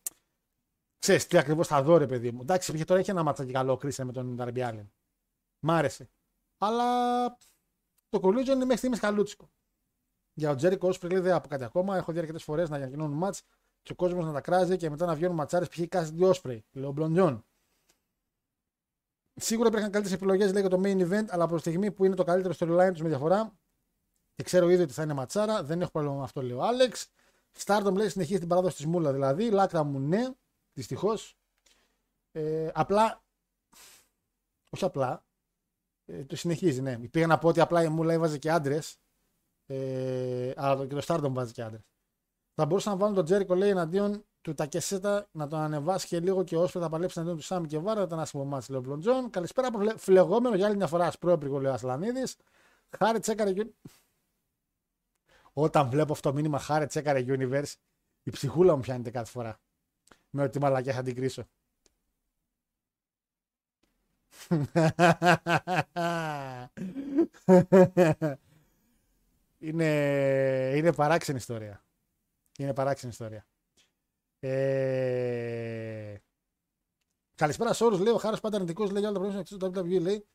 [1.00, 2.42] Ξέρεις τι ακριβώς θα δω, ρε παιδί μου.
[2.42, 4.88] Εντάξει, είχε τώρα έχει ένα μάτσα και καλό κρίσια με τον Darby Allin.
[5.60, 6.10] Μ' άρεσε.
[6.58, 7.28] Αλλά
[8.10, 9.50] το collision είναι μέχρι στιγμής καλούτσικο.
[10.34, 11.98] Για ο Τζέρικο Όσπρι λέει δεν από κάτι ακόμα.
[11.98, 13.44] Έχω δει αρκετές φορές να ανακοινώνουν μάτς
[13.82, 15.80] και ο κόσμος να τα κράζει και μετά να βγαίνουν ματσάρες π.χ.
[15.88, 16.66] Κάστι Όσπρι.
[16.72, 17.46] Λέει ο Μπλοντζόν.
[19.34, 22.16] Σίγουρα υπήρχαν καλύτερες επιλογές λέει για το main event, αλλά από τη στιγμή που είναι
[22.16, 23.58] το καλύτερο storyline τους με διαφορά
[24.34, 27.12] και ξέρω ήδη ότι θα είναι ματσάρα, δεν έχω πρόβλημα με αυτό, λέει ο Άλεξ.
[27.66, 29.50] Stardom λέει συνεχίζει την παράδοση της Μούλα δηλαδή.
[29.52, 30.30] Λάκρα μου ναι,
[30.74, 31.38] δυστυχώς.
[32.32, 33.24] Ε, απλά.
[34.70, 35.26] Όχι απλά.
[36.06, 36.98] Ε, το συνεχίζει, ναι.
[36.98, 38.98] Πήγα να πω ότι απλά η Μούλα έβαζε και άντρες.
[39.66, 41.82] Ε, αλλά και το Stardom βάζει και άντρες.
[42.54, 46.44] Θα μπορούσαν να βάλουν τον Τζέρικο λέει εναντίον του Τακεσέτα να τον ανεβάσει και λίγο
[46.44, 48.02] και όσο θα παλέψει εναντίον του Σάμι και Βάρα.
[48.02, 49.30] Ήταν άσχημο μάτι, λέει ο Μπλοντζόν.
[49.30, 52.36] Καλησπέρα από φλε- φλεγόμενο για άλλη μια φορά ασπρόπριγο, λέει ο Ασλανίδης.
[52.98, 53.54] Χάρη τσέκαρε.
[53.56, 53.74] Uni-
[55.60, 57.74] Όταν βλέπω αυτό το μήνυμα Χάρη τσέκαρε Universe,
[58.24, 59.60] η ψυχούλα μου πιάνεται κάθε φορά.
[60.30, 61.48] Με ότι μαλακιά θα την κρίσω.
[69.68, 69.86] είναι,
[70.76, 71.84] είναι παράξενη ιστορία.
[72.58, 73.46] Είναι παράξενη ιστορία.
[74.40, 76.16] Ε...
[77.36, 78.00] Καλησπέρα σε όλους.
[78.00, 78.86] Λέει ο Χάρη πάντα αρνητικό.
[78.86, 80.02] Λέει για όλα τα προβλήματα εκτό του WWE.
[80.02, 80.28] Λέει.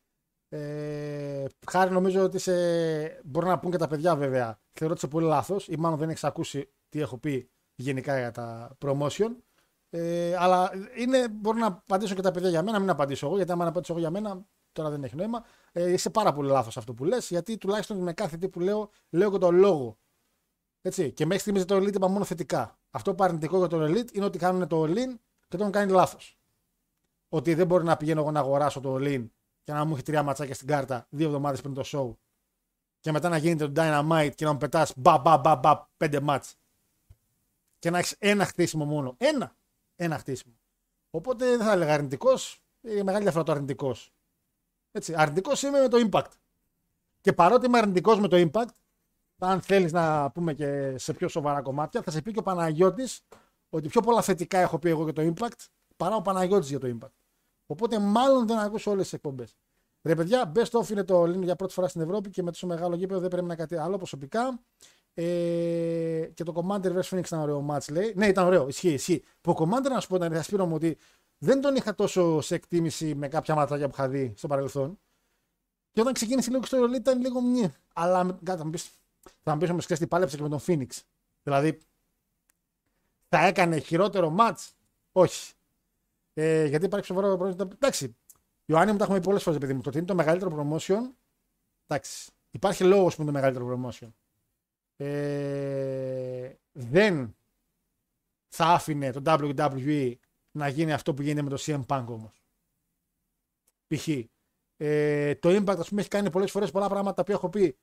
[0.55, 1.45] Ε...
[1.71, 2.53] Χάρη, νομίζω ότι σε...
[3.23, 4.59] μπορεί να πούν και τα παιδιά βέβαια.
[4.71, 8.31] Θεωρώ ότι είσαι πολύ λάθος ή μάλλον δεν έχεις ακούσει τι έχω πει γενικά για
[8.31, 9.35] τα promotion.
[9.89, 13.51] Ε, αλλά είναι, μπορώ να απαντήσω και τα παιδιά για μένα, μην απαντήσω εγώ, γιατί
[13.51, 15.43] άμα να απαντήσω εγώ για μένα, τώρα δεν έχει νόημα.
[15.71, 18.89] Ε, είσαι πάρα πολύ λάθος αυτό που λες, γιατί τουλάχιστον με κάθε τι που λέω,
[19.09, 19.97] λέω και τον λόγο.
[20.81, 21.11] Έτσι.
[21.11, 22.79] Και μέχρι στιγμής το Elite είπα μόνο θετικά.
[22.91, 25.15] Αυτό που αρνητικό για το Elite είναι ότι κάνουν το All-In
[25.47, 26.37] και το έχουν κάνει λάθος.
[27.29, 29.25] Ότι δεν μπορεί να πηγαίνω εγώ να αγοράσω το All-In
[29.63, 32.15] και να μου έχει τρία ματσάκια στην κάρτα δύο εβδομάδες πριν το show
[32.99, 36.19] και μετά να γίνεται το Dynamite και να μου πετάς μπα μπα μπα μπα πέντε
[36.19, 36.55] μάτς
[37.83, 39.15] και να έχεις ένα χτίσιμο μόνο.
[39.17, 39.55] Ένα.
[39.95, 40.53] Ένα χτίσιμο.
[41.09, 42.61] Οπότε δεν θα έλεγα αρνητικός.
[42.81, 44.13] Είναι μεγάλη διαφορά το αρνητικός.
[44.91, 45.13] Έτσι.
[45.17, 46.31] Αρνητικός είμαι με το impact.
[47.21, 48.73] Και παρότι είμαι αρνητικός με το impact,
[49.37, 53.25] αν θέλεις να πούμε και σε πιο σοβαρά κομμάτια, θα σε πει και ο Παναγιώτης
[53.69, 56.97] ότι πιο πολλά θετικά έχω πει εγώ για το impact παρά ο Παναγιώτης για το
[56.97, 57.22] impact.
[57.65, 59.55] Οπότε μάλλον δεν ακούσω όλες τις εκπομπές.
[60.01, 62.67] Ρε παιδιά, best of είναι το Lino για πρώτη φορά στην Ευρώπη και με τόσο
[62.67, 64.59] μεγάλο γήπεδο δεν πρέπει να κάτι άλλο προσωπικά.
[65.13, 68.13] Ε, και το Commander vs Phoenix ήταν ωραίο match, λέει.
[68.15, 69.23] Ναι, ήταν ωραίο, ισχύει, ισχύει.
[69.41, 70.97] Που ο Commander, να σου πω, θα σπίρο μου ότι
[71.37, 74.99] δεν τον είχα τόσο σε εκτίμηση με κάποια ματσάκια που είχα δει στο παρελθόν.
[75.91, 77.73] Και όταν ξεκίνησε λίγο στο Elite ήταν λίγο μνη.
[77.93, 78.79] Αλλά με- κάτι θα μου πει,
[79.43, 80.89] θα μου πεις όμως τι πάλεψε και με τον Phoenix.
[81.43, 81.79] Δηλαδή,
[83.29, 84.69] θα έκανε χειρότερο match;
[85.11, 85.53] Όχι.
[86.33, 87.69] Ε, γιατί υπάρχει σοβαρό πρόβλημα.
[87.73, 88.17] Εντάξει,
[88.65, 89.81] Ιωάννη μου τα έχουμε πει πολλές φορές, παιδί μου.
[89.81, 91.15] Το ότι είναι το μεγαλύτερο promotion.
[91.87, 92.31] Εντάξει.
[92.51, 94.09] Υπάρχει λόγος που είναι το μεγαλύτερο promotion.
[94.95, 97.35] Ε, δεν
[98.55, 100.13] θα άφηνε το WWE
[100.51, 102.43] να γίνει αυτό που γίνεται με το CM Punk όμως.
[103.87, 104.07] Π.χ.
[104.77, 107.77] Ε, το Impact, ας πούμε, έχει κάνει πολλές φορές πολλά πράγματα τα οποία έχω πει.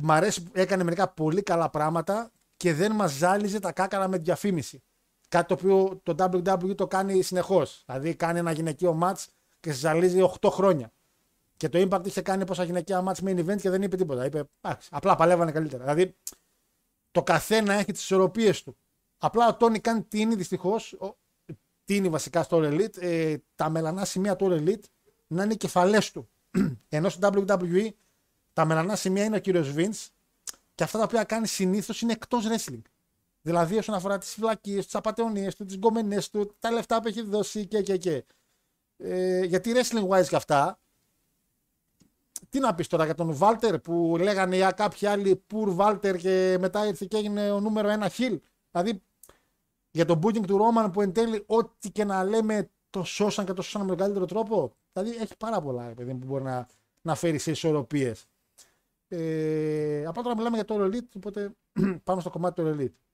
[0.00, 4.18] Μ' αρέσει που έκανε μερικά πολύ καλά πράγματα και δεν μας ζάλιζε τα κάκαρα με
[4.18, 4.82] διαφήμιση.
[5.28, 7.82] Κάτι το οποίο το WWE το κάνει συνεχώς.
[7.86, 9.24] Δηλαδή κάνει ένα γυναικείο match
[9.60, 10.92] και σε ζαλίζει 8 χρόνια.
[11.56, 14.24] Και το Impact είχε κάνει πόσα γυναικεία match main event και δεν είπε τίποτα.
[14.24, 15.84] Είπε, «Εντάξει, απλά παλεύανε καλύτερα.
[15.84, 16.16] Δηλαδή
[17.10, 18.76] το καθένα έχει τις ισορροπίες του.
[19.18, 20.96] Απλά ο Τόνι κάνει τίνη δυστυχώς.
[21.84, 23.02] Τίνη βασικά στο All Elite.
[23.02, 24.84] Ε, τα μελανά σημεία του All Elite
[25.26, 26.28] να είναι οι κεφαλές του.
[26.88, 27.88] Ενώ στο WWE
[28.52, 30.06] τα μελανά σημεία είναι ο κύριος Vince
[30.74, 32.82] και αυτά τα οποία κάνει συνήθως είναι εκτός wrestling.
[33.46, 37.22] Δηλαδή όσον αφορά τις φυλακίε, τις απαταιωνίες του, τις γκομενές του, τα λεφτά που έχει
[37.22, 38.24] δώσει και και και.
[38.96, 40.80] Ε, γιατί wrestling wise και αυτά,
[42.48, 46.56] τι να πεις τώρα για τον Βάλτερ που λέγανε για κάποιοι άλλοι Πουρ Βάλτερ και
[46.60, 48.40] μετά ήρθε και έγινε ο νούμερο ένα χιλ.
[48.70, 49.02] Δηλαδή
[49.90, 53.52] για τον booking του Ρόμαν που εν τέλει ό,τι και να λέμε το σώσαν και
[53.52, 54.76] το σώσαν με τον καλύτερο τρόπο.
[54.92, 56.68] Δηλαδή έχει πάρα πολλά ρε παιδί, μου, που μπορεί να,
[57.02, 58.26] να φέρει σε ισορροπίες.
[59.08, 61.50] Ε, απλά τώρα μιλάμε για το All Elite, οπότε
[62.04, 63.05] πάμε στο κομμάτι του All Elite.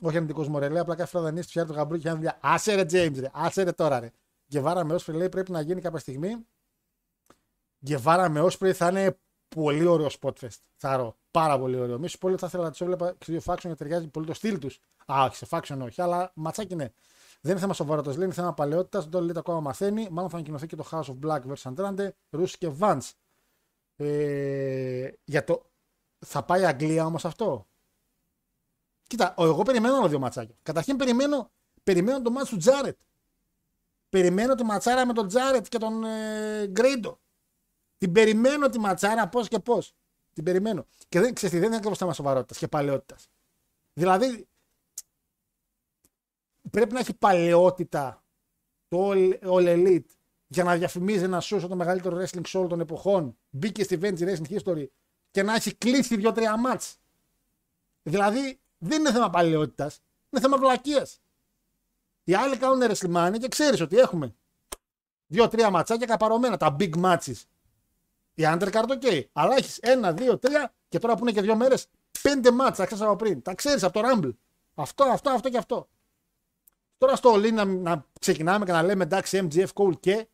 [0.00, 2.74] Όχι αρνητικός μωρέ, λέει απλά κάθε φορά δανείσει του φτιάχνει το γαμπρούκι και αν Άσε
[2.74, 4.10] ρε James, ρε, άσε ρε τώρα ρε.
[4.50, 6.46] Γκεβάρα με Όσπρι λέει πρέπει να γίνει κάποια στιγμή.
[7.84, 10.58] Γκεβάρα με Όσπρι θα είναι πολύ ωραίο spotfest.
[10.76, 11.16] Θα ρω.
[11.30, 11.98] Πάρα πολύ ωραίο.
[11.98, 14.26] Μη σου πω ότι θα ήθελα να τους έβλεπα και δύο faction γιατί ταιριάζει πολύ
[14.26, 14.80] το στυλ τους.
[15.12, 16.88] Α, όχι, σε faction όχι, αλλά ματσάκι ναι.
[17.40, 19.08] Δεν είναι θέμα σοβαρότητας, λέει είναι θέμα παλαιότητας.
[19.08, 20.08] Το λέει ακόμα μαθαίνει.
[20.10, 23.10] Μάλλον θα ανακοινωθεί και το House of Black vs Andrade, Ρούσι και Vance.
[23.96, 25.70] Ε, για το.
[26.26, 27.66] Θα πάει Αγγλία όμως αυτό;
[29.10, 30.54] Κοίτα, ο- εγώ περιμένω άλλα δύο ματσάκια.
[30.62, 31.50] Καταρχήν περιμένω,
[31.82, 32.98] περιμένω το μάτσο του Τζάρετ.
[34.08, 37.20] Περιμένω τη ματσάρα με τον Τζάρετ και τον ε, Γκρέιντο.
[37.98, 39.94] Την περιμένω τη ματσάρα πώς και πώς.
[40.32, 40.86] Την περιμένω.
[41.08, 43.28] Και δεν ξέρεις, δεν είναι ακριβώς θέμα σοβαρότητας και παλαιότητας.
[43.92, 44.48] Δηλαδή,
[46.70, 48.24] πρέπει να έχει παλαιότητα
[48.88, 50.04] το All, all Elite
[50.46, 53.38] για να διαφημίζει ένα show σαν το μεγαλύτερο wrestling show όλων των εποχών.
[53.50, 54.86] Μπήκε στη Venture Wrestling History
[55.30, 56.96] και να έχει κλείσει δύο-τρία μάτς.
[58.02, 60.00] Δηλαδή, δεν είναι θέμα παλαιότητας,
[60.30, 61.20] είναι θέμα βλακείας.
[62.24, 64.34] Οι άλλοι κάνουν WrestleMania και ξέρεις ότι έχουμε
[65.26, 67.42] δύο-τρία ματσάκια καπαρωμένα, τα big matches.
[68.34, 69.22] Η undercard, ok.
[69.32, 71.86] Αλλά έχεις ένα, δύο, τρία και τώρα που είναι και δύο μέρες,
[72.22, 73.42] πέντε μάτς, τα ξέρεις από πριν.
[73.42, 74.34] Τα ξέρεις από το Rumble.
[74.74, 75.88] Αυτό, αυτό, αυτό και αυτό.
[76.98, 80.28] Τώρα στο All In να, να ξεκινάμε και να λέμε εντάξει MGF Cole και.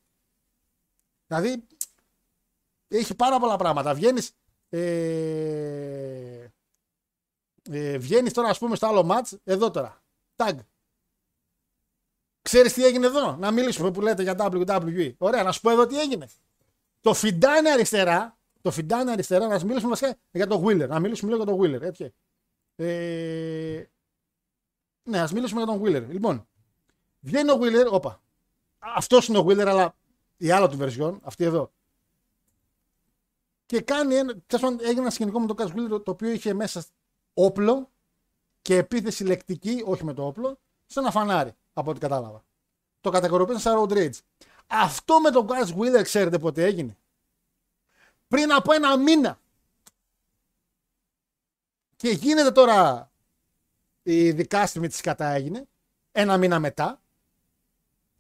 [1.27, 1.67] Δηλαδή
[2.89, 3.95] έχει πάρα πολλά πράγματα.
[3.95, 4.33] Βγαίνεις.
[4.69, 6.36] Ε,
[7.71, 10.03] ε, βγαίνεις τώρα, ας πούμε, στο άλλο match, εδώ τώρα.
[10.37, 10.57] Tag.
[12.43, 15.15] Ξέρεις τι έγινε εδώ, να μιλήσουμε που λέτε για WWE.
[15.19, 16.29] Ωραία, να σου πω εδώ τι έγινε.
[17.01, 20.89] Το φιντάνε αριστερά, το φιντάνε αριστερά, να μιλήσουμε βασικά για το Wheeler.
[20.89, 22.15] Να μιλήσουμε λίγο για το Wheeler, έτσι.
[22.77, 23.83] Ε,
[25.03, 26.07] ναι, ας μιλήσουμε για τον Wheeler.
[26.09, 26.49] Λοιπόν,
[27.21, 28.23] βγαίνει ο Wheeler, όπα.
[28.79, 29.95] Αυτός είναι ο Wheeler, αλλά
[30.37, 31.73] η άλλη του version, αυτή εδώ.
[33.67, 34.35] Και κάνει ένα.
[34.47, 36.85] τέλος πάντων, έγινε ένα σκηνικό με τον Cash Wheeler το οποίο είχε μέσα
[37.39, 37.91] όπλο
[38.63, 42.45] και επίθεση λεκτική, όχι με το όπλο, σε ένα φανάρι, από ό,τι κατάλαβα.
[43.01, 44.19] Το κατηγοροποίησαν σαν road rage.
[44.67, 46.97] Αυτό με τον Cash Wheeler ξέρετε πότε έγινε;
[48.29, 49.41] Πριν από ένα μήνα.
[51.97, 53.11] Και γίνεται τώρα
[54.03, 55.67] η δικάστημη της κατά έγινε.
[56.13, 57.01] ένα μήνα μετά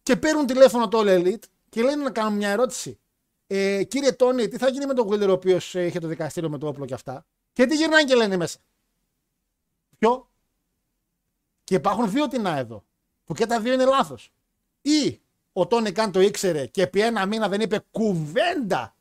[0.02, 2.98] και παίρνουν τηλέφωνο το All Elite και λένε να κάνουν μια ερώτηση.
[3.46, 6.58] Ε, κύριε Τόνι, τι θα γίνει με τον Wheeler ο οποίος είχε το δικαστήριο με
[6.58, 8.58] το όπλο και αυτά; Και τι γυρνάνε και λένε μέσα;
[9.98, 10.30] Ποιο;
[11.64, 12.84] Και υπάρχουν δύο τεινά εδώ.
[13.24, 14.32] Που και τα δύο είναι λάθος.
[14.82, 15.20] Ή
[15.52, 18.96] ο Τόνι Καν το ήξερε και επί ένα μήνα δεν είπε κουβέντα.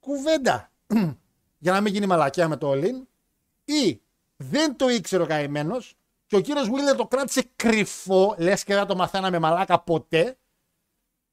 [0.00, 0.70] Κουβέντα.
[1.58, 3.06] για να μην γίνει μαλακιά με το Όλιν.
[3.64, 4.00] Ή
[4.36, 8.86] δεν το ήξερε ο καημένος και ο κύριος Βίλερ το κράτησε κρυφό, λες και δεν
[8.86, 10.36] το μαθαίναμε μαλάκα ποτέ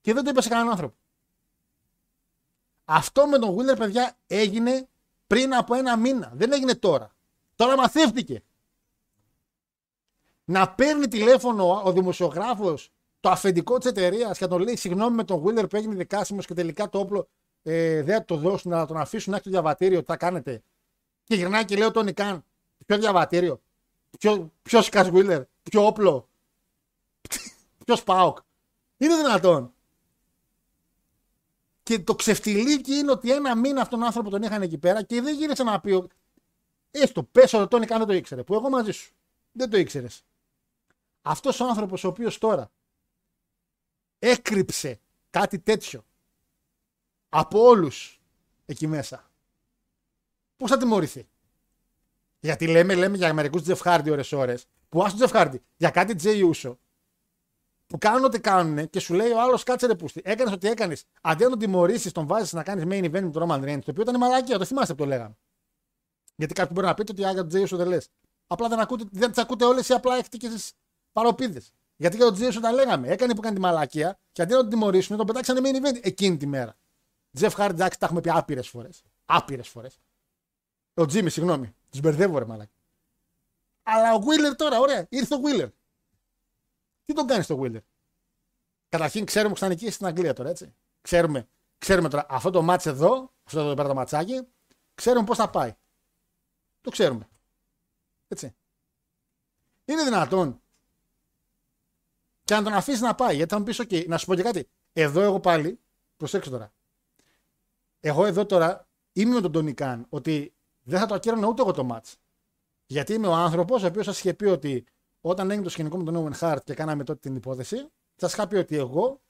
[0.02, 0.96] και δεν το είπε σε κανέναν άνθρωπο.
[2.86, 4.88] Αυτό με τον Βίλερ, παιδιά, έγινε
[5.28, 6.32] πριν από ένα μήνα.
[6.34, 7.16] Δεν έγινε τώρα.
[7.56, 8.44] Τώρα μαθεύτηκε.
[10.50, 15.24] Να παίρνει τηλέφωνο ο δημοσιογράφος το αφεντικό της εταιρείας και να τον λέει συγγνώμη με
[15.24, 17.28] τον Βίλερ που έγινε δικάσιμος και τελικά το όπλο
[17.64, 20.00] ε, δεν θα το δώσουν, να τον αφήσουν να έχει το διαβατήριο.
[20.00, 20.62] Τι θα κάνετε.
[21.24, 22.44] Και γυρνάει και λέει ο Τόνι Καν,
[22.86, 23.62] ποιο διαβατήριο.
[24.20, 26.30] Ποιο, ποιος Κας Βίλερ, ποιο όπλο.
[27.86, 28.38] Ποιος Πάοκ.
[28.98, 29.74] Είναι δυνατόν.
[31.84, 35.22] Και το ξεφτιλίκι είναι ότι ένα μήνα αυτόν τον άνθρωπο τον είχαν εκεί πέρα και
[35.22, 36.08] δεν γύρισε να πει.
[36.92, 38.44] Έστω, πες ότι τον Καν δεν το ήξερε.
[38.44, 39.14] Που εγώ μαζί σου.
[39.52, 40.24] Δεν το ήξερες.
[41.22, 42.72] Αυτός ο άνθρωπος ο οποίος τώρα
[44.20, 45.00] έκρυψε
[45.30, 46.06] κάτι τέτοιο
[47.30, 48.22] από όλους
[48.66, 49.32] εκεί μέσα.
[50.58, 51.30] Πώς θα τιμωρηθεί;
[52.40, 54.56] Γιατί λέμε, λέμε για μερικούς Τζεφχάρντι ώρε-ώρε,
[54.90, 56.80] που άσου Τζεφχάρντι για κάτι Τζέι Ούσο,
[57.88, 60.22] που κάνουν ό,τι κάνουν και σου λέει ο άλλος κάτσε ρε πούστη.
[60.24, 61.06] Έκανες ό,τι έκανες.
[61.22, 63.92] Αντί να τον τιμωρήσεις, τον βάζεις να κάνεις main event με τον Roman Reigns, το
[63.92, 65.38] οποίο ήταν μαλακία, το θυμάστε που το λέγαμε.
[66.36, 68.10] Γιατί κάποιοι μπορεί να πείτε ότι άγια τον Τζέι Ούσο δεν λες.
[68.48, 70.70] Απλά δεν, ακούτε, δεν τις ακούτε όλες ή απλά έχετε και τι
[71.12, 71.74] παροπίδες.
[71.96, 73.08] Γιατί για τον Τζέι Ούσο τα λέγαμε.
[73.08, 76.38] Έκανε που κάνει τη μαλακία και αντί να τον τιμωρήσουν, τον πετάξανε main event εκείνη
[76.38, 76.78] τη μέρα.
[77.32, 79.04] Τζεφ Χάρντ, εντάξει, τα έχουμε πει άπειρες φορές.
[79.26, 80.00] Άπειρες φορές.
[80.94, 81.76] Ο Τζίμι, συγγνώμη.
[81.90, 82.74] Τους μπερδεύω, ρε μαλάκι.
[83.84, 85.70] Αλλά ο Βίλερ τώρα, ωραία, ήρθε ο Βίλερ.
[87.06, 87.82] Τι τον κάνεις στο Βίλερ.
[88.90, 90.74] Καταρχήν ξέρουμε που θα νικήσει στην Αγγλία τώρα, έτσι.
[91.02, 91.48] Ξέρουμε,
[91.78, 94.48] ξέρουμε τώρα αυτό το μάτς εδώ, αυτό το πέρα το ματσάκι,
[94.96, 95.76] ξέρουμε πώς θα πάει.
[96.82, 97.30] Το ξέρουμε.
[98.28, 98.56] Έτσι.
[99.86, 100.62] Είναι δυνατόν.
[102.50, 104.42] Και να τον αφήσεις να πάει, γιατί θα μου πεις: OK, να σου πω και
[104.42, 104.68] κάτι.
[104.94, 105.80] Εδώ εγώ πάλι,
[106.18, 106.72] προσέξτε τώρα.
[108.00, 111.84] Εγώ εδώ τώρα είμαι με τον Τονικάν ότι δεν θα το ακύρωνα ούτε εγώ το
[111.84, 112.18] μάτς.
[112.86, 114.86] Γιατί είμαι ο άνθρωπος ο οποίος σας είχε πει ότι
[115.22, 118.48] όταν έγινε το σκηνικό με τον Owen Hart και κάναμε τότε την υπόθεση, σας είχα
[118.48, 119.22] πει ότι εγώ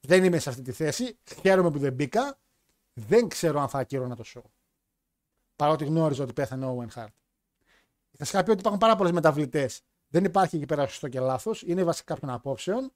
[0.00, 1.18] δεν είμαι σε αυτή τη θέση.
[1.40, 2.38] Χαίρομαι που δεν μπήκα.
[2.92, 4.42] Δεν ξέρω αν θα ακύρωνα το show.
[5.56, 7.12] Παρότι γνώριζα ότι πέθανε ο Owen Hart.
[8.10, 9.82] Θα σας είχα πει ότι υπάρχουν πάρα πολλές μεταβλητές.
[10.08, 11.62] Δεν υπάρχει εκεί πέρα σωστό και λάθος.
[11.62, 12.92] Είναι βασικά κάποιων απόψεων.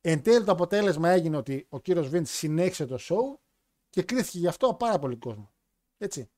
[0.00, 3.40] Εν τέλει το αποτέλεσμα έγινε ότι ο κύριος Βίντς συνέχισε το show
[3.90, 5.52] και κρίθηκε γι' αυτό πάρα πολύ κόσμο.
[5.98, 6.30] Έτσι.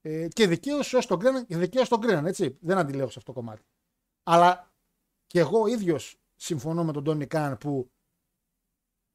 [0.00, 2.58] Ε, και δικαίως όσοι τον κρίναν, δικαίως τον κρίναν, έτσι.
[2.60, 3.62] Δεν αντιλέγω σε αυτό το κομμάτι.
[4.22, 4.72] Αλλά
[5.26, 7.90] και εγώ ίδιος συμφωνώ με τον Τόνι Καν που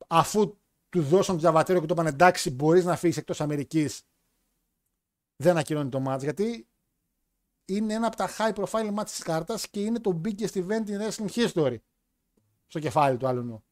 [0.08, 0.58] αφού
[0.90, 4.04] του δώσαν το διαβατήριο και του είπαν εντάξει, μπορείς να φύγεις εκτός Αμερικής,
[5.36, 6.68] δεν ακυρώνει το μάτς γιατί
[7.66, 11.02] είναι ένα από τα high profile match της κάρτας και είναι το biggest event in
[11.02, 11.78] wrestling history
[12.68, 13.64] στο κεφάλι του άλλου.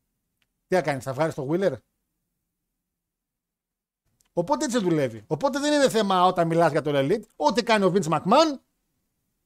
[0.68, 1.78] Τι θα κάνεις, θα βγάλεις το Wheeler,
[4.34, 5.24] Οπότε έτσι δουλεύει.
[5.28, 7.24] Οπότε δεν είναι θέμα όταν μιλάς για το Elite.
[7.36, 8.60] Ό,τι κάνει ο Vince McMahon,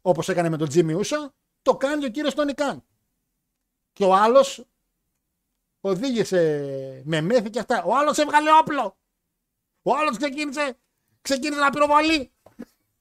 [0.01, 1.29] όπως έκανε με τον Jimmy Uso,
[1.61, 2.83] το κάνει ο κύριος Τόνι Καν.
[3.93, 4.65] Και ο άλλος
[5.81, 7.83] οδήγησε με μέθη και αυτά.
[7.83, 8.97] Ο άλλος έβγαλε όπλο.
[9.81, 10.77] Ο άλλος ξεκίνησε,
[11.21, 12.34] ξεκίνησε να πυροβολεί.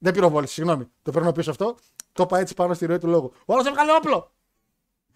[0.04, 0.90] Δεν πυροβόλησε, συγγνώμη.
[1.02, 1.76] Το παίρνω πίσω αυτό.
[2.12, 3.32] Το είπα έτσι πάνω στη ροή του λόγου.
[3.46, 4.32] Ο άλλος έβγαλε όπλο.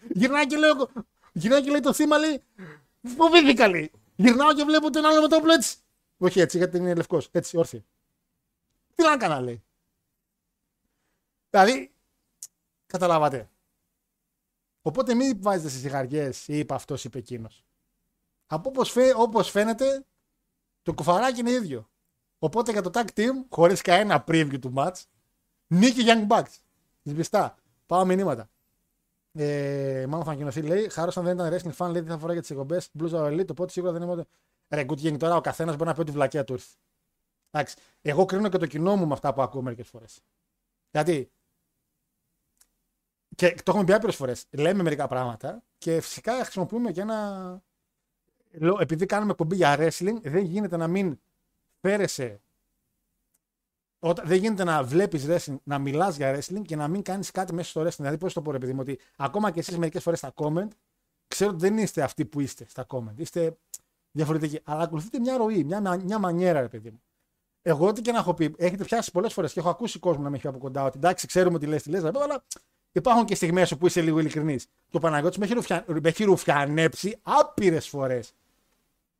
[0.09, 0.89] Γυρνάει και, λέω,
[1.33, 2.43] γυρνάει και λέει το θύμα, λέει.
[3.03, 3.91] Φοβήθηκα, λέει.
[4.15, 5.77] Γυρνάω και βλέπω τον άλλο με το όπλο έτσι.
[6.17, 7.29] Όχι έτσι, γιατί είναι λευκός.
[7.31, 7.83] Έτσι, όρθιο.
[8.95, 9.63] Τι να έκανα, λέει.
[11.49, 11.91] Δηλαδή,
[12.85, 13.49] καταλάβατε.
[14.81, 17.65] Οπότε μην βάζετε στις ζυγαριές ή είπε αυτός, είπε εκείνος.
[18.47, 20.05] Από όπως φαι, όπως φαίνεται,
[20.81, 21.89] το κουφαράκι είναι ίδιο.
[22.39, 25.01] Οπότε για το tag team, χωρίς κανένα preview του match,
[25.67, 26.57] νίκη Young Bucks.
[27.03, 27.55] Σβηστά.
[27.85, 28.49] Πάω μηνύματα.
[29.31, 30.89] Ε, μάλλον θα ανακοινωθεί, λέει.
[30.89, 32.89] Χάρος αν δεν ήταν wrestling fan, λέει τι θα φοράει για τις εκπομπές.
[32.99, 34.25] Blues Elite, οπότε σίγουρα δεν είμαι.
[34.69, 36.75] Ρε Γκούτ τώρα ο καθένας μπορεί να πει ότι βλακία του ήρθε.
[37.51, 37.75] Εντάξει.
[38.01, 40.19] Εγώ κρίνω και το κοινό μου με αυτά που ακούω μερικές φορές.
[40.91, 41.31] Γιατί.
[43.35, 44.45] Και το έχουμε πει άπειρες φορές.
[44.49, 47.61] Λέμε μερικά πράγματα και φυσικά χρησιμοποιούμε και ένα.
[48.79, 51.19] Επειδή κάνουμε εκπομπή για wrestling, δεν γίνεται να μην
[51.81, 52.41] φέρεσαι.
[53.99, 57.53] Όταν, δεν γίνεται να βλέπεις wrestling, να μιλάς για wrestling και να μην κάνεις κάτι
[57.53, 57.97] μέσα στο wrestling.
[57.97, 60.67] Δηλαδή, πώς το πω, ρε παιδί μου, ότι ακόμα και εσείς μερικές φορές στα comment,
[61.27, 63.13] ξέρω ότι δεν είστε αυτοί που είστε στα comment.
[63.15, 63.57] Είστε
[64.11, 64.59] διαφορετική.
[64.63, 67.01] Αλλά ακολουθείτε μια ροή, μια, μια μανιέρα, ρε παιδί μου.
[67.61, 70.29] Εγώ ό,τι και να έχω πει, έχετε πιάσει πολλές φορές και έχω ακούσει κόσμο να
[70.29, 72.43] με έχει από κοντά ότι εντάξει, ξέρουμε τι λες, τι λες, αλλά
[72.91, 74.65] Υπάρχουν και στιγμές όπου είσαι λίγο ειλικρινής.
[74.65, 75.85] Και ο Παναγιώτης με έχει, ρουφια...
[75.87, 78.33] με έχει ρουφιανέψει άπειρες φορές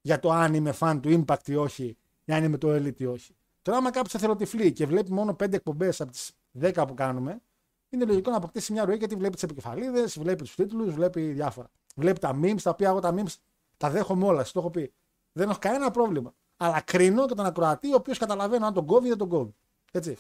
[0.02, 1.98] για το αν είμαι φαν του Impact ή όχι,
[2.30, 3.36] ή αν είμαι το Elite ή όχι.
[3.62, 7.42] Τώρα, άμα κάποιος εθελοτυφλεί και βλέπει μόνο 5 εκπομπές από τις 10 που κάνουμε,
[7.90, 11.70] είναι λογικό να αποκτήσει μια ροή γιατί βλέπει τις επικεφαλίδες, βλέπει τους τίτλους, βλέπει διάφορα.
[11.96, 13.36] Βλέπει τα memes, τα οποία εγώ τα memes
[13.78, 14.40] τα δέχομαι όλα.
[14.40, 14.94] Σας το έχω πει.
[15.32, 16.34] Δεν έχω κανένα πρόβλημα.
[16.58, 19.56] Αλλά κρίνω και τον ακροατή, ο οποίος καταλαβαίνει αν τον κόβει ή δεν τον κόβει.
[19.92, 20.18] Έτσι.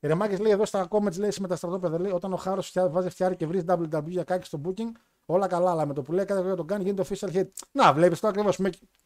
[0.00, 3.08] Η Ρεμάκης λέει εδώ στα comments λέει με τα στρατόπεδα λέει όταν ο Χάρος βάζει
[3.08, 4.90] φτιάρι και βρεις WW για κάκι στο booking,
[5.26, 5.70] όλα καλά.
[5.70, 7.48] Αλλά με το που λέει κάθε φορά τον κάνει γίνεται official hit.
[7.72, 8.58] Να βλέπεις το ακριβώς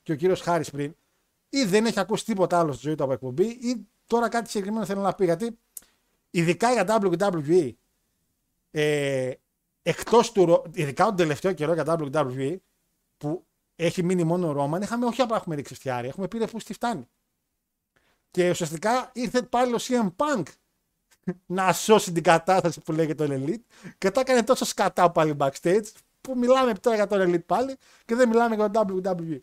[0.03, 0.95] και ο κύριος Χάρης πριν.
[1.49, 4.85] Ή δεν έχει ακούσει τίποτα άλλο στη ζωή του από εκπομπή, ή τώρα κάτι συγκεκριμένο
[4.85, 5.25] θέλει να πει.
[5.25, 5.59] Γιατί
[6.31, 7.73] ειδικά για WWE,
[8.71, 9.33] ε,
[9.83, 10.65] εκτός του.
[10.73, 12.57] ειδικά τον τελευταίο καιρό για WWE,
[13.17, 13.47] που
[13.77, 16.73] έχει μείνει μόνο ο Ρόμαν, είχαμε όχι απλά έχουμε ρίξει φτιάρι, έχουμε πει που στη
[16.73, 17.09] φτάνει.
[18.31, 20.43] Και ουσιαστικά ήρθε πάλι ο CM Punk
[21.47, 25.85] να σώσει την κατάσταση που λέγεται τον Elite και τα έκανε τόσο σκατά πάλι backstage
[26.21, 29.41] που μιλάμε τώρα για τον Elite πάλι και δεν μιλάμε για τον WWE.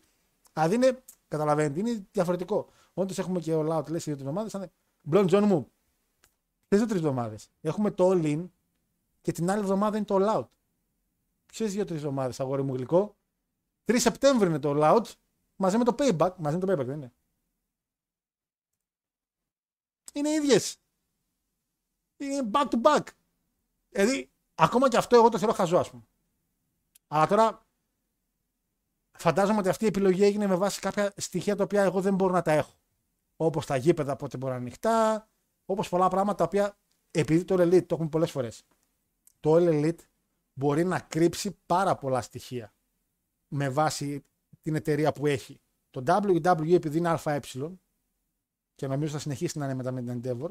[0.52, 2.68] Δηλαδή είναι, καταλαβαίνετε, είναι διαφορετικό.
[2.94, 4.70] Όντως έχουμε και ο Loud, λες δύο-τρεις εβδομάδες, σαν
[5.10, 5.72] Blond John μου.
[6.68, 7.50] Τι δύο-τρεις εβδομάδες.
[7.60, 8.48] Έχουμε το All In
[9.20, 10.48] και την άλλη εβδομάδα είναι το All Out.
[11.46, 13.16] Ποιε δύο-τρεις εβδομάδες, αγόρι μου γλυκό.
[13.84, 15.12] 3 Σεπτέμβρη είναι το All Out
[15.56, 16.34] μαζί με το Payback.
[16.36, 17.12] Μαζί με το Payback δεν είναι.
[20.12, 20.78] Είναι ίδιες.
[22.16, 23.06] Είναι back to back.
[23.88, 26.02] Δηλαδή, ακόμα και αυτό εγώ το θεωρώ χαζό, ας πούμε.
[27.06, 27.63] Αλλά τώρα
[29.18, 32.32] φαντάζομαι ότι αυτή η επιλογή έγινε με βάση κάποια στοιχεία τα οποία εγώ δεν μπορώ
[32.32, 32.74] να τα έχω.
[33.36, 35.28] Όπως τα γήπεδα πότε μπορεί να είναι ανοιχτά,
[35.64, 36.78] όπως πολλά πράγματα τα οποία
[37.10, 38.62] επειδή το All Elite το έχουμε πολλές φορές.
[39.40, 40.02] Το All Elite
[40.52, 42.74] μπορεί να κρύψει πάρα πολλά στοιχεία
[43.48, 44.24] με βάση
[44.62, 45.60] την εταιρεία που έχει.
[45.90, 47.40] Το WWE επειδή είναι ΑΕ
[48.74, 50.50] και νομίζω θα συνεχίσει να είναι μετά με την Endeavor,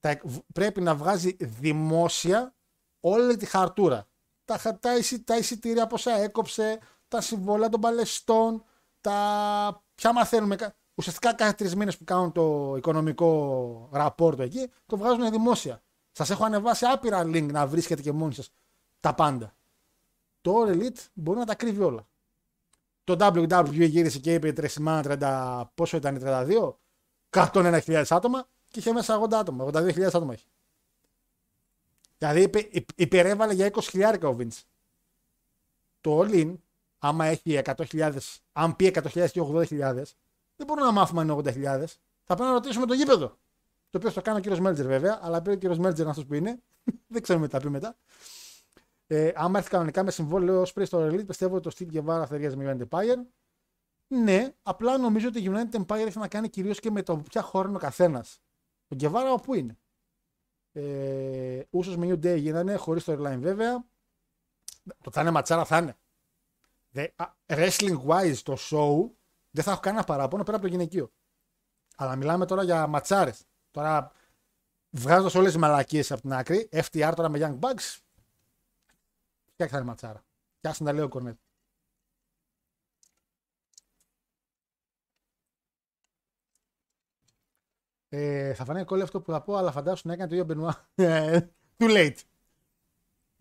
[0.00, 0.20] θα,
[0.52, 2.54] πρέπει να βγάζει δημόσια
[3.00, 4.08] όλη τη χαρτούρα.
[4.44, 8.64] Τα, τα, τα εισιτήρια πόσα έκοψε, τα συμβόλαια των παλαιστών,
[9.00, 10.56] τα ποια μαθαίνουμε.
[10.94, 15.82] Ουσιαστικά κάθε τρεις μήνες που κάνουν το οικονομικό ραπόρτο εκεί, το βγάζουν δημόσια.
[16.12, 18.52] Σας έχω ανεβάσει άπειρα link να βρίσκετε και μόνοι σας
[19.00, 19.54] τα πάντα.
[20.40, 22.06] Το All Elite μπορεί να τα κρύβει όλα.
[23.04, 26.76] Το WWE γύρισε και είπε τρεσιμά 30, πόσο ήταν 32,
[27.30, 29.64] 101.000 άτομα και είχε μέσα 80 άτομα.
[29.72, 30.46] 82.000 άτομα έχει.
[32.18, 34.62] Δηλαδή υπε, υπερέβαλε για 20.000 ο Vince.
[36.00, 36.54] Το All In,
[37.06, 38.12] άμα έχει 100.000,
[38.52, 39.66] αν πει 100.000 και 80.000,
[40.56, 41.84] δεν μπορούμε να μάθουμε αν είναι 80.000.
[42.24, 43.28] Θα πρέπει να ρωτήσουμε το γήπεδο.
[43.90, 46.34] Το οποίο θα κάνει ο κύριος Μέλτζερ βέβαια, αλλά πει ο κύριος Μέλτζερ αυτός που
[46.34, 46.62] είναι.
[47.12, 47.96] δεν ξέρουμε τι θα πει μετά.
[49.06, 52.18] Ε, άμα έρθει κανονικά με συμβόλαιο ως πριν στο Elite, πιστεύω ότι το Steve Guevara
[52.18, 53.16] θα ταιριάζει με United Empire.
[54.08, 57.42] Ναι, απλά νομίζω ότι η United Empire έχει να κάνει κυρίως και με το ποια
[57.42, 58.40] χώρα είναι ο καθένας.
[58.88, 59.78] Ο Guevara όπου είναι.
[60.72, 63.84] Ε, Ούσο με New Day γίνανε, χωρίς το airline βέβαια.
[65.02, 65.96] Το θα είναι ματσάρα, θα είναι.
[66.96, 67.08] Δε,
[67.46, 69.10] wrestling wise το show
[69.50, 71.12] δεν θα έχω κανένα παράπονο πέρα από το γυναικείο.
[71.96, 73.44] Αλλά μιλάμε τώρα για ματσάρες.
[73.70, 74.12] Τώρα
[74.90, 77.98] βγάζοντας όλες τις μαλακίες από την άκρη, FTR τώρα με Young Bucks,
[79.56, 80.24] Ποια θα είναι ματσάρα.
[80.60, 81.38] Ποια τα λέει ο Κορνέτ.
[88.08, 90.88] Ε, θα φανεί κόλλη αυτό που θα πω, αλλά φαντάσου να έκανε το ίδιο Μπενουά.
[91.78, 92.18] Too late.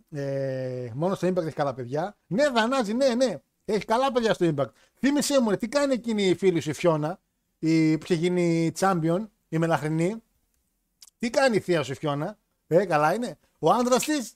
[0.09, 2.17] Ε, μόνο στο Impact έχει καλά παιδιά.
[2.27, 3.41] Ναι, Δανάζη, ναι, ναι.
[3.65, 4.69] Έχει καλά παιδιά στο Impact.
[4.99, 7.19] Θύμησέ μου, τι κάνει εκείνη η φίλη σου η Φιώνα,
[7.59, 10.23] η, που είχε γίνει champion, η μελαχρινή.
[11.17, 12.37] Τι κάνει η θεία σου η Φιώνα;
[12.67, 13.37] Ε, καλά είναι.
[13.59, 14.33] Ο άντρα της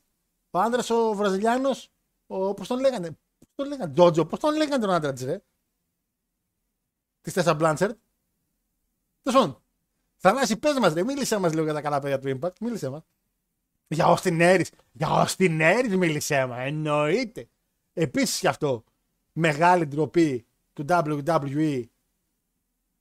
[0.52, 1.91] ο άντρα ο Βραζιλιάνος,
[2.28, 3.08] πώς τον λέγανε;
[3.40, 5.41] Πώς τον λέγανε, Τζότζο, πώς τον λέγανε τον άντρα της, ρε;
[7.22, 7.91] Της Τέσσα Μπλάντσερ.
[9.22, 9.62] Τέλος πάντων.
[10.18, 12.60] Θανάση, πες μας, ρε, μίλησε μας λίγο για τα καλά παιδιά του Impact.
[12.60, 13.02] Μίλησε μας.
[13.90, 14.70] Για Austin Aries.
[14.91, 16.57] Για Austin Aries μίλησε μα.
[16.61, 17.48] Εννοείται.
[17.94, 18.84] Επίσης κι αυτό.
[19.34, 21.84] Μεγάλη ντροπή του WWE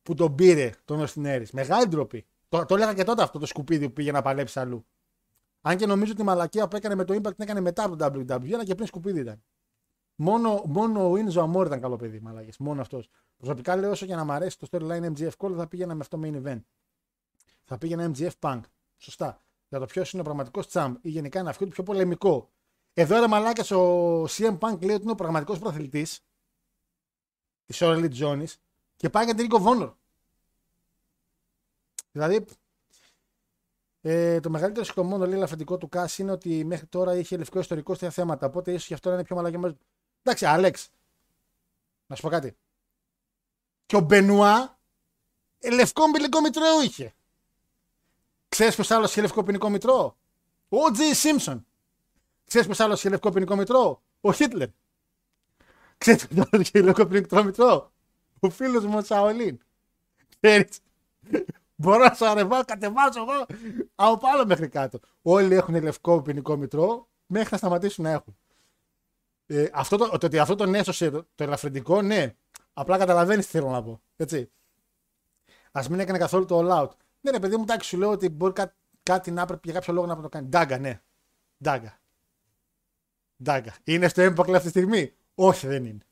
[0.02, 1.50] που τον πήρε τον Austin Aries.
[1.52, 2.26] Μεγάλη ντροπή.
[2.48, 4.86] Το, το έλεγα και τότε αυτό το σκουπίδι που πήγε να παλέψει αλλού.
[5.60, 7.96] Αν και νομίζω ότι η μαλακία που έκανε με το Impact την έκανε μετά από
[7.96, 9.42] το WWE, αλλά και πριν σκουπίδι ήταν.
[10.14, 12.52] Μόνο, μόνο ο Ινζο Αμόρ ήταν καλό παιδί, μαλακίε.
[12.58, 13.08] Μόνο αυτός.
[13.36, 16.20] Προσωπικά λέω όσο για να μ' αρέσει το storyline MGF Call θα πήγαινα με αυτό
[16.22, 16.60] main event.
[17.64, 18.60] Θα πήγαινα MGF Punk.
[18.96, 19.42] Σωστά.
[19.68, 22.50] Για το ποιος είναι ο πραγματικός τσάμπ ή γενικά ένα αυτό πιο πολεμικό.
[22.94, 26.06] Εδώ ρε μαλάκα ο CM Punk λέει ότι είναι ο πραγματικός προαθλητή
[27.64, 28.44] της All Elite Zone
[28.96, 29.92] και πάει για την Ring of Honor.
[32.12, 32.44] Δηλαδή
[34.00, 37.94] ε, το μεγαλύτερο σηκωμό λέει αφεντικό του Κάσ είναι ότι μέχρι τώρα είχε λευκό ιστορικό
[37.94, 38.46] στα θέματα.
[38.46, 39.76] Οπότε ίσως γι' αυτό να είναι πιο μαλακιά.
[40.22, 40.90] Εντάξει, Άλεξ,
[42.06, 42.56] να σου πω κάτι.
[43.86, 44.78] Και ο Μπενουά
[45.58, 47.14] ε, λευκό ποινικό μητρό είχε.
[48.48, 50.16] Ξέρεις ποιος άλλος είχε λευκό ποινικό μητρό;
[50.68, 51.66] Ο Τζι Σίμψον.
[52.44, 54.68] Ξέρεις ποιος άλλος είχε λευκό ποινικό μητρό, ο Χίτλερ.
[55.98, 57.92] Ξέρεις ποιος άλλος είχε λευκό ποινικό μητρό,
[58.40, 59.58] ο φίλος μου ο Σαολίν.
[60.40, 60.78] Ξέρεις.
[61.80, 63.46] Μπορώ να σου αρεβάω, κατεβάζω εγώ
[63.94, 64.98] από πάνω μέχρι κάτω.
[65.22, 68.36] Όλοι έχουν λευκό ποινικό μητρό μέχρι να σταματήσουν να έχουν.
[69.46, 72.34] Ε, αυτό το, το, ότι αυτό τον έσωσε το, το ελαφρυντικό, ναι.
[72.72, 74.00] Απλά καταλαβαίνεις τι θέλω να πω.
[74.16, 74.50] Έτσι.
[75.72, 76.90] Α μην έκανε καθόλου το all out.
[77.20, 79.92] Ναι, ρε παιδί μου, εντάξει, σου λέω ότι μπορεί κά, κάτι να πρέπει για κάποιο
[79.92, 80.48] λόγο να το κάνει.
[80.48, 81.02] Ντάγκα, ναι.
[81.62, 82.00] Ντάγκα.
[83.42, 83.74] Ντάγκα.
[83.84, 86.06] Είναι στο έμπακλο αυτή τη στιγμή; Όχι, δεν είναι.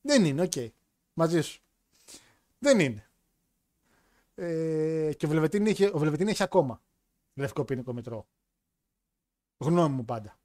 [0.00, 0.52] Δεν είναι, οκ.
[1.14, 1.62] Μαζί σου.
[2.58, 3.08] Δεν είναι.
[4.34, 6.82] Ε, και ο Βελβετίνη είχε, ο Βελβετίνη έχει ακόμα
[7.34, 8.26] λευκό ποινικό μητρό.
[9.58, 10.38] Γνώμη μου πάντα.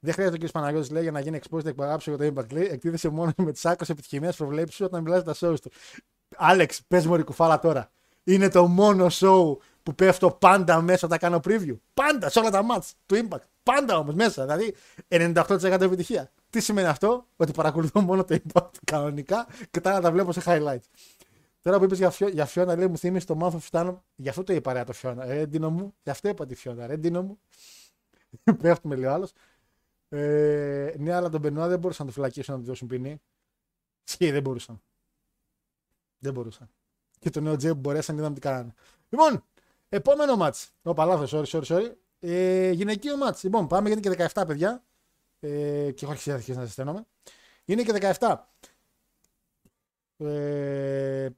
[0.00, 0.50] Δεν χρειάζεται ο κ.
[0.50, 2.52] Παναγιώτης λέει για να γίνει exposed εκπαγάψη για το Impact.
[2.52, 5.70] Λέει, εκτίθεσε μόνο με τις άκρες επιτυχημένες προβλέψεις όταν μιλάει τα shows του.
[6.36, 7.92] Άλεξ, πες μου κουφάλα τώρα.
[8.24, 11.76] Είναι το μόνο show που πέφτω πάντα μέσα όταν κάνω preview.
[11.94, 13.44] Πάντα σε όλα τα mats του Impact.
[13.62, 14.42] Πάντα όμως μέσα.
[14.42, 14.74] Δηλαδή
[15.08, 16.30] 98% επιτυχία.
[16.50, 20.42] Τι σημαίνει αυτό, ότι παρακολουθώ μόνο το Impact κανονικά και τα άλλα τα βλέπω σε
[20.44, 20.88] highlights.
[21.62, 24.04] Τώρα που είπες για, φιο, για Φιώνα, λέει μου θύμισε το μάθο Φιστάνο.
[24.16, 25.24] Γι' αυτό το είπα ρε το Φιώνα.
[25.24, 26.86] Ρε Ντίνο μου, γι' αυτό είπα τη Φιώνα.
[26.86, 27.38] Ρε Ντίνο μου.
[28.62, 29.32] Πέφτουμε λίγο άλλος.
[30.08, 33.20] Ε, ναι, αλλά τον Μπενουά δεν μπορούσαν να το φυλακίσουν να του δώσουν ποινή.
[34.04, 34.82] Σκύει, δεν μπορούσαν.
[36.18, 36.70] Δεν μπορούσαν.
[37.20, 38.74] Και το νέο Τζέι που μπορέσαν είδαμε τι κάνανε.
[39.08, 39.44] Λοιπόν,
[39.88, 40.72] επόμενο μάτς.
[40.82, 41.92] Ωπα, λάθο, sorry, sorry, sorry.
[42.20, 43.42] Ε, γυναικείο μάτς.
[43.42, 44.84] Λοιπόν, πάμε γιατί και 17 παιδιά.
[45.40, 47.06] Ε, και έχω αρχίσει να ζεσταίνομαι.
[47.64, 48.36] Είναι και 17.
[50.16, 51.28] Ε,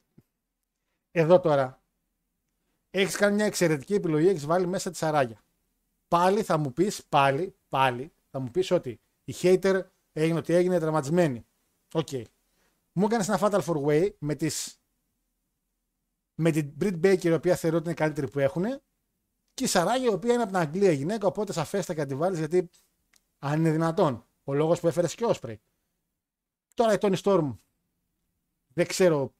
[1.11, 1.83] εδώ τώρα.
[2.91, 5.41] Έχεις κάνει μια εξαιρετική επιλογή, έχεις βάλει μέσα τη σαράγια.
[6.09, 9.81] Πάλι θα μου πεις, πάλι, πάλι, θα μου πεις ότι η hater
[10.13, 11.47] έγινε ότι έγινε τραυματισμένη.
[11.93, 12.09] Οκ.
[12.11, 12.23] Okay.
[12.93, 14.82] Μου έκανες ένα fatal four way με, τις,
[16.43, 18.64] με την Brit Baker, η οποία θεωρώ ότι είναι η καλύτερη που έχουν,
[19.55, 22.70] και η Σαράγια, η οποία είναι από την Αγγλία γυναίκα, οπότε σαφέστα και τη γιατί
[23.39, 24.27] αν είναι δυνατόν.
[24.44, 25.55] Ο λόγος που έφερες και Όσπρey.
[26.74, 27.56] Τώρα η Tony Storm
[28.66, 29.35] δεν ξέρω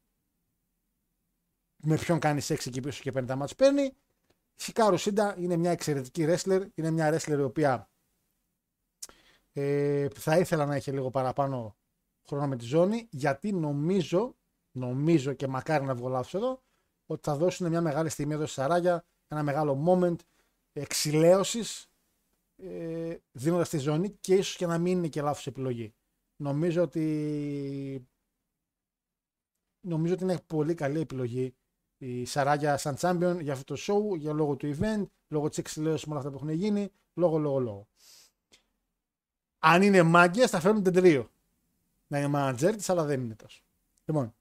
[1.77, 3.97] με ποιον κάνεις σεξ εκεί πίσω και παίρνει τα μάτια παίρνει.
[4.57, 6.67] Χικάρου Σίντα είναι μια εξαιρετική wrestler.
[6.75, 7.91] Είναι μια wrestler η οποία
[9.53, 11.77] ε, θα ήθελα να έχει λίγο παραπάνω
[12.27, 14.37] χρόνο με τη ζώνη γιατί νομίζω,
[14.71, 16.63] νομίζω και μακάρι να βγω λάθος εδώ,
[17.07, 20.17] ότι θα δώσουν μια μεγάλη στιγμή εδώ στη Σαράγια, ένα μεγάλο moment
[20.73, 21.91] εξηλαίωσης
[22.57, 25.95] ε, δίνοντας τη ζώνη και ίσως και να μην είναι και λάθος επιλογή.
[26.37, 28.07] Νομίζω ότι
[29.81, 31.55] νομίζω ότι είναι πολύ καλή επιλογή
[32.05, 36.07] η Σαράγια σαν champion για αυτό το show, για λόγω του event, λόγω της εξηλαίωσης
[36.07, 37.87] με όλα αυτά που έχουν γίνει, λόγω, λόγω, λόγω.
[39.59, 41.31] Αν είναι μάγκες, θα φέρουν τεντρίο.
[42.07, 43.63] Να είναι manager της, αλλά δεν είναι τόσο.
[44.05, 44.35] Λοιπόν.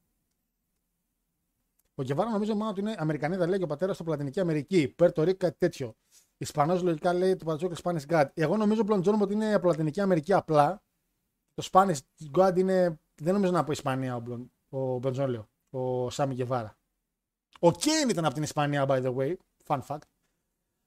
[2.02, 4.88] Ο Κεβάρα νομίζω μόνο ότι είναι Αμερικανίδα, λέει και ο πατέρας στο Πλατινική Αμερική.
[4.88, 5.96] Πέρτο Ρίκ, κάτι τέτοιο.
[6.38, 8.26] Ισπανός λογικά λέει το Πατσόκ Spanish God.
[8.34, 10.84] Εγώ νομίζω πλέον ότι είναι από Λατινική Αμερική απλά.
[11.54, 11.98] Το Spanish
[12.32, 13.00] God είναι.
[13.16, 16.78] Δεν νομίζω να από Ισπανία ο, Μπλον, ο Μπεντζόλιο, ο Σάμι Γεβάρα.
[17.60, 19.36] Ο Κέιν ήταν από την Ισπανία, by the way.
[19.66, 20.02] Fun fact.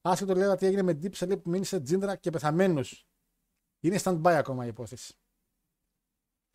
[0.01, 3.07] Άσχετο λέει τι έγινε με Deep Select που μείνει σε τζίντρα και πεθαμένους.
[3.81, 5.15] Είναι stand-by ακόμα η υπόθεση.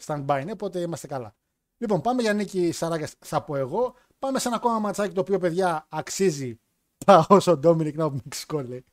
[0.04, 1.36] Stand-by είναι, οπότε είμαστε καλά.
[1.82, 3.96] Λοιπόν, πάμε για νίκη Σαράγκα, θα πω εγώ.
[4.20, 6.60] Πάμε σε ένα ακόμα ματσάκι το οποίο, παιδιά, αξίζει.
[7.06, 8.84] Πάω όσο Ντόμινικ να από Μεξικό, λέει.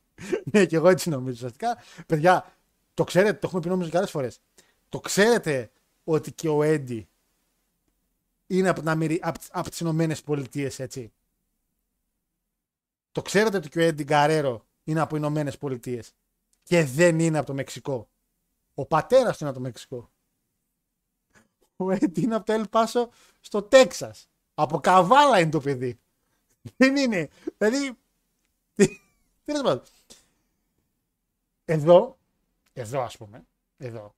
[0.51, 1.77] ναι, και εγώ έτσι νομίζω ουσιαστικά.
[2.05, 2.53] Παιδιά,
[2.93, 4.39] το ξέρετε, το έχουμε πει νομίζω και άλλες φορές.
[4.89, 5.71] Το ξέρετε
[6.03, 7.07] ότι και ο Έντι
[8.47, 11.11] είναι από, την από, από τις Ηνωμένες Πολιτείες, έτσι;
[13.11, 16.13] Το ξέρετε ότι και ο Έντι Γκαρέρο είναι από Ηνωμένες Πολιτείες
[16.63, 18.09] και δεν είναι από το Μεξικό;
[18.73, 20.09] Ο πατέρας του είναι από το Μεξικό.
[21.75, 23.09] Ο Έντι είναι από το Ελπάσο
[23.39, 24.29] στο Τέξας.
[24.59, 25.99] Από καβάλα είναι το παιδί.
[26.77, 27.29] Δεν είναι.
[27.57, 27.97] Δηλαδή.
[29.43, 29.81] Τι να
[31.65, 32.17] Εδώ,
[32.73, 33.45] εδώ ας πούμε,
[33.77, 34.15] εδώ,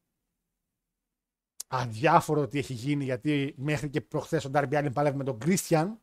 [1.67, 5.99] αδιάφορο τι έχει γίνει γιατί μέχρι και προχθές ο Ντάρμπι Άλιν παλεύει με τον Κρίστιαν.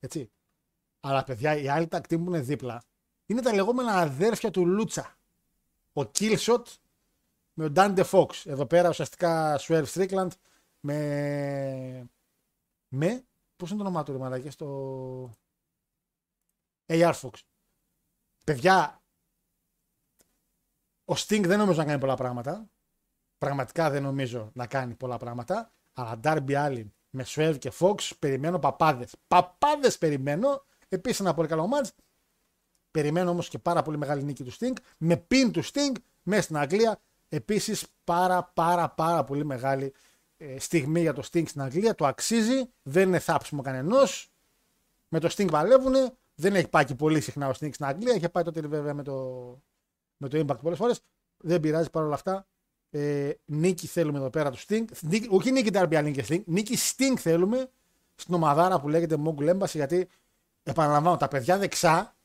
[0.00, 0.30] Έτσι.
[1.00, 2.82] Αλλά παιδιά, οι άλλοι τακτοί που είναι δίπλα
[3.26, 5.16] είναι τα λεγόμενα αδέρφια του Λούτσα.
[5.92, 6.64] Ο Killshot
[7.52, 8.28] με ο Dante Fox.
[8.44, 10.30] Εδώ πέρα ουσιαστικά Swerve Strickland
[10.80, 12.08] με.
[12.88, 13.26] Με.
[13.56, 15.32] Πώς είναι το όνομά του, ρε στο.
[16.86, 17.32] AR Fox.
[18.44, 19.02] Παιδιά,
[21.04, 22.70] ο Sting δεν νομίζω να κάνει πολλά πράγματα
[23.38, 25.72] πραγματικά δεν νομίζω να κάνει πολλά πράγματα.
[25.92, 29.14] Αλλά Darby Allin με Swerve και Fox περιμένω παπάδες.
[29.28, 30.64] Παπάδες περιμένω.
[30.88, 31.92] Επίσης ένα πολύ καλό μάτς.
[32.90, 34.76] Περιμένω όμως και πάρα πολύ μεγάλη νίκη του Sting.
[34.98, 35.92] Με πιν του Sting
[36.22, 37.00] μέσα στην Αγγλία.
[37.28, 39.92] Επίσης πάρα πάρα πάρα πολύ μεγάλη ε,
[40.58, 41.94] στιγμή για το Sting στην Αγγλία.
[41.94, 42.70] Το αξίζει.
[42.82, 44.30] Δεν είναι θάψιμο κανενός.
[45.08, 45.94] Με το Sting παλεύουν.
[46.34, 48.14] Δεν έχει πάει και πολύ συχνά ο Sting στην Αγγλία.
[48.14, 49.14] Είχε πάει τότε βέβαια με το,
[50.16, 51.00] με το Impact πολλές φορές.
[51.36, 52.46] Δεν πειράζει παρόλα αυτά.
[52.90, 54.84] Ε, νίκη θέλουμε εδώ πέρα του Sting.
[55.00, 56.42] Νίκη, όχι νίκη Darby Allin και Sting.
[56.44, 57.70] Νίκη Sting θέλουμε
[58.14, 60.08] στην ομαδάρα που λέγεται Mongol Embassy γιατί
[60.62, 62.16] επαναλαμβάνω τα παιδιά δεξά.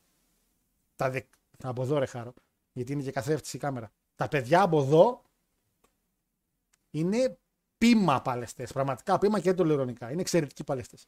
[0.95, 1.21] Τα δε...
[1.63, 2.33] Από εδώ ρε χάρο.
[2.73, 3.91] Γιατί είναι και καθρέφτης η κάμερα.
[4.15, 5.21] Τα παιδιά από εδώ
[6.91, 7.37] είναι
[7.83, 8.71] πείμα παλαιστές.
[8.71, 10.11] Πραγματικά πείμα και δεν το λέω ειρωνικά.
[10.11, 11.07] Είναι εξαιρετικοί παλαιστές.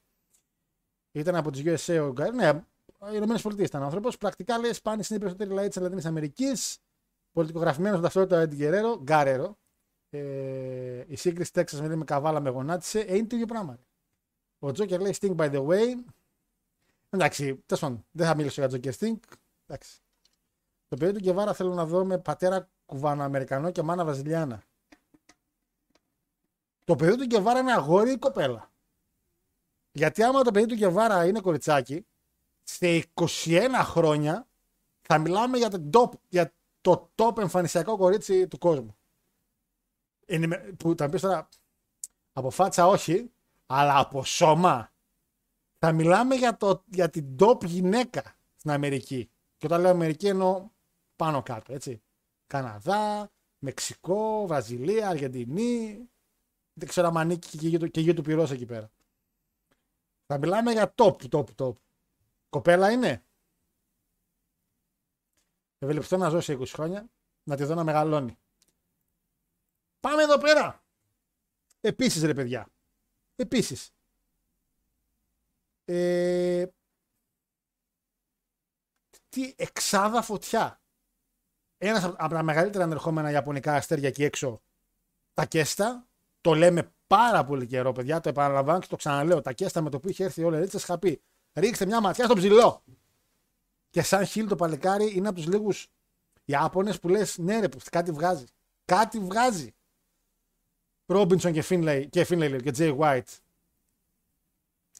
[1.11, 2.35] Ήταν από τις USA ο Γκάρι.
[2.35, 4.17] Ναι, οι Ηνωμένες Πολιτείες ήταν άνθρωπος.
[4.17, 6.77] Πρακτικά λέει σπάνιε είναι οι περισσότεροι λαοί της Λατινική Αμερικής.
[7.31, 8.99] Πολιτικογραφημένος με ταυτότητα Έντι Γκερέρο.
[9.03, 9.57] Γκάρερο.
[10.09, 12.99] Ε, η σύγκριση Τέξας με, με καβάλα με γονάτισε.
[12.99, 13.79] Ε, είναι το ίδιο πράγμα.
[14.59, 16.03] Ο Τζόκερ λέει Sting by the way.
[17.09, 19.19] Εντάξει, τέλος πάντων, δεν θα μιλήσω για Τζόκερ Sting.
[19.65, 19.99] Εντάξει.
[20.87, 24.63] Το παιδί του Γκεβάρα θέλω να δω με πατέρα κουβάνα και μάνα Βραζιλιάνα.
[26.85, 28.71] Το παιδί του Γκεβάρα είναι αγόρι ή κοπέλα;
[29.91, 32.05] Γιατί άμα το παιδί του Γκεβάρα είναι κοριτσάκι,
[32.63, 34.47] σε 21 χρόνια
[35.01, 38.97] θα μιλάμε για το top, για το top εμφανισιακό κορίτσι του κόσμου.
[40.25, 41.49] Είναι, που θα πεις τώρα,
[42.33, 43.31] από φάτσα όχι,
[43.65, 44.91] αλλά από σώμα.
[45.77, 49.29] Θα μιλάμε για, το, για την top γυναίκα στην Αμερική.
[49.57, 50.69] Και όταν λέω Αμερική εννοώ
[51.15, 52.01] πάνω κάτω, έτσι.
[52.47, 56.09] Καναδά, Μεξικό, Βραζιλία, Αργεντινή.
[56.77, 58.91] Δεν ξέρω αν ανήκει και γη, και γη του πυρός εκεί πέρα.
[60.25, 61.73] Θα μιλάμε για top, top, top.
[62.49, 63.25] Κοπέλα είναι;
[65.79, 67.09] Ευελπιστώ να ζώσει 20 χρόνια,
[67.43, 68.37] να τη δω να μεγαλώνει.
[69.99, 70.83] Πάμε εδώ πέρα.
[71.81, 72.67] Επίσης ρε παιδιά.
[73.35, 73.91] Επίσης.
[75.85, 76.65] Ε,
[79.29, 80.81] τι εξάδα φωτιά.
[81.77, 84.61] Ένας από τα μεγαλύτερα ανερχόμενα ιαπωνικά αστέρια εκεί έξω,
[85.33, 86.07] τα Κέστα.
[86.45, 88.19] Το λέμε πάρα πολύ καιρό, παιδιά.
[88.19, 89.41] Το επαναλαμβάνω και το ξαναλέω.
[89.41, 91.21] Τα Κέστα με το που είχε έρθει όλη η είχα πει.
[91.53, 92.83] Ρίξτε μια ματιά στο ψηλό.
[93.89, 95.87] Και σαν χίλ το παλικάρι είναι από τους λίγους
[96.45, 98.45] Ιάπωνες που λες: Ναι, ρε, κάτι βγάζει.
[98.85, 99.75] Κάτι βγάζει.
[101.05, 103.39] Ρόμπινσον και Φίνλεϊ και, Finlay, και Τζέι White.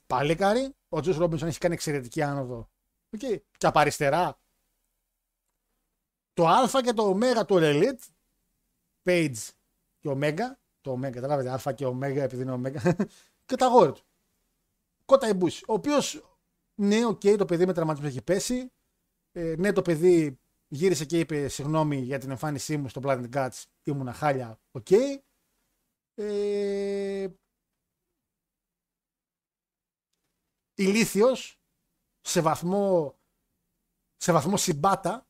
[0.08, 0.74] Παλικάρι.
[0.90, 2.70] Ο Τζος Ρόμπινσον έχει κάνει εξαιρετική άνοδο.
[3.18, 3.38] Okay.
[3.58, 4.40] Και από αριστερά
[6.34, 8.04] το Α και το Ω του Elite,
[9.04, 9.50] Page
[10.00, 10.18] και Ω,
[10.86, 12.62] το Ω, καταλάβετε, Α και Ω επειδή είναι Ω,
[13.46, 14.02] και τα αγόρι του.
[15.06, 16.38] Κότα Ιμπούση, ο οποίος,
[16.76, 18.72] ναι, οκ, okay, το παιδί με τραυματισμό έχει πέσει.
[19.32, 23.64] Ε, ναι, το παιδί γύρισε και είπε συγγνώμη για την εμφάνισή μου στο Planet Guts,
[23.84, 24.88] ήμουνα χάλια, οκ.
[24.90, 25.18] Okay.
[26.16, 27.28] Ε,
[30.76, 31.60] ηλίθιος,
[32.22, 33.16] σε βαθμό,
[34.16, 35.28] σε βαθμό συμπάτα,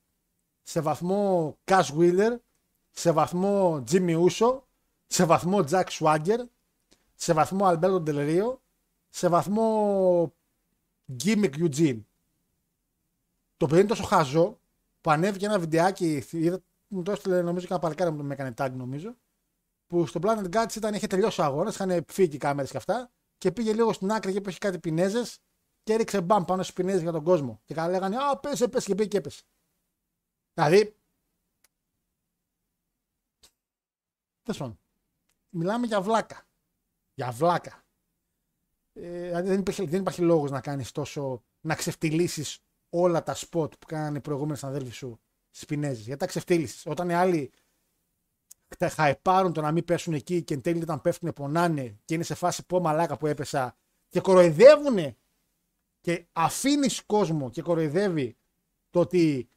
[0.62, 2.38] σε βαθμό Cash Wheeler,
[2.92, 4.62] σε βαθμό Jimmy Uso,
[5.08, 6.40] σε βαθμό Jack Swagger,
[7.16, 8.58] σε βαθμό Alberto Del Rio,
[9.10, 10.34] σε βαθμό
[11.24, 12.00] Gimmick Eugene.
[13.58, 14.60] Το παιδί είναι τόσο χαζό
[15.02, 18.54] που ανέβηκε ένα βιντεάκι, είδα, μου το έστειλε νομίζω και ένα παλικάρι μου με έκανε
[18.58, 19.16] tag νομίζω,
[19.88, 23.12] που στο Planet Guts ήταν, είχε τελειώσει ο αγώνας, είχαν φύγει οι κάμερες και αυτά
[23.38, 25.40] και πήγε λίγο στην άκρη και που είχε κάτι πινέζες
[25.84, 27.62] και έριξε μπαμ πάνω στις πινέζες για τον κόσμο.
[27.66, 29.44] Και καλά λέγανε Α, πέσε, πέσε και πήγε και έπεσε.
[30.54, 30.96] Δηλαδή.
[34.44, 34.76] Τέλος
[35.58, 36.48] Μιλάμε για βλάκα.
[37.14, 37.84] Για βλάκα.
[38.94, 42.60] Ε, δηλαδή δεν υπάρχει, δεν υπάρχει λόγος να κάνεις τόσο, να ξεφτυλίσεις
[42.90, 45.20] όλα τα σποτ που κάνανε οι προηγούμενοι συναδέλφοι σου
[45.50, 46.02] στι Πινέζε.
[46.02, 46.86] Γιατί τα ξεφτύλισες.
[46.86, 47.52] Όταν οι άλλοι
[48.78, 52.24] τα χαϊπάρουν το να μην πέσουν εκεί και εν τέλει όταν πέφτουν πονάνε και είναι
[52.24, 53.78] σε φάση πω μαλάκα που έπεσα
[54.10, 55.18] και κοροϊδεύουν
[56.02, 58.38] και αφήνεις κόσμο και κοροϊδεύει
[58.90, 59.50] το ότι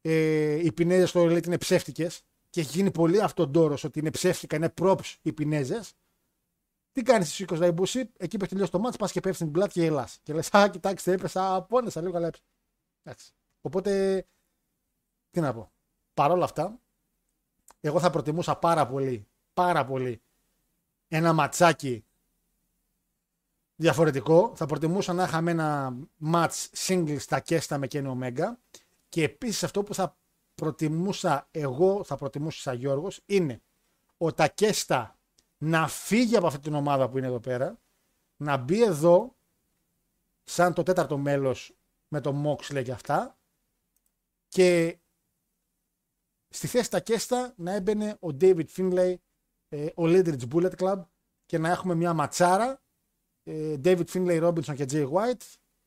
[0.00, 2.24] ε, οι Πινέζες στο Elite είναι ψεύτικες
[2.54, 5.92] και έχει γίνει πολύ αυτοντόρο ότι είναι ψεύτικα, είναι props οι Πινέζες.
[6.92, 9.72] Τι κάνεις εσύ 20 Λαϊμπούση, εκεί που τελειώσει το μάτι, πας και πέφτεις στην πλάτη
[9.72, 10.18] και γελάς.
[10.22, 12.30] Και λες, Α, κοιτάξτε, έπεσα, πόνεσα λίγο καλά
[13.02, 13.32] Εντάξει.
[13.60, 14.24] Οπότε,
[15.30, 15.72] τι να πω.
[16.14, 16.80] Παρ' όλα αυτά,
[17.80, 20.22] εγώ θα προτιμούσα πάρα πολύ, πάρα πολύ
[21.08, 22.04] ένα ματσάκι
[23.76, 24.52] διαφορετικό.
[24.56, 25.96] Θα προτιμούσα να είχαμε ένα
[26.32, 28.52] match single στα Κέστα με Kenny Omega
[29.08, 30.16] και επίσης αυτό που θα
[30.54, 33.62] προτιμούσα εγώ, θα προτιμούσα σαν Γιώργος, είναι
[34.18, 35.18] ο Τακέστα
[35.58, 37.78] να φύγει από αυτή την ομάδα που είναι εδώ πέρα,
[38.36, 39.36] να μπει εδώ
[40.42, 41.76] σαν το τέταρτο μέλος
[42.08, 43.38] με το Moxley και αυτά
[44.48, 44.98] και
[46.48, 49.14] στη θέση Τακέστα να έμπαινε ο David Finlay,
[49.68, 51.02] ε, ο Lidridge Bullet Club
[51.46, 52.82] και να έχουμε μια ματσάρα
[53.42, 55.42] ε, David Finlay Robinson και Jay White,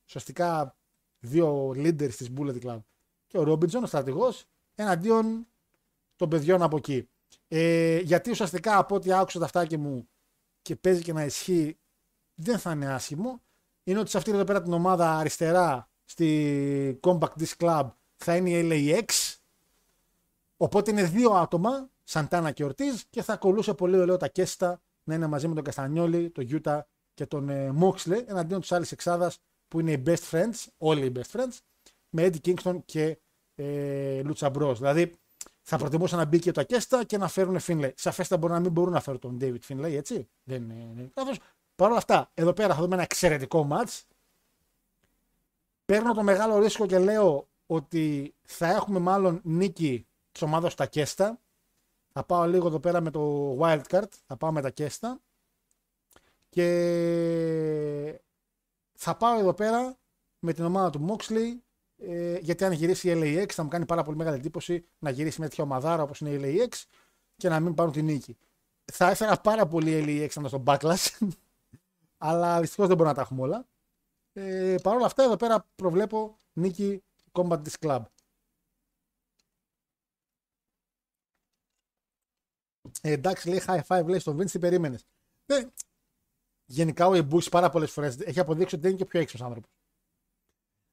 [0.06, 0.78] ουσιαστικά
[1.20, 2.80] δύο leaders της Bullet Club.
[3.28, 4.46] Και ο Ρόμπιντσον, ο στρατηγός,
[4.78, 5.48] εναντίον
[6.16, 7.10] των παιδιών από εκεί.
[7.48, 10.10] Ε, γιατί ουσιαστικά από ό,τι άκουσα τα αυτάκια μου
[10.62, 11.78] και παίζει και να ισχύει,
[12.36, 13.42] δεν θα είναι άσχημο.
[13.84, 18.50] Είναι ότι σε αυτή εδώ πέρα την ομάδα αριστερά στη Compact Disc Club θα είναι
[18.50, 19.36] η LAX.
[20.58, 25.14] Οπότε είναι δύο άτομα, Σαντάνα και Ορτίζ, και θα ακολούσε πολύ ωραίο τα Κέστα να
[25.14, 29.40] είναι μαζί με τον Καστανιόλη, τον Γιούτα και τον ε, Μόξλε εναντίον της άλλης εξάδας
[29.68, 31.58] που είναι οι best friends, όλοι οι best friends,
[32.10, 33.20] με Eddie Kingston και
[33.58, 34.74] ε, Λούτσα Μπρό.
[34.74, 35.14] Δηλαδή
[35.62, 37.94] θα προτιμούσα να μπει και το Ακέστα και να φέρουν Φίνλεϊ.
[37.98, 40.30] Σαφέστα μπορεί να μην μπορούν να φέρουν τον David Φίνλεϊ, έτσι.
[40.44, 41.40] Δεν είναι λάθος.
[41.76, 44.02] Παρ' όλα αυτά, εδώ πέρα θα δούμε ένα εξαιρετικό match.
[45.86, 51.40] Παίρνω το μεγάλο ρίσκο και λέω ότι θα έχουμε μάλλον νίκη της ομάδας στα Κέστα.
[52.14, 55.20] Θα πάω λίγο εδώ πέρα με το wildcard, θα πάω με τα Κέστα.
[56.50, 58.22] Και
[58.94, 59.98] θα πάω εδώ πέρα
[60.40, 61.58] με την ομάδα του Moxley,
[61.98, 65.40] ε, γιατί αν γυρίσει η LAX θα μου κάνει πάρα πολύ μεγάλη εντύπωση να γυρίσει
[65.40, 66.84] με τέτοια ομαδάρα όπως είναι η LAX
[67.36, 68.38] και να μην πάρουν την νίκη.
[68.92, 71.28] Θα ήθελα πάρα πολύ η LAX να είναι στο backlash,
[72.18, 73.68] αλλά δυστυχώς δεν μπορούμε να τα έχουμε όλα.
[74.34, 78.04] Ε, Παρ' όλα αυτά, εδώ πέρα προβλέπω νίκη Combat Disc Club.
[83.02, 85.06] Ε, εντάξει, λέει high five, λέει στον Vince, τι περίμενες.
[85.46, 85.66] Ε,
[86.66, 89.72] γενικά ο Εμπούση πάρα πολλές φορές έχει αποδείξει ότι δεν είναι και πιο έξω άνθρωπος.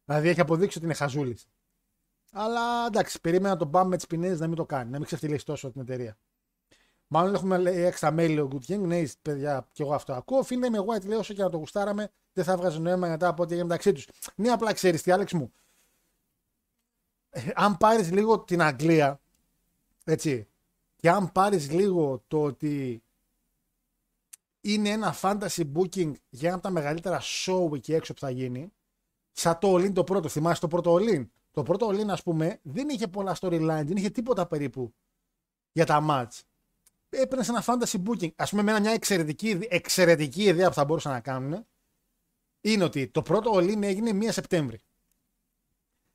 [0.04, 1.46] Δηλαδή έχει αποδείξει ότι είναι χαζούλης.
[2.32, 5.44] Αλλά εντάξει, περίμενα τον πάμε με τις ποινές να μην το κάνει, να μην ξεφτυλίσει
[5.44, 6.16] τόσο την εταιρεία.
[7.06, 8.78] Μάλλον έχουμε λέει, έξτρα μέλη ο Good King.
[8.78, 10.42] Ναι, παιδιά, και εγώ αυτό ακούω.
[10.42, 13.42] Φίλε με White λέει όσο και να το γουστάραμε, δεν θα βγάζει νόημα μετά από
[13.42, 14.08] ό,τι έγινε μεταξύ τους.
[14.34, 15.52] Ναι, απλά ξέρεις τι, Άλεξ μου.
[17.30, 19.20] Ε, αν πάρεις λίγο την Αγγλία,
[20.04, 20.48] έτσι,
[20.96, 23.02] και αν πάρεις λίγο το ότι
[24.60, 28.72] είναι ένα fantasy booking για ένα από τα μεγαλύτερα show εκεί έξω που θα γίνει,
[29.34, 30.28] σαν το All In το πρώτο.
[30.28, 31.26] Θυμάσαι το πρώτο All In.
[31.50, 34.94] Το πρώτο All In, ας πούμε, δεν είχε πολλά storyline, δεν είχε τίποτα περίπου
[35.72, 36.40] για τα match.
[37.08, 38.30] Έπαιρνες ένα fantasy booking.
[38.36, 41.66] Α πούμε, με μια εξαιρετική, εξαιρετική ιδέα που θα μπορούσαν να κάνουν
[42.60, 44.80] είναι ότι το πρώτο All In έγινε 1 Σεπτέμβρη.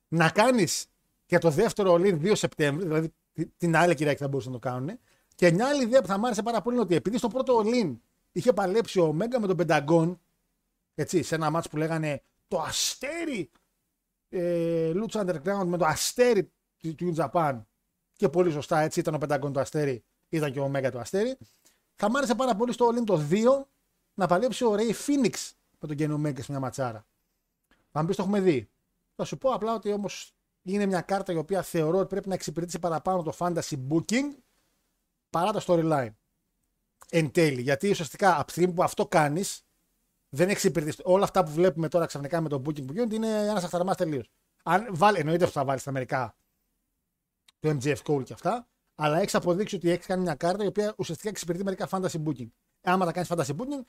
[0.08, 0.86] Να κάνεις
[1.26, 3.14] και το δεύτερο All In 2 Σεπτέμβρη, δηλαδή
[3.56, 4.98] την άλλη Κυριακή θα μπορούσαν να το κάνουν.
[5.34, 7.62] Και μια άλλη ιδέα που θα μου άρεσε πάρα πολύ είναι ότι επειδή στο πρώτο
[7.64, 7.96] All In
[8.32, 10.20] είχε παλέψει ο Μέγκα με τον Πενταγκόν,
[10.94, 13.50] έτσι, σε ένα μάτς που λέγανε το αστέρι
[14.28, 17.60] ε, Lucha Underground με το αστέρι του New Japan
[18.12, 21.36] και πολύ σωστά έτσι ήταν ο Πενταγκόν το αστέρι, ήταν και ο Μέγα το αστέρι.
[21.94, 23.64] Θα μ' άρεσε πάρα πολύ στο All το 2
[24.14, 25.34] να παλέψει ο Ray Phoenix
[25.78, 27.06] με τον Kenny Omega σε μια ματσάρα.
[27.90, 28.70] Θα μου πεις το έχουμε δει.
[29.16, 32.34] Θα σου πω απλά ότι όμως είναι μια κάρτα η οποία θεωρώ ότι πρέπει να
[32.34, 34.36] εξυπηρετήσει παραπάνω το fantasy booking
[35.30, 36.14] παρά το storyline.
[37.10, 37.60] Εν τέλει.
[37.60, 39.64] Γιατί ουσιαστικά από τη στιγμή που αυτό κάνεις,
[40.30, 41.02] δεν έχει εξυπηρετήσει.
[41.04, 44.30] Όλα αυτά που βλέπουμε τώρα ξαφνικά με το booking που γίνονται είναι ένας αχταρμά τελείως.
[44.62, 46.34] Αν βάλει, εννοείται ότι θα βάλεις στα μερικά
[47.60, 50.94] το MGF Call και αυτά, αλλά έχεις αποδείξει ότι έχεις κάνει μια κάρτα η οποία
[50.98, 52.48] ουσιαστικά εξυπηρετεί μερικά fantasy booking.
[52.82, 53.84] Άμα τα κάνεις fantasy booking,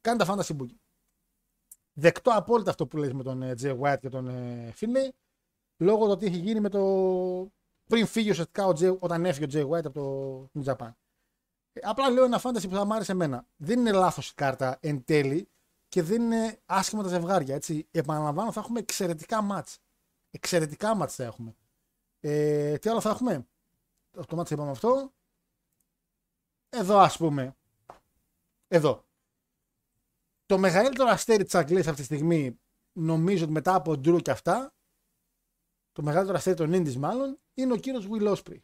[0.00, 0.76] κάνει τα fantasy booking.
[1.92, 5.08] Δεκτό απόλυτα αυτό που λες με τον ε, Jay White και τον ε, Finlay,
[5.76, 6.80] λόγω του ότι έχει γίνει με το.
[7.88, 10.90] πριν φύγει ουσιαστικά ο Jay, όταν έφυγε ο Jay White από το New Japan.
[11.72, 13.46] Ε, απλά λέω ένα fantasy που θα μου άρεσε εμένα.
[13.56, 15.48] Δεν είναι λάθος η κάρτα εν τέλει
[15.94, 17.54] και δεν είναι άσχημα τα ζευγάρια.
[17.54, 17.88] Έτσι.
[17.90, 19.78] Επαναλαμβάνω, θα έχουμε εξαιρετικά μάτς.
[20.30, 21.56] Εξαιρετικά μάτς θα έχουμε.
[22.20, 23.46] Ε, τι άλλο θα έχουμε;
[24.26, 25.12] Το μάτς είπαμε αυτό.
[26.68, 27.56] Εδώ ας πούμε.
[28.68, 29.04] Εδώ.
[30.46, 32.60] Το μεγαλύτερο αστέρι της Αγγλίας αυτή τη στιγμή
[32.92, 34.74] νομίζω ότι μετά από Ντρου και αυτά
[35.92, 38.58] το μεγαλύτερο αστέρι των Indies μάλλον είναι ο κύριος Will Osprey.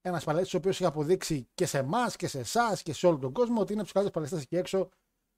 [0.00, 3.18] Ένας παλαιστή ο οποίος έχει αποδείξει και σε εμάς και σε εσάς και σε όλο
[3.18, 4.90] τον κόσμο ότι είναι από τους καλύτερους παλαιστές εκεί έξω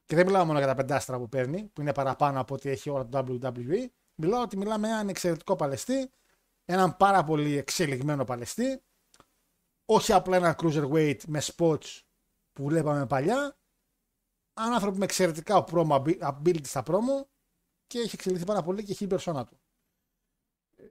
[0.09, 2.91] και δεν μιλάω μόνο για τα πεντάστρα που παίρνει, που είναι παραπάνω από ό,τι έχει
[2.91, 3.87] όλα το WWE.
[4.15, 6.11] Μιλάω ότι μιλάμε για έναν εξαιρετικό παλαιστή,
[6.65, 8.83] έναν πάρα πολύ εξελιγμένο παλαιστή,
[9.85, 12.01] όχι απλά ένα cruiserweight με spots
[12.53, 13.57] που βλέπαμε παλιά,
[14.55, 17.27] έναν άνθρωπο με εξαιρετικά promo ability στα promo
[17.87, 19.61] και έχει εξελιχθεί πάρα πολύ και έχει η περσόνα του.
[20.77, 20.85] Ε,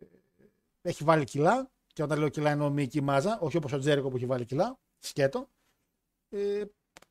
[0.82, 4.16] έχει βάλει κιλά, και όταν λέω κιλά εννοώ μυϊκή μάζα, όχι όπως ο Τζέρικο που
[4.16, 5.50] έχει βάλει κιλά, σκέτο.
[6.30, 6.64] Ε,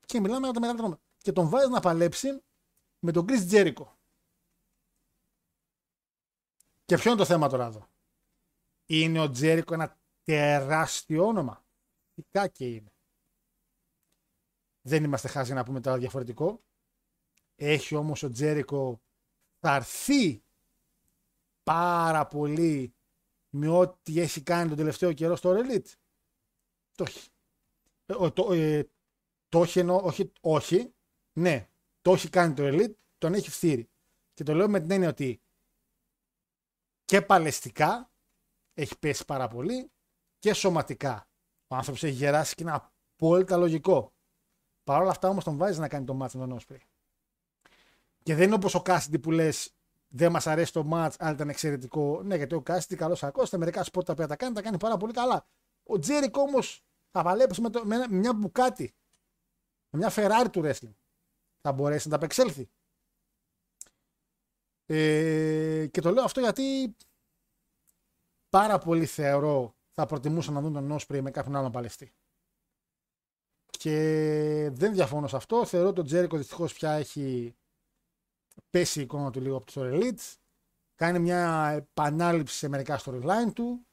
[0.06, 2.42] και μιλάμε για το μεγαλύτερο και τον βάζει να παλέψει
[2.98, 3.86] με τον Chris Jericho.
[6.84, 7.88] Και ποιο είναι το θέμα τώρα εδώ;
[8.86, 11.64] Είναι ο Τζέρικο ένα τεράστιο όνομα.
[12.14, 12.92] Φυσικά και είναι.
[14.80, 16.64] Δεν είμαστε χάσει να πούμε τώρα διαφορετικό.
[17.54, 19.00] Έχει όμως ο Τζέρικο
[19.58, 20.42] θα έρθει
[21.62, 22.94] πάρα πολύ
[23.50, 25.92] με ό,τι έχει κάνει τον τελευταίο καιρό στο Elite.
[26.94, 27.28] Το έχει.
[28.06, 28.88] Ε, το, ε,
[29.48, 30.94] το έχει εννοώ, όχι, όχι,
[31.38, 31.68] ναι,
[32.02, 33.88] το έχει κάνει το Elite, τον έχει φθείρει.
[34.34, 35.40] Και το λέω με την έννοια ότι
[37.04, 38.10] και παλαιστικά
[38.74, 39.90] έχει πέσει πάρα πολύ
[40.38, 41.28] και σωματικά.
[41.68, 44.12] Ο άνθρωπος έχει γεράσει και είναι απόλυτα λογικό.
[44.84, 46.80] Παρ' όλα αυτά όμως τον βάζει να κάνει το μάτς με τον Όσπρι.
[48.22, 49.74] Και δεν είναι όπως ο Κάσιντι που λες:
[50.08, 52.22] Δεν μας αρέσει το μάτς, αλλά ήταν εξαιρετικό.
[52.22, 53.46] Ναι, γιατί ο Κάσιντι καλός ακόμα.
[53.46, 55.46] Στα μερικά σπορ τα οποία τα κάνει, τα κάνει πάρα πολύ καλά.
[55.82, 58.94] Ο Τζέρικο όμως θα παλέψει με, το, με ένα- μια μπουκάτη.
[59.90, 60.94] Με μια Ferrari του wrestling.
[61.66, 62.70] Θα μπορέσει να τα απεξέλθει.
[64.86, 66.96] Ε, και το λέω αυτό γιατί
[68.48, 72.14] πάρα πολύ θεωρώ θα προτιμούσαν να δουν τον Όσπρι με κάποιον άλλον παλαιστή.
[73.66, 73.92] Και
[74.72, 75.66] δεν διαφωνώ σε αυτό.
[75.66, 77.56] Θεωρώ ότι ο Τζέρικο δυστυχώς πια έχει
[78.70, 80.34] πέσει η εικόνα του λίγο από το Elite.
[80.94, 83.86] Κάνει μια επανάληψη σε μερικά storyline του.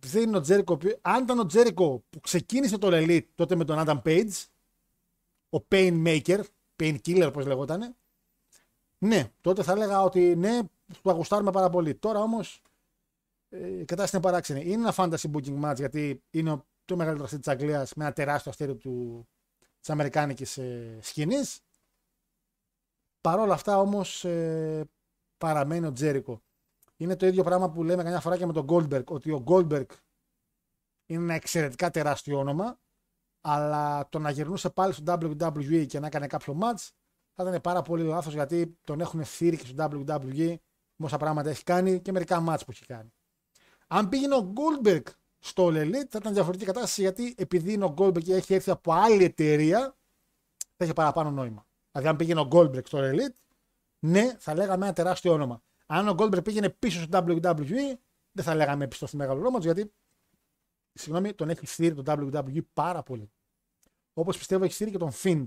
[0.00, 0.72] Δεν είναι ο Τζέρικο.
[0.72, 4.46] ο οποίος- Αν ήταν ο Τζέρικο που ξεκίνησε το Elite τότε με τον Adam Page,
[5.50, 6.40] ο Pain Maker,
[6.76, 7.96] Pain Killer όπω λεγόταν,
[8.98, 10.58] ναι, τότε θα έλεγα ότι ναι,
[11.02, 11.94] του αγουστάρουμε πάρα πολύ.
[11.94, 12.62] Τώρα όμως
[13.48, 14.60] ε, η κατάσταση είναι παράξενη.
[14.60, 18.12] Είναι ένα fantasy booking match γιατί είναι ο το μεγαλύτερος αστέρι της Αγγλίας με ένα
[18.12, 19.26] τεράστιο αστέρι του,
[19.80, 21.60] της Αμερικάνικης ε, σκηνής.
[23.20, 24.88] Παρ' όλα αυτά όμως ε,
[25.38, 26.42] παραμένει ο Τζέρικο.
[26.96, 29.86] Είναι το ίδιο πράγμα που λέμε καμιά φορά και με τον Goldberg, ότι ο Goldberg
[31.06, 32.78] είναι ένα εξαιρετικά τεράστιο όνομα,
[33.40, 36.88] αλλά το να γυρνούσε πάλι στο WWE και να έκανε κάποιο match
[37.34, 40.54] θα ήταν πάρα πολύ λάθος γιατί τον έχουν φύρει και στο WWE
[40.96, 43.12] με όσα πράγματα έχει κάνει και μερικά match που έχει κάνει.
[43.86, 45.02] Αν πήγαινε ο Goldberg
[45.38, 48.70] στο All Elite θα ήταν διαφορετική κατάσταση γιατί επειδή είναι ο Goldberg και έχει έρθει
[48.70, 49.96] από άλλη εταιρεία
[50.76, 51.66] θα είχε παραπάνω νόημα.
[51.90, 53.36] Δηλαδή αν πήγαινε ο Goldberg στο All Elite
[53.98, 55.62] ναι θα λέγαμε ένα τεράστιο όνομα.
[55.86, 57.92] Αν ο Goldberg πήγαινε πίσω στο WWE
[58.32, 59.92] δεν θα λέγαμε επιστροφή μεγάλο όνομα γιατί
[60.98, 63.30] συγγνώμη τον έχει στείλει το WWE πάρα πολύ.
[64.12, 65.46] Όπως πιστεύω έχει στείλει και τον Fiend.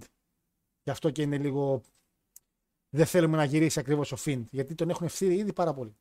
[0.83, 1.81] Γι' αυτό και είναι λίγο
[2.89, 5.97] δεν θέλουμε να γυρίσει ακριβώς ο Fiend γιατί τον έχουν ευθύρει ήδη πάρα πολύ.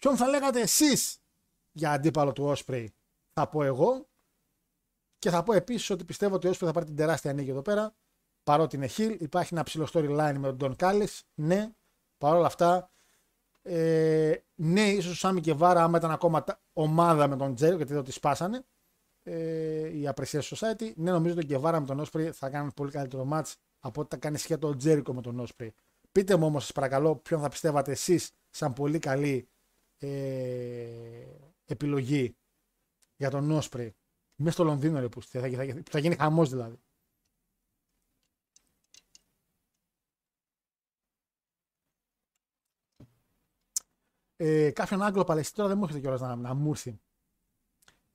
[0.00, 1.18] Ποιον θα λέγατε εσείς
[1.72, 2.86] για αντίπαλο του Osprey;
[3.32, 4.08] Θα πω εγώ
[5.18, 7.62] και θα πω επίσης ότι πιστεύω ότι ο Osprey θα πάρει την τεράστια νίκη εδώ
[7.62, 7.96] πέρα
[8.42, 11.74] παρότι είναι heel υπάρχει ένα ψηλό storyline με τον Don Callis ναι
[12.18, 12.93] παρόλα αυτά
[13.66, 17.76] ε, ναι ίσως ο Σάμι και Βάρα άμα ήταν ακόμα τα- ομάδα με τον Τζέριο
[17.76, 18.64] γιατί εδώ τη σπάσανε
[19.22, 22.90] ε, η Appreciation Society ναι νομίζω ότι ο Γκεβάρα με τον Osprey θα κάνουν πολύ
[22.90, 25.68] καλύτερο match από ότι θα κάνει σχέδιο ο Τζέρικο με τον Osprey
[26.12, 29.48] πείτε μου όμως σας παρακαλώ ποιον θα πιστεύατε εσείς σαν πολύ καλή
[29.98, 30.08] ε,
[31.64, 32.36] επιλογή
[33.16, 33.94] για τον Όσπρι.
[34.36, 36.76] Μέσα στο Λονδίνο ρε, που θα, θα, θα, θα γίνει χαμός δηλαδή.
[44.36, 47.00] Ε, κάποιον Άγγλο Παλαιστή τώρα δεν μου έρχεται κιόλας να, να μου έρθει.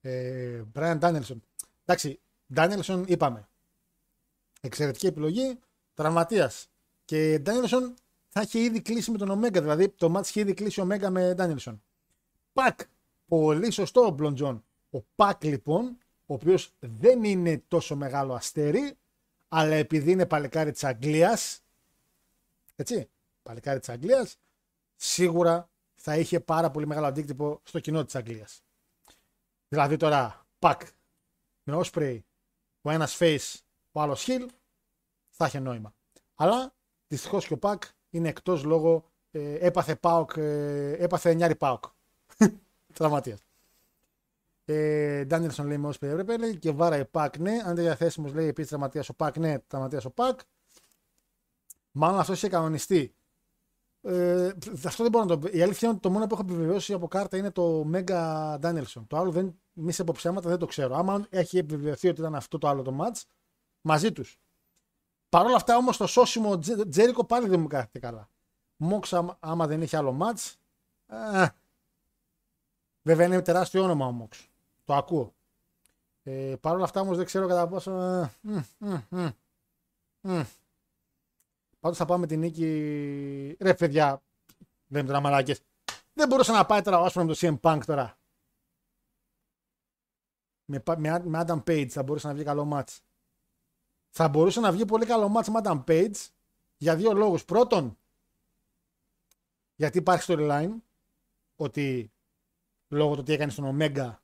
[0.02, 1.38] Ε, Brian Danielson.
[1.86, 2.20] Εντάξει,
[2.56, 3.50] Danielson είπαμε.
[4.62, 5.60] Εξαιρετική επιλογή.
[5.94, 6.70] Τραυματίας.
[7.06, 7.94] Και Danielson
[8.30, 9.52] θα έχει ήδη κλείσει με τον Omega.
[9.52, 11.80] Δηλαδή το match έχει ήδη κλείσει ο Omega με Danielson.
[12.54, 12.80] Pac.
[13.28, 14.64] Πολύ σωστό ο Μπλον Τζον.
[14.90, 18.98] Ο Pac λοιπόν, ο οποίος δεν είναι τόσο μεγάλο αστέρι,
[19.48, 21.62] αλλά επειδή είναι παλικάρι της Αγγλίας,
[22.76, 23.10] έτσι,
[23.44, 24.38] παλικάρι της Αγγλίας,
[24.96, 25.70] σίγουρα
[26.10, 28.64] θα είχε πάρα πολύ μεγάλο αντίκτυπο στο κοινό της Αγγλίας.
[29.68, 30.82] Δηλαδή τώρα, Pac
[31.64, 32.20] με Osprey,
[32.82, 33.60] ο ένας face,
[33.92, 34.46] ο άλλος heel,
[35.30, 35.94] θα είχε νόημα.
[36.36, 36.76] Αλλά
[37.08, 41.84] δυστυχώς και ο Πακ είναι εκτός λόγω ε, έπαθε Πάοκ, ε, έπαθε εννιάρι Πάοκ.
[42.94, 43.40] Τραυματίας.
[44.66, 47.52] Ε, Ντάνιελσον λέει με όσοι έπρεπε λέει, και βάρα η Πακ ναι.
[47.52, 50.40] Αν δεν διαθέσιμος λέει επίσης τραυματίας ο Πακ ναι, τραυματίας ο Πακ.
[51.92, 53.14] Μάλλον αυτός είχε κανονιστεί.
[54.02, 54.52] Ε,
[54.86, 55.48] αυτό δεν μπορώ να το πω.
[55.58, 59.08] Η αλήθεια είναι ότι το μόνο που έχω επιβεβαιώσει από κάρτα είναι το Μέγα Ντάνιελσον.
[59.08, 60.96] Το άλλο δεν, μη σε ψέματα δεν το ξέρω.
[60.96, 63.22] Άμα έχει επιβεβαιωθεί ότι ήταν αυτό το άλλο το match,
[63.82, 64.40] μαζί τους.
[65.30, 68.30] Παρ' όλα αυτά όμως το σώσιμο Τζε- Τζέρικο πάλι δεν μου κάθεται καλά.
[68.78, 70.54] Μόξ άμα, άμα δεν είχε άλλο match.
[71.16, 71.48] Α,
[73.02, 74.50] βέβαια είναι τεράστιο όνομα ο Μόξ.
[74.86, 75.34] Το ακούω.
[76.24, 77.92] Ε, Παρ' όλα αυτά όμως δεν ξέρω κατά πόσο.
[78.02, 79.28] ε, μ, μ,
[80.22, 80.42] μ,
[81.80, 81.82] μ.
[81.82, 83.58] Πάντως θα πάμε την νίκη.
[83.60, 84.24] Ρε παιδιά,
[84.88, 85.62] δεν είναι τώρα μαλάκες.
[86.14, 88.18] Δεν μπορούσε να πάει τώρα ο Άσπρος με το CM Punk τώρα.
[90.66, 93.02] Με, πα- με, με Adam Page θα μπορούσε να βγει καλό μάτς.
[94.10, 96.28] Θα μπορούσε να βγει πολύ καλό μάτς με Adam Page
[96.78, 97.46] για δύο λόγους.
[97.46, 97.98] Πρώτον,
[99.76, 100.76] γιατί υπάρχει storyline
[101.56, 102.12] ότι
[102.88, 104.16] λόγω του ότι έκανε στον Omega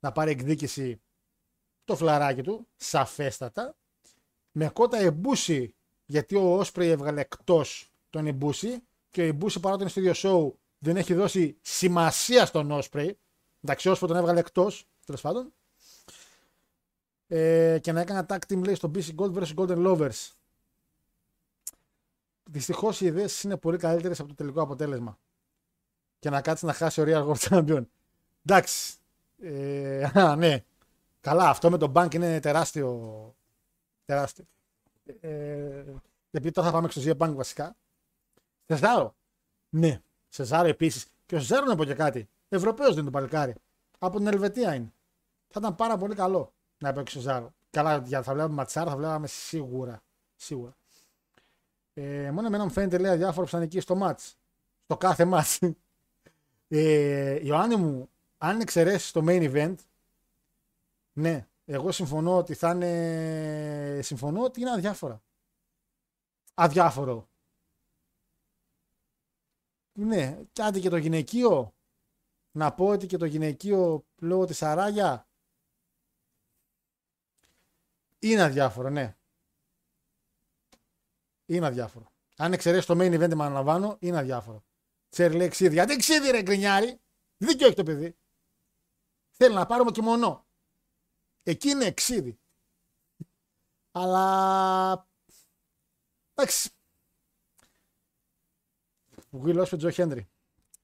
[0.00, 1.02] να πάρει εκδίκηση
[1.84, 3.76] το φλαράκι του, σαφέστατα.
[4.52, 5.74] Με κότα εμπούση
[6.10, 10.52] γιατί ο Όσπρey έβγαλε εκτός τον Ιμπούση και ο Ιμπούση παρότι είναι στο ίδιο show
[10.78, 13.10] δεν έχει δώσει σημασία στον Όσπρey.
[13.62, 15.52] Εντάξει, ο Όσπρey τον έβγαλε εκτός, τέλος πάντων.
[17.26, 20.30] Ε, και να έκανε tag team λέει στο BC Gold vs Golden Lovers.
[22.44, 25.18] Δυστυχώς οι ιδέες είναι πολύ καλύτερες από το τελικό αποτέλεσμα.
[26.18, 27.84] Και να κάτσει να χάσει ο Real World Champion.
[28.44, 28.94] Εντάξει.
[29.40, 30.64] Ε, α, ναι.
[31.20, 33.34] Καλά, αυτό με τον Bank είναι τεράστιο.
[34.04, 34.44] Τεράστιο.
[35.20, 35.84] Ε,
[36.30, 37.76] επειδή τώρα θα πάμε στο Bank βασικά.
[38.66, 39.14] Σεζάρο.
[39.68, 40.00] Ναι.
[40.28, 41.06] Σεζάρο επίσης.
[41.26, 42.28] Και ο Σεζάρο να πω και κάτι.
[42.48, 43.54] Ευρωπαίος δεν είναι το παλικάρι.
[43.98, 44.92] Από την Ελβετία είναι.
[45.48, 47.54] Θα ήταν πάρα πολύ καλό να παίξει ο Ζάρο.
[47.70, 50.02] Καλά, για θα βλέπαμε ματσάρα, θα βλέπαμε σίγουρα.
[50.36, 50.76] Σίγουρα.
[51.94, 54.36] Ε, μόνο εμένα μου φαίνεται λέει αδιάφορο που θα νικήσει στο μάτς.
[54.84, 55.58] Στο κάθε μάτς.
[56.68, 58.08] Ε, Ιωάννη μου,
[58.38, 59.74] αν εξαιρέσεις το main event,
[61.12, 64.02] ναι, εγώ συμφωνώ ότι θα είναι.
[64.02, 65.22] Συμφωνώ ότι είναι αδιάφορα.
[66.54, 67.28] Αδιάφορο.
[69.92, 71.74] Ναι, κάτι και το γυναικείο.
[72.52, 75.28] Να πω ότι και το γυναικείο λόγω της Αράγια
[78.18, 79.16] είναι αδιάφορο, ναι.
[81.46, 82.12] Είναι αδιάφορο.
[82.36, 84.64] Αν εξαιρέσεις το main event, με αναλαμβάνω, είναι αδιάφορο.
[85.08, 85.74] Τσέρι λέει ξύδι.
[85.74, 87.00] Γιατί ξύδι, ρε γκρινιάρι.
[87.36, 88.16] Δίκιο έχει το παιδί.
[89.30, 90.44] Θέλει να πάρουμε και μονό.
[91.42, 92.38] Εκεί είναι εξίδι.
[93.92, 95.08] Αλλά.
[96.34, 96.70] Εντάξει.
[99.32, 100.28] Will Ospreay, Τζο Χέντρι.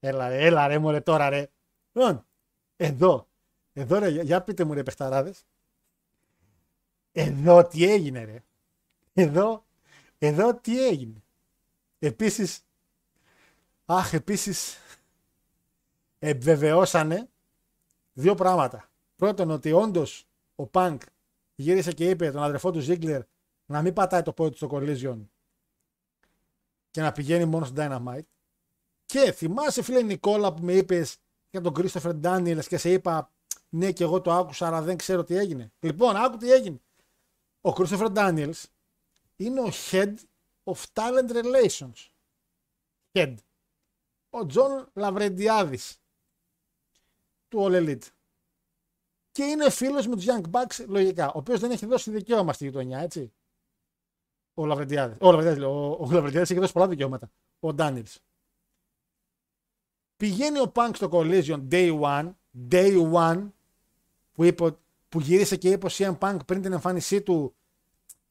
[0.00, 1.50] Έλα ρε, έλα ρε μωρέ τώρα ρε.
[1.92, 2.26] Λοιπόν,
[2.76, 3.28] εδώ.
[3.72, 5.44] Εδώ ρε, για πείτε μου ρε παιχταράδες.
[7.12, 8.44] Εδώ τι έγινε ρε.
[9.12, 9.66] Εδώ,
[10.18, 11.22] εδώ τι έγινε.
[11.98, 12.64] Επίσης,
[13.84, 14.78] αχ επίσης,
[16.18, 17.28] επιβεβαιώσανε
[18.12, 18.90] δύο πράγματα.
[19.16, 21.02] Πρώτον ότι όντως ο Πανκ
[21.54, 23.22] γύρισε και είπε τον αδερφό του Ζίγκλερ
[23.66, 25.18] να μην πατάει το πόδι του στο Collision
[26.90, 28.26] και να πηγαίνει μόνο στο Dynamite.
[29.06, 31.16] Και θυμάσαι φίλε Νικόλα που με είπες
[31.50, 33.32] για τον Christopher Daniels και σε είπα
[33.68, 35.72] ναι και εγώ το άκουσα αλλά δεν ξέρω τι έγινε.
[35.80, 36.80] Λοιπόν, άκου τι έγινε.
[37.60, 38.62] Ο Christopher Daniels
[39.36, 40.14] είναι ο Head
[40.64, 42.08] of Talent Relations.
[43.12, 43.34] Head.
[44.30, 46.00] Ο Τζον Λαβρεντιάδης
[47.48, 48.06] του All Elite.
[49.36, 51.26] Και είναι φίλος με τους Young Bucks, λογικά.
[51.26, 53.32] Ο οποίος δεν έχει δώσει δικαίωμα στη γειτονιά, έτσι.
[54.54, 55.16] Ο Λαβρεντιάδης.
[55.20, 57.30] Ο Λαβρεντιάδης ο, ο Λαβρεντιάδης έχει δώσει πολλά δικαιώματα.
[57.60, 58.18] Ο Ντάνιλς.
[60.16, 62.32] Πηγαίνει ο Punk στο Collision Day One,
[62.70, 63.50] Day One,
[64.32, 64.76] που, είπε,
[65.08, 67.54] που γύρισε και είπε ο CM Punk πριν την εμφάνισή του.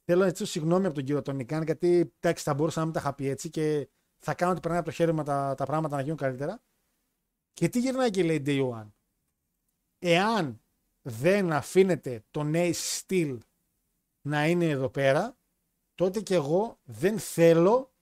[0.06, 2.94] Θέλω να ζητήσω συγγνώμη από τον κύριο Τόνι Καν, γιατί εντάξει, θα μπορούσα να μην
[2.94, 5.66] τα είχα πει έτσι και θα κάνω ότι περνάει από το χέρι με τα, τα
[5.66, 6.62] πράγματα να γίνουν καλύτερα.
[7.54, 8.88] Και τι γυρνάει και λέει Day One.
[10.00, 10.60] Εάν
[11.08, 13.38] δεν αφήνετε τον Ace Steel
[14.22, 15.38] να είναι εδώ πέρα,
[15.96, 17.94] τότε και εγώ δεν θέλω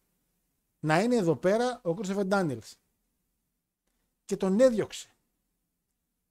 [0.80, 2.72] να είναι εδώ πέρα ο Christopher Daniels.
[4.26, 5.16] Και τον έδιωξε.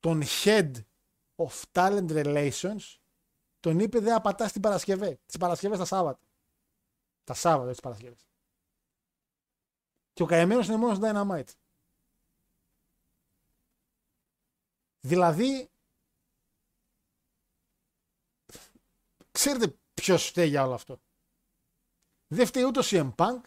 [0.00, 0.72] Τον Head
[1.36, 2.96] of Talent Relations
[3.60, 5.20] τον είπε δεν απατάς στην Παρασκευή.
[5.26, 6.26] Τις Παρασκευές τα Σάββατα.
[7.24, 8.26] Τα Σάββατα, τις Παρασκευές.
[10.12, 11.52] Και ο καημένος είναι μόνος Dynamite.
[15.00, 15.71] Δηλαδή
[19.32, 21.00] Ξέρετε ποιος φταίει για όλο αυτό.
[22.26, 23.40] Δεν φταίει ούτε ο CM Punk,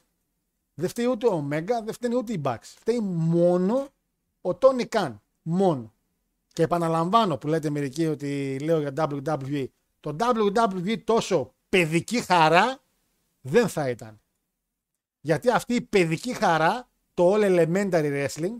[0.73, 2.57] δεν φταίει ούτε ο Omega, δεν φταίει ούτε η Bucks.
[2.61, 3.87] Φταίει μόνο
[4.41, 5.19] ο Tony Khan.
[5.41, 5.93] Μόνο.
[6.53, 9.65] Και επαναλαμβάνω που λέτε μερικοί ότι λέω για WWE.
[9.99, 12.81] Το WWE τόσο παιδική χαρά
[13.41, 14.21] δεν θα ήταν.
[15.21, 18.55] Γιατί αυτή η παιδική χαρά, το All Elementary Wrestling,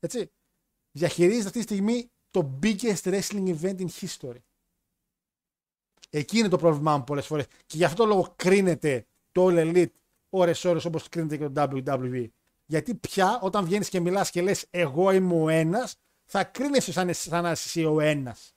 [0.00, 0.30] έτσι,
[0.92, 4.42] διαχειρίζεται αυτή τη στιγμή το biggest wrestling event in history.
[6.10, 7.46] Εκεί είναι το πρόβλημά μου πολλές φορές.
[7.66, 9.92] Και γι' αυτό λόγο κρίνεται το All Elite
[10.28, 12.26] ώρε-ώρε όπως κρίνεται και το WWE.
[12.64, 17.14] Γιατί πια όταν βγαίνεις και μιλάς και λες, Εγώ είμαι ο ένας, θα κρίνεσαι σαν,
[17.14, 18.54] σαν να είσαι ο ένας.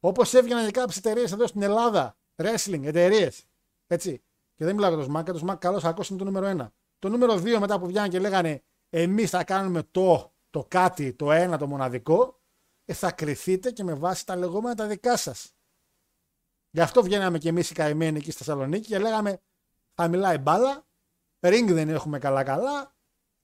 [0.00, 3.44] Όπως έβγαιναν και κάποιες εταιρείες εδώ στην Ελλάδα, wrestling εταιρείες.
[3.86, 4.22] Έτσι.
[4.54, 6.72] Και δεν μιλάω για το SmackDown, το SmackDown καλώς ακούω είναι το νούμερο ένα.
[6.98, 11.32] Το νούμερο δύο μετά που βγαίνουν και λέγανε Εμείς θα κάνουμε το, το κάτι, το
[11.32, 12.40] ένα, το μοναδικό,
[12.84, 15.52] ε, θα κρυθείτε και με βάση τα λεγόμενα τα δικά σας.
[16.70, 19.40] Γι' αυτό βγαίναμε κι εμείς οι καημένοι εκεί στη Θεσσαλονίκη και λέγαμε
[19.94, 20.86] θα μιλάει μπάλα,
[21.40, 22.94] ring δεν έχουμε καλά-καλά,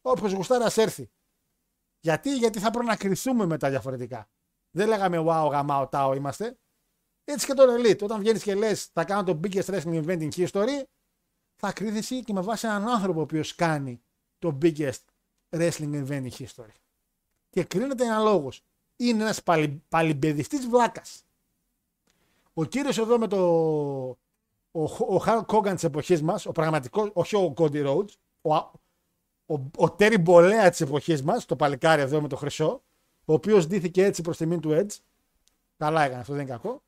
[0.00, 1.10] όποιος γουστάρας έρθει.
[2.00, 4.28] Γιατί, γιατί θα πρέπει να κρυθούμε μετά διαφορετικά.
[4.70, 6.58] Δεν λέγαμε wow, γαμάω, τάω είμαστε.
[7.24, 8.02] Έτσι και το Elite.
[8.02, 10.82] Όταν βγαίνεις και λες, θα κάνω το biggest wrestling event in history,
[11.56, 14.02] θα κρύθει και με βάση έναν άνθρωπο ο οποίος κάνει
[14.38, 15.04] το biggest
[15.50, 16.74] wrestling event in history.
[17.50, 18.52] Και κρίνεται ένα λόγο.
[18.96, 19.42] Είναι ένας
[19.88, 21.23] παλιμπεδιστής βλάκας.
[22.54, 23.38] Ο κύριος εδώ με το.
[24.70, 24.82] Ο,
[25.14, 28.10] ο Χαλ Κόγκαν της εποχής μας, ο πραγματικό, όχι ο Κόντι Ρόουτ,
[28.42, 32.82] ο, ο, ο Τέρι Μπολέα της εποχής μας, το παλικάρι εδώ με το χρυσό,
[33.24, 34.98] ο οποίος ντύθηκε έτσι προς τιμήν του Edge.
[35.76, 36.82] Καλά έκανε, αυτό δεν είναι κακό.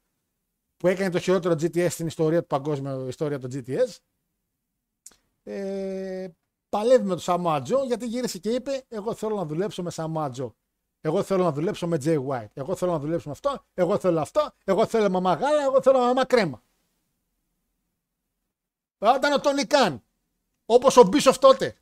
[0.77, 3.97] Που έκανε το χειρότερο GTS στην ιστορία του παγκόσμιου ιστορία του GTS.
[5.43, 6.29] Ε,
[6.69, 10.31] παλεύει με τον Samoa Joe γιατί γύρισε και είπε: Εγώ θέλω να δουλέψω με Samoa
[10.31, 10.51] Joe.
[11.07, 12.51] Εγώ θέλω να δουλέψω με Jay White.
[12.55, 13.65] Εγώ θέλω να δουλέψω με αυτό.
[13.75, 14.51] Εγώ θέλω αυτό.
[14.65, 15.63] Εγώ θέλω μαμά γάλα.
[15.63, 16.63] Εγώ θέλω μαμά κρέμα.
[19.17, 20.03] Ήταν ο Τόνι Καν.
[20.67, 21.77] Όπως ο Μπίσοφ τότε.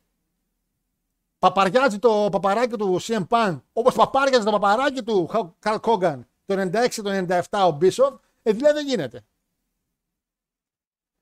[1.39, 6.89] παπαριάζει το παπαράκι του CM Punk όπως παπάριαζε το παπαράκι του Καλ Κόγκαν το 96
[6.91, 9.25] το 97 ο Μπίσοφ, ε, δηλαδή δεν γίνεται.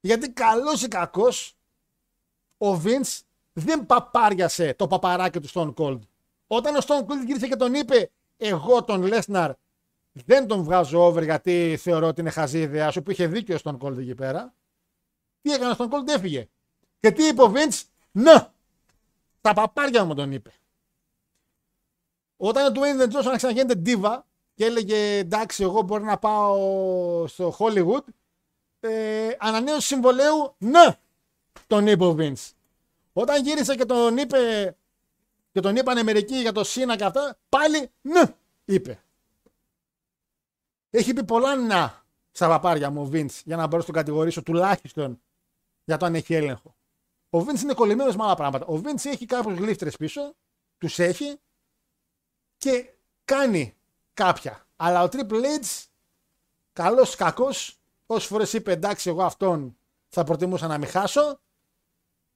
[0.01, 1.57] Γιατί καλός ή κακός,
[2.59, 3.20] ο Vince
[3.53, 6.01] δεν παπάριασε το παπαράκι του Stone Cold.
[6.55, 9.53] Όταν ο Stone Cold γύρισε και τον είπε, Εγώ τον Lesnar
[10.12, 13.59] δεν τον βγάζω over γιατί θεωρώ ότι είναι χαζή ιδέα σου, που είχε δίκιο ο
[13.65, 14.55] Stone Cold εκεί πέρα.
[15.43, 16.49] Τι έκανε ο Stone Cold, έφυγε.
[17.01, 18.49] Και τι είπε ο Vince, Ναι,
[19.41, 20.53] τα παπάρια μου τον είπε.
[22.37, 27.57] Όταν ο Dwayne The Johnson ξαναγίνεται ντίβα και έλεγε εντάξει, εγώ μπορώ να πάω στο
[27.59, 28.05] Hollywood,
[28.81, 30.99] ε, ανανέωση συμβολέου, ναι,
[31.66, 32.51] τον είπε ο Vince.
[33.12, 34.74] Όταν γύρισε και τον είπε
[35.53, 38.23] και τον είπανε μερικοί για το Σίνα και αυτά, πάλι ναι,
[38.65, 39.03] είπε.
[40.91, 44.43] Έχει πει πολλά να στα παπάρια μου ο Vince για να μπορώ να τον κατηγορήσω
[44.43, 45.20] τουλάχιστον
[45.85, 46.74] για το αν έχει έλεγχο.
[47.31, 48.66] Ο Vince είναι κολλημένος με άλλα πράγματα.
[48.66, 50.35] Ο Vince έχει κάποιους γλύφτρε πίσω,
[50.79, 51.41] τους έχει
[52.57, 52.91] και
[53.24, 53.77] κάνει
[54.15, 54.66] κάποια.
[54.77, 55.85] Αλλά ο Triple H,
[56.73, 59.77] καλός κακός, όσες φορές είπε εντάξει, εγώ αυτόν
[60.09, 61.41] θα προτιμούσα να μην χάσω,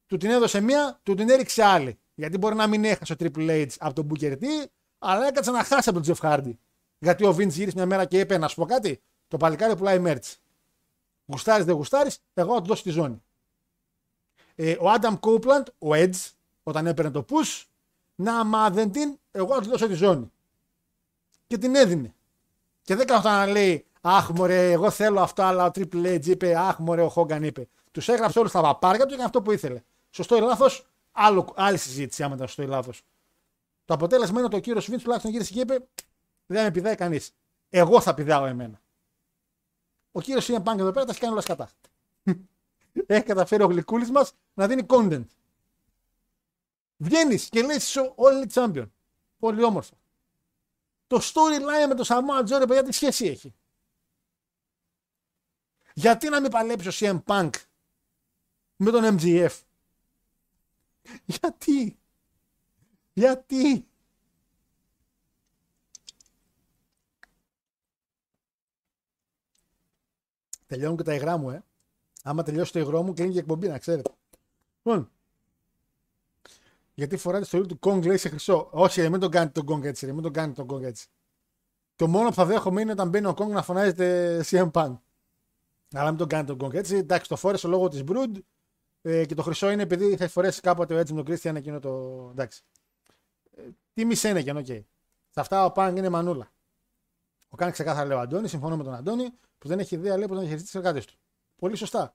[0.06, 1.98] του την έδωσε μία, του την έριξε άλλη.
[2.18, 4.44] Γιατί μπορεί να μην έχασε ο Triple H από τον Booker T,
[4.98, 6.52] αλλά έκατσε να χάσει από τον Jeff Hardy.
[6.98, 10.02] Γιατί ο Vince γύρισε μια μέρα και είπε: Να σου πω κάτι, το παλικάρι πουλάει
[10.04, 10.34] merch.
[11.26, 13.22] Γουστάρεις, δεν γουστάρεις, εγώ θα του δώσω τη ζώνη.
[14.54, 16.30] Ε, ο Adam Copeland, ο Edge,
[16.62, 17.64] όταν έπαιρνε το push,
[18.14, 20.32] να μα δεν την, εγώ θα του δώσω τη ζώνη.
[21.46, 22.14] Και την έδινε.
[22.82, 26.56] Και δεν καθόταν να λέει Αχ, μωρέ, εγώ θέλω αυτό, αλλά ο Triple H είπε
[26.56, 27.68] Αχ, μωρέ, ο Hogan είπε.
[27.90, 29.82] Τους έγραψε όλους τα παπάρια του και έκανε αυτό που ήθελε.
[30.10, 30.86] Σωστό ή λάθος,
[31.54, 32.92] άλλη συζήτηση άμα ήταν σωστό ή λάθο.
[33.84, 35.88] Το αποτέλεσμα είναι ότι ο κύριος Βίντ τουλάχιστον γύρισε και είπε:
[36.46, 37.34] Δεν με πηδάει κανείς.
[37.68, 38.80] Εγώ θα πηδάω εμένα.
[40.12, 41.70] Ο κύριος Σιαν Πάγκ εδώ πέρα τα έχει κάνει όλα σκατά.
[43.06, 45.24] έχει καταφέρει ο γλυκούλης μας να δίνει content.
[46.96, 48.88] Βγαίνεις και λες: Όλοι champion.
[49.38, 49.94] Πολύ όμορφο.
[51.06, 53.54] Το storyline με το Samoa Joe, παιδιά, τι σχέση έχει;
[55.94, 57.50] Γιατί να μην παλέψει ο CM Punk
[58.76, 59.65] με τον MGF.
[61.24, 61.98] Γιατί;
[63.12, 63.86] Γιατί;
[70.66, 71.64] Τελειώνουν και τα υγρά μου, ε.
[72.22, 74.10] Άμα τελειώσει το υγρό μου, κλείνει και η εκπομπή, να ξέρετε.
[74.82, 75.10] Λοιπόν.
[76.94, 78.68] Γιατί φοράτε στο του Kong λέει σε χρυσό.
[78.72, 81.06] Όχι, ρε, μην τον κάνετε τον Kong έτσι, ρε, μην τον κάνετε τον Kong έτσι.
[81.96, 84.98] Το μόνο που θα δέχομαι είναι όταν μπαίνει ο Kong να φωνάζεται CM Punk.
[85.92, 86.96] Αλλά μην τον κάνετε τον Kong έτσι.
[86.96, 88.38] Εντάξει, το φόρεσε λόγω της Brood.
[89.08, 91.78] Ε, και το χρυσό είναι επειδή θα φορέσει κάποτε ο έτσι με τον Christian εκείνο
[91.80, 92.28] το.
[92.30, 92.62] Εντάξει.
[93.56, 93.62] Ε,
[93.92, 94.66] τι μισένε και οκ.
[94.68, 94.84] Okay.
[95.30, 96.52] Σε αυτά ο Punk είναι μανούλα.
[97.48, 100.26] Ο Καν ξεκάθαρα λέει ο Αντώνης, συμφωνώ με τον Αντώνη, που δεν έχει ιδέα λέει
[100.26, 101.14] πώ να διαχειριστεί τι εργάτες του.
[101.56, 102.14] Πολύ σωστά.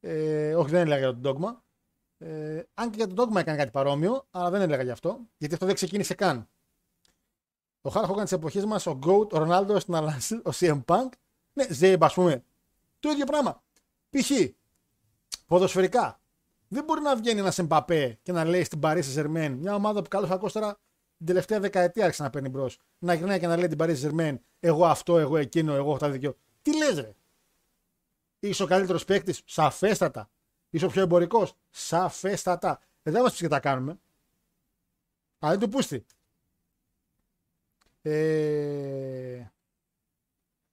[0.00, 1.56] Ε, όχι, δεν έλεγα για τον Dogma.
[2.26, 5.54] Ε, αν και για τον Dogma έκανε κάτι παρόμοιο, αλλά δεν έλεγα γι' αυτό, γιατί
[5.54, 6.48] αυτό δεν ξεκίνησε καν.
[7.80, 11.08] Ο Χάρ Χόγκαν της εποχής μας, ο Goat, ο Ρονάλντο στην Αλλάση, ο CM Punk.
[11.52, 12.44] Ναι, Ζέμπ, ας πούμε.
[13.00, 13.62] Το ίδιο πράγμα.
[14.10, 14.30] Π.χ.
[15.52, 16.20] ποδοσφαιρικά.
[16.68, 20.08] Δεν μπορεί να βγαίνει ένας Εμπαπέ και να λέει στην Paris Saint μια ομάδα που
[20.08, 20.78] καλώς κακό τώρα
[21.16, 22.78] την τελευταία δεκαετία άρχισε να παίρνει μπρος.
[22.98, 26.10] Να γυρνάει και να λέει την Paris Saint εγώ αυτό, εγώ εκείνο, εγώ έχω τα
[26.10, 26.42] δικαιώματα.
[26.62, 27.14] Τι λες, ρε;
[28.40, 30.30] Είσαι ο καλύτερος παίκτης, σαφέστατα.
[30.70, 32.80] Είσαι ο πιο εμπορικός, σαφέστατα.
[33.02, 33.98] Ε, δεν μας πεις και τα κάνουμε.
[35.38, 36.06] Αλλά δεν του πούστη.
[38.02, 39.46] Ε...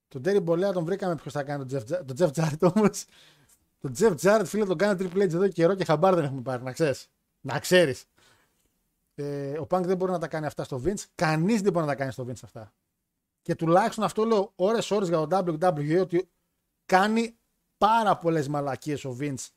[0.08, 3.06] Τον Τέρι Μπολέα τον βρήκαμε ποιος θα κάνει τον Jeff, τον Jeff Jarrett όμως.
[3.80, 6.42] Τον Jeff Jarrett φίλε τον κάνει Triple H εδώ και καιρό και χαμπάρ δεν έχουμε
[6.42, 7.10] πάρει, να ξέρεις.
[7.42, 8.06] Να ξέρεις.
[9.16, 11.04] Ε, ο Punk δεν μπορεί να τα κάνει αυτά στο Vince.
[11.16, 12.74] Κανείς δεν μπορεί να τα κάνει στο Vince αυτά.
[13.42, 16.30] Και τουλάχιστον αυτό λέω ώρε-ώρε για το WWE ότι
[16.86, 17.38] κάνει
[17.78, 19.48] πάρα πολλές μαλακίες ο Vince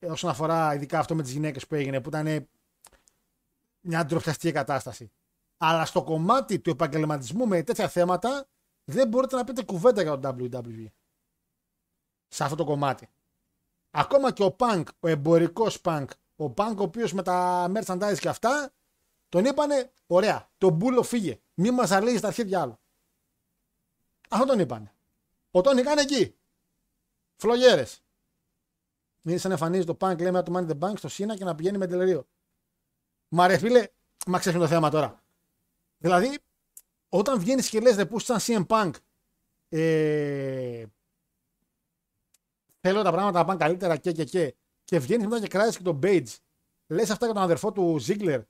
[0.00, 2.48] όσον αφορά ειδικά αυτό με τις γυναίκες που έγινε, που ήταν
[3.80, 5.10] μια ντροπιαστική κατάσταση.
[5.56, 8.48] Αλλά στο κομμάτι του επαγγελματισμού με τέτοια θέματα
[8.84, 10.86] δεν μπορείτε να πείτε κουβέντα για το WWE.
[12.28, 13.08] Σε αυτό το κομμάτι.
[13.90, 16.06] Ακόμα και ο Punk, ο εμπορικός Punk,
[16.36, 18.72] ο Punk ο οποίος με τα merchandise και αυτά,
[19.28, 21.40] τον είπανε, ωραία, το μπούλο φύγε.
[21.54, 22.80] Μη μας αλύει τα αρχίδια άλλο.
[24.28, 24.94] Αυτό τον είπανε.
[25.50, 26.34] Ο Τόνι κάνει εκεί.
[27.36, 28.02] Φλογέρες.
[29.20, 31.78] Μην σαν εμφανίζει το Punk, λέμε το Money the Bank στο Σίνα και να πηγαίνει
[31.78, 32.26] με τελερίο.
[33.28, 33.88] Μα ρε φίλε,
[34.26, 35.22] μα ξέφυγε το θέμα τώρα.
[35.98, 36.38] Δηλαδή,
[37.08, 38.90] όταν βγαίνει και λες, που σαν CM Punk,
[39.68, 40.84] ε,
[42.80, 45.82] θέλω τα πράγματα να πάνε καλύτερα και και και, και βγαίνει μετά και κράζει και
[45.82, 46.36] τον Page,
[46.86, 48.42] λες αυτά για τον αδερφό του Ziggler,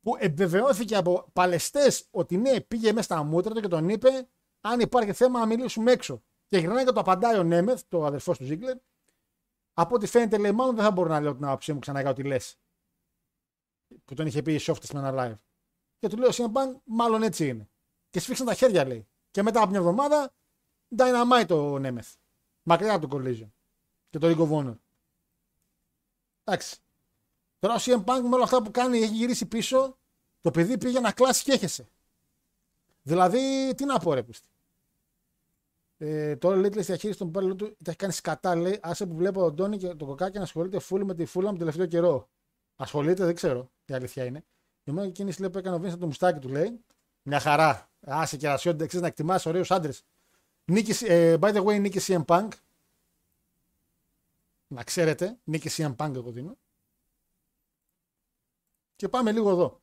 [0.00, 4.28] που επιβεβαιώθηκε από παλαιστές ότι ναι, πήγε μέσα στα μούτρα του και τον είπε,
[4.60, 6.22] αν υπάρχει θέμα να μιλήσουμε έξω.
[6.46, 8.76] Και γυρνάει και το απαντάει ο Νέμεθ, το αδερφός του Ziggler,
[9.72, 12.10] από ό,τι φαίνεται λέει, μάλλον δεν θα μπορώ να λέω την άποψή μου ξανά για
[12.10, 12.58] ό,τι λες.
[14.04, 15.38] που τον είχε πει η Softies με ένα live.
[15.98, 17.70] Και του λέει ο CM Punk, μάλλον έτσι είναι.
[18.10, 19.08] Και σφίξαν τα χέρια, λέει.
[19.30, 20.34] Και μετά από μια εβδομάδα,
[20.96, 22.14] Dynamite το Nemeth.
[22.62, 23.50] Μακριά από το Collision.
[24.10, 24.76] Και το Ring of Honor.
[26.44, 26.76] Εντάξει.
[27.58, 29.96] Τώρα ο CM Punk με όλα αυτά που κάνει έχει γυρίσει πίσω.
[30.40, 31.88] Το παιδί πήγε να κλάσει και έχεσε.
[33.02, 34.48] Δηλαδή, τι να πω, ρε πούστη.
[35.98, 38.54] Ε, τώρα λέει τη διαχείριση των υπάλληλων του τα έχει κάνει σκατά.
[38.54, 41.50] Λέει, άσε που βλέπω τον Τόνι και τον Κοκάκι να ασχολείται φούλ με τη φούλα
[41.50, 42.28] μου τελευταίο καιρό.
[42.76, 44.44] Ασχολείται, δεν ξέρω τι αλήθεια είναι.
[44.84, 46.80] Η μόνη κίνησης λέει, που έκανε ο Βίνστα το μουστάκι του λέει.
[47.22, 47.90] Μια χαρά.
[48.00, 50.04] Άσε και ρασιόντε εξή να εκτιμάς ωραίους άντρες.
[50.64, 52.48] Νίκης, ε, by the way, νίκη CM Punk.
[54.68, 56.58] Να ξέρετε, νίκη CM Punk εγώ δίνω.
[58.96, 59.82] Και πάμε λίγο εδώ.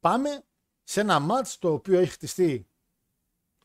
[0.00, 0.44] Πάμε
[0.82, 2.68] σε ένα μάτς το οποίο έχει χτιστεί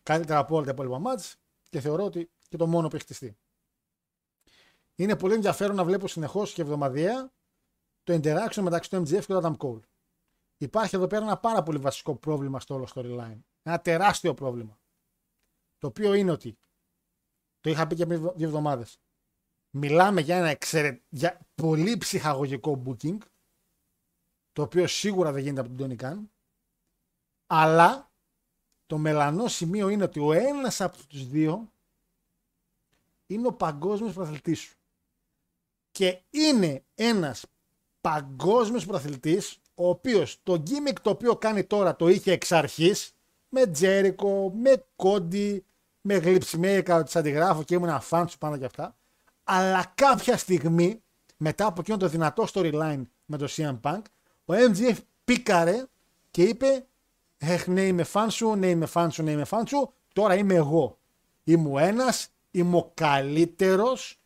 [0.03, 1.35] καλύτερα από όλα τα υπόλοιπα μάτς
[1.69, 3.37] και θεωρώ ότι και το μόνο που έχει χτιστεί.
[4.95, 7.31] Είναι πολύ ενδιαφέρον να βλέπω συνεχώς και εβδομαδιαία
[8.03, 9.81] το interaction μεταξύ του MGF και του Adam Cole.
[10.57, 13.39] Υπάρχει εδώ πέρα ένα πάρα πολύ βασικό πρόβλημα στο όλο storyline.
[13.61, 14.79] Ένα τεράστιο πρόβλημα.
[15.77, 16.57] Το οποίο είναι ότι
[17.59, 18.99] το είχα πει και πριν δύο εβδομάδες.
[19.69, 21.01] Μιλάμε για ένα εξαιρε...
[21.09, 23.17] για πολύ ψυχαγωγικό booking
[24.51, 26.31] το οποίο σίγουρα δεν γίνεται από τον Τόνι Καν
[27.47, 28.11] αλλά
[28.85, 31.71] το μελανό σημείο είναι ότι ο ένας από τους δύο
[33.27, 34.77] είναι ο παγκόσμιος πρωταθλητής σου.
[35.91, 37.45] Και είναι ένας
[38.01, 43.13] παγκόσμιος πρωταθλητής ο οποίος το gimmick το οποίο κάνει τώρα το είχε εξ αρχής
[43.49, 45.65] με Τζέρικο, με Κόντι,
[46.01, 48.98] με γλυψιμέρικα της αντιγράφω και ήμουν φαν σου πάνω και αυτά.
[49.51, 51.01] Αλλά κάποια στιγμή
[51.37, 54.01] μετά από εκείνο το δυνατό storyline με το CM Punk
[54.45, 55.85] ο MGF πήκαρε
[56.31, 56.87] και είπε
[57.41, 59.93] Έχ, ναι, είμαι φαν σου, ναι, είμαι φαν σου, ναι, είμαι φαν σου.
[60.13, 60.97] Τώρα είμαι εγώ.
[61.43, 64.19] Είμαι ο ένας, είμαι ο καλύτερος.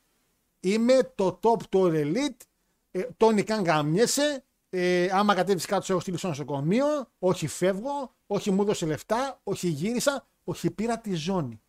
[0.59, 2.45] Είμαι το top το elite.
[2.91, 4.43] Ε, Τόνι καν γαμιέσαι.
[4.69, 6.85] Ε, άμα κατέβεις κάτω, σε έχω στείλει στο νοσοκομείο.
[7.19, 8.13] Όχι φεύγω.
[8.27, 9.39] Όχι μου έδωσε λεφτά.
[9.43, 10.27] Όχι γύρισα.
[10.43, 11.61] Όχι πήρα τη ζώνη.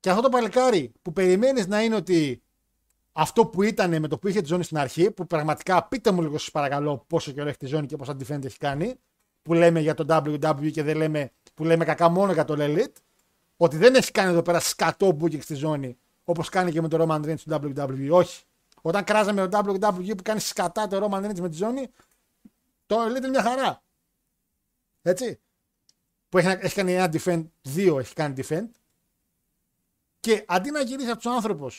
[0.00, 2.42] Και αυτό το παλικάρι που περιμένεις να είναι ότι
[3.12, 6.22] αυτό που ήταν με το που είχε τη ζώνη στην αρχή, που πραγματικά πείτε μου
[6.22, 8.94] λίγο σας παρακαλώ πόσο καιρό έχει τη ζώνη και πώ αντιφαίνεται έχει κάνει,
[9.42, 12.92] που λέμε για το WWE και δεν λέμε, που λέμε κακά μόνο για το Elite,
[13.56, 17.06] ότι δεν έχει κάνει εδώ πέρα σκατό booking στη ζώνη όπως κάνει και με το
[17.08, 18.08] Roman Reigns του WWE.
[18.10, 18.42] Όχι.
[18.82, 21.88] Όταν κράζαμε το WWE που κάνει σκατά το Roman Reigns με τη ζώνη,
[22.86, 23.82] το Elite είναι μια χαρά.
[25.02, 25.40] Έτσι.
[26.28, 28.68] Που έχει, έχει κάνει ένα defend, δύο έχει κάνει defend.
[30.28, 31.70] Και αντί να γυρίσει από τους άνθρωπου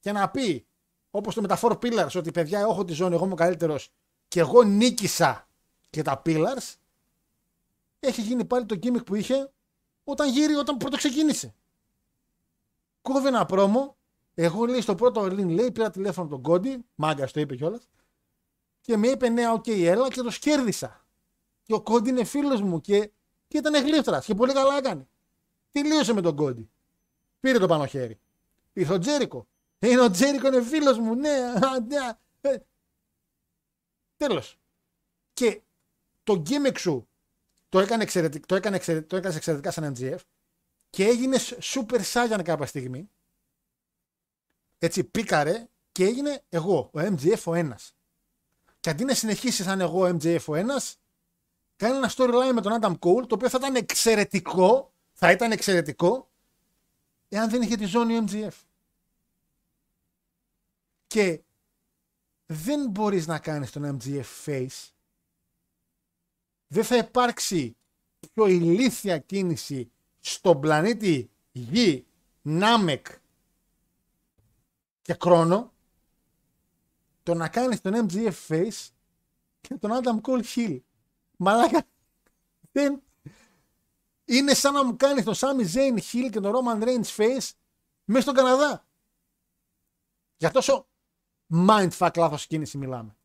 [0.00, 0.66] και να πει,
[1.10, 3.92] όπως το με τα Four Pillars, ότι παιδιά, έχω τη ζώνη, εγώ είμαι ο καλύτερος
[4.28, 5.48] και εγώ νίκησα
[5.90, 6.74] και τα Pillars,
[8.00, 9.52] έχει γίνει πάλι το gimmick που είχε
[10.04, 11.54] όταν γύρει, όταν πρώτο ξεκίνησε.
[13.02, 13.96] Κόβει ένα πρόμο.
[14.34, 17.88] Εγώ λέει στο πρώτο Lin λέει, πήρα τηλέφωνο τον Κόντι, μάγκα το είπε κιόλας.
[18.80, 21.06] Και με είπε ναι, ok, okay, έλα και το κέρδισα.
[21.62, 23.10] Και ο Κόντι είναι φίλος μου και,
[23.48, 25.08] και ήταν γλύφτρας και πολύ καλά έκανε.
[25.72, 26.71] Τελείωσε με τον Κόντι.
[27.42, 28.18] Πήρε το πάνω χέρι.
[28.72, 29.46] Ήρθε ο Τζέρικο.
[29.78, 31.38] Είναι ο Τζέρικο, είναι φίλος μου, ναι,
[31.86, 31.96] ναι.
[32.40, 32.56] Ε.
[34.16, 34.58] Τέλος.
[35.32, 35.60] Και
[36.22, 37.08] το gimmick σου
[37.68, 40.18] το έκανε, εξαιρετικ, το έκανε, εξαιρετικ, το έκανες εξαιρετικά σαν MJF
[40.90, 43.10] και έγινε super saiyan κάποια στιγμή.
[44.78, 47.94] Έτσι πήκαρε και έγινε εγώ, ο MGF ο ένας.
[48.80, 50.96] Και αντί να συνεχίσει σαν εγώ ο MJF ο ένας,
[51.76, 56.31] κάνει ένα storyline με τον Adam Cole το οποίο θα ήταν εξαιρετικό, θα ήταν εξαιρετικό,
[57.32, 58.52] εάν δεν είχε τη ζώνη ο MGF.
[61.06, 61.42] Και
[62.46, 64.90] δεν μπορείς να κάνεις τον MGF face
[66.66, 67.76] δεν θα υπάρξει
[68.20, 69.90] πιο ηλίθια κίνηση
[70.20, 72.06] στον πλανήτη Γη,
[72.42, 73.06] Νάμεκ
[75.02, 75.72] και Κρόνο
[77.22, 78.88] το να κάνεις τον MGF Face
[79.60, 80.80] και τον Adam Cole Hill.
[81.36, 81.86] Μαλάκα
[82.72, 83.02] δεν...
[84.32, 87.50] Είναι σαν να μου κάνεις τον Sami Zayn Hill και τον Roman Reigns Face
[88.04, 88.86] μέσα στον Καναδά.
[90.36, 90.86] Για τόσο
[91.68, 93.16] mindfuck λάθος κίνηση μιλάμε.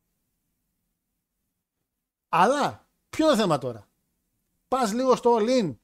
[2.30, 3.88] Αλλά Ποιο είναι το θέμα τώρα;
[4.68, 5.76] Πας λίγο στο all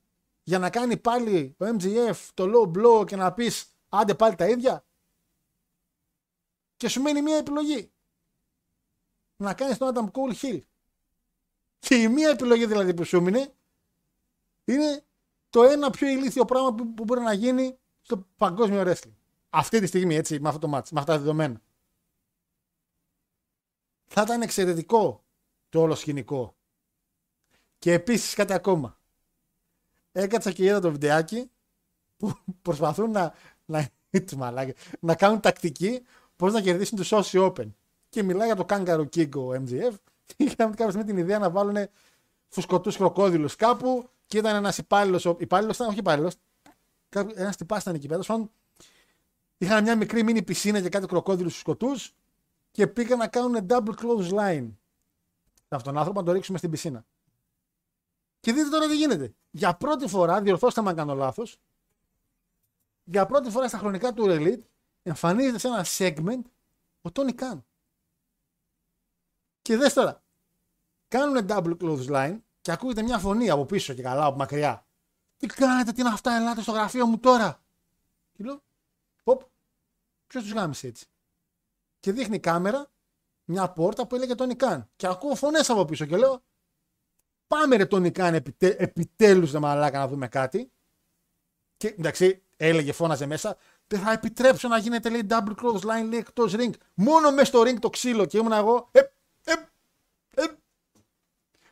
[0.44, 4.48] για να κάνει πάλι ο MGF το low blow και να πεις άντε πάλι τα
[4.48, 4.86] ίδια.
[6.78, 7.92] Και σου μένει μία επιλογή.
[9.36, 10.62] Να κάνεις τον Adam Cole Hill.
[11.80, 13.54] Και η μία επιλογή δηλαδή που σου μείνει
[14.66, 15.06] είναι
[15.54, 19.14] το ένα πιο ηλίθιο πράγμα που, που μπορεί να γίνει στο παγκόσμιο wrestling.
[19.50, 21.62] Αυτή τη στιγμή, έτσι, με αυτό το μάτι, με αυτά τα δεδομένα.
[24.06, 25.24] Θα ήταν εξαιρετικό
[25.70, 26.56] το όλο σκηνικό
[27.80, 29.00] και επίσης κάτι ακόμα.
[30.12, 31.52] Έκατσα και είδα το βιντεάκι
[32.18, 33.34] που προσπαθούν να,
[33.66, 33.90] να,
[35.00, 36.06] να κάνουν τακτική
[36.36, 37.72] πώς να κερδίσουν τους Aussie Open.
[38.10, 39.94] Και μιλάει για το Kangaroo King ο MGF.
[40.26, 41.88] Και είχαμε κάποια στιγμή την ιδέα να βάλουν
[42.48, 44.10] φουσκωτούς κροκόδηλου κάπου.
[44.34, 45.26] Και ήταν ένας υπάλληλος.
[45.38, 46.36] Υπάλληλος ήταν, όχι υπάλληλος.
[47.36, 48.22] Ένας τυπάς ήταν εκεί πέρα.
[48.22, 48.52] τέλος πάντων,
[49.58, 51.88] Είχαν μια μικρή μίνι πισίνα και κάτι κροκόδηλου φουσκωτού.
[52.72, 54.72] Και πήγαν να κάνουν double close line.
[55.54, 57.06] Σε αυτόν τον άνθρωπο να το ρίξουμε στην πισίνα.
[58.40, 59.34] Και δείτε τώρα τι γίνεται.
[59.52, 61.60] Για πρώτη φορά, διορθώστε με αν κάνω λάθος,
[63.04, 64.62] για πρώτη φορά στα χρονικά του Elite
[65.04, 66.42] εμφανίζεται σε ένα segment
[67.02, 67.60] ο Tony Khan.
[69.62, 70.24] Και δες τώρα,
[71.08, 74.86] κάνουν double close line και ακούγεται μια φωνή από πίσω και καλά, από μακριά.
[75.38, 77.64] Τι κάνετε, τι είναι αυτά, ελάτε στο γραφείο μου τώρα.
[78.34, 78.64] Και λέω,
[79.24, 79.42] Ποπ,
[80.28, 81.06] ποιος τους γάμισε έτσι.
[82.00, 82.88] Και δείχνει η κάμερα
[83.46, 84.86] μια πόρτα που έλεγε Tony Khan.
[84.96, 86.42] Και ακούω φωνές από πίσω και λέω,
[87.48, 90.72] Πάμε ρε Tony Khan επιτε, επιτέλους να μαλάκα να δούμε κάτι.
[91.78, 93.58] Και εντάξει, έλεγε, φώναζε μέσα.
[93.88, 96.72] Δεν θα επιτρέψω να γίνεται λέει double close line λέει εκτός ring.
[96.94, 98.26] Μόνο μες στο ring το ξύλο.
[98.26, 98.90] Και ήμουν εγώ.
[98.92, 99.13] Ε, ε, ε.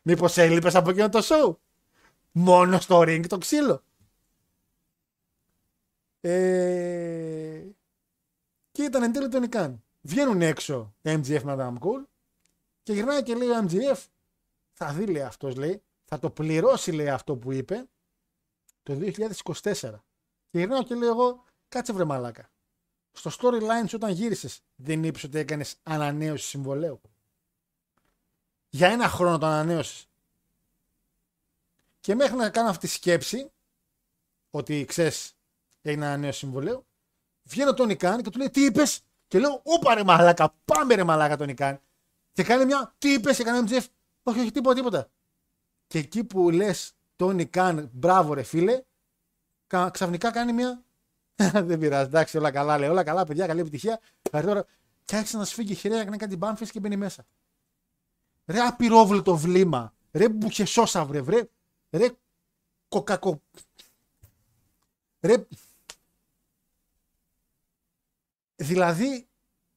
[0.01, 1.55] Μήπως έλειπες από εκείνο το show;
[2.31, 3.83] Μόνο στο ring το ξύλο.
[6.21, 7.61] Ε...
[8.71, 9.83] Και ήταν εν τέλει τον Ικάν.
[10.01, 12.05] Βγαίνουν έξω MGF με Adam Cole
[12.83, 14.05] και γυρνάει και λέει ο MGF
[14.71, 17.87] θα δει λέει αυτός λέει, θα το πληρώσει λέει αυτό που είπε
[18.83, 19.73] το 2024.
[20.49, 22.51] Και γυρνάω και λέω εγώ, κάτσε βρε μαλάκα.
[23.11, 27.01] Στο storyline σου όταν γύρισες δεν είπες ότι έκανες ανανέωση συμβολέου.
[28.73, 30.09] Για ένα χρόνο το ανανέωσες.
[31.99, 33.51] Και μέχρι να κάνω αυτή τη σκέψη,
[34.49, 35.35] ότι ξέρεις,
[35.81, 36.85] έγινε ανανέωση συμβολέου,
[37.43, 41.03] βγαίνω τον Ικάν και του λέει τι είπες, και λέω Όπα ρε μαλάκα, πάμε ρε
[41.03, 41.81] μαλάκα τον Ικάν.
[42.33, 43.85] Και κάνει μια, τι είπες, και κάνει MJF,
[44.23, 45.09] όχι, όχι, τίποτα, τίποτα.
[45.87, 48.81] Και εκεί που λες τον Καν, μπράβο ρε φίλε,
[49.91, 50.83] ξαφνικά κάνει μια.
[51.67, 52.89] Δεν πειράζει, εντάξει, όλα καλά, λέει.
[52.89, 53.99] Όλα καλά, παιδιά, καλή επιτυχία.
[54.31, 54.65] Τώρα,
[55.05, 57.25] και άρχισε να σφίγγει χειρέα, έκανε κάτι μπάμφε και μπαίνει μέσα.
[58.51, 59.93] Ρε απειρόβλητο βλήμα.
[60.11, 61.49] Ρε μπουχεσόσα, βρε, βρε.
[61.89, 62.09] Ρε
[62.87, 63.41] κοκακο.
[65.21, 65.47] Ρε.
[68.55, 69.27] Δηλαδή,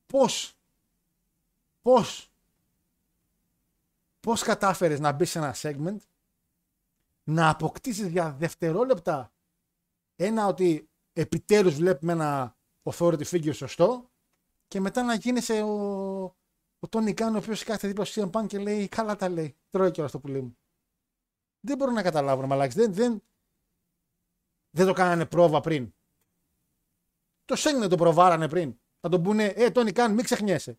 [0.07, 0.57] πώς,
[1.83, 2.31] πώς,
[4.21, 5.97] πώς κατάφερες να μπεις σε ένα segment,
[7.25, 9.33] να αποκτήσεις για δευτερόλεπτα
[10.17, 14.11] ένα ότι επιτέλους βλέπουμε ένα authority figure σωστό
[14.69, 16.37] και μετά να γίνεσαι ο,
[16.85, 19.57] ο Τόνι Κάν ο οποίος κάθεται δίπλα στο CM Punk και λέει καλά τα λέει,
[19.71, 20.59] τρώει κιόλας το πουλί μου.
[21.61, 22.79] Δεν μπορώ να καταλάβω, μαλάξι.
[22.79, 23.23] Δεν, δεν,
[24.71, 25.95] δεν το κάνανε πρόβα πριν.
[27.45, 28.79] Το Σέγγινε το προβάρανε πριν.
[29.01, 30.79] Θα τον πούνε, Ε, Τόνι Καν, μην ξεχνιέσαι.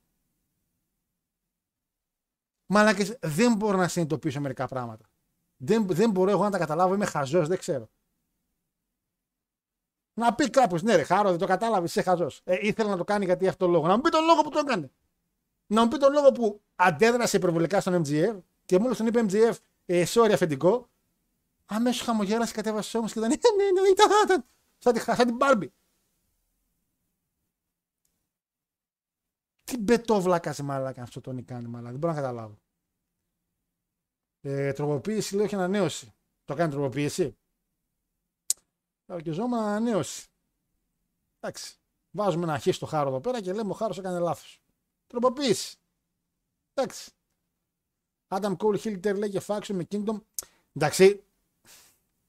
[2.66, 5.10] Μαλάκες, δεν μπορώ να συνειδητοποιήσω μερικά πράγματα.
[5.58, 7.90] Δεν, δεν μπορώ εγώ να τα καταλάβω, είμαι χαζός, δεν ξέρω.
[10.14, 12.42] Να πει κάποιος, ναι, ρε, χάρο, δεν το κατάλαβες, είσαι χαζός.
[12.44, 13.88] Ε, ήθελα να το κάνει γιατί αυτό το λόγο.
[13.88, 14.92] Να μου πει τον λόγο που το έκανε.
[15.68, 19.54] Να μου πει τον λόγο που αντέδρασε υπερβολικά στον MGF και μόλις τον είπε MGF,
[19.86, 20.90] ε, sorry αφεντικό,
[21.66, 24.46] αμέσως χαμογέλασε, κατέβασε όμως και ήταν, ναι, ναι, ναι, ήταν, ήταν,
[24.78, 25.74] σαν, σαν την Μπάρμπι.
[29.64, 31.90] Τι μπετόβλακα σε μαλάκα αυτό τον κάνει μαλάκα.
[31.92, 32.58] Δεν μπορώ να καταλάβω.
[34.42, 36.14] Ε, τροποποίηση λέει όχι ανανέωση.
[36.46, 37.38] Το κάνει τροποποίηση.
[39.06, 40.28] Αρκεζόμουν ανανέωση.
[41.40, 41.76] Εντάξει.
[42.12, 44.65] Βάζουμε ένα χ στο χάρο εδώ πέρα και λέμε ο χάρος έκανε λάθος.
[45.08, 45.78] Τροποποίηση.
[46.74, 47.12] Εντάξει.
[48.28, 50.22] Adam Cole Hilter λέει και faction με Kingdom.
[50.74, 51.24] Εντάξει.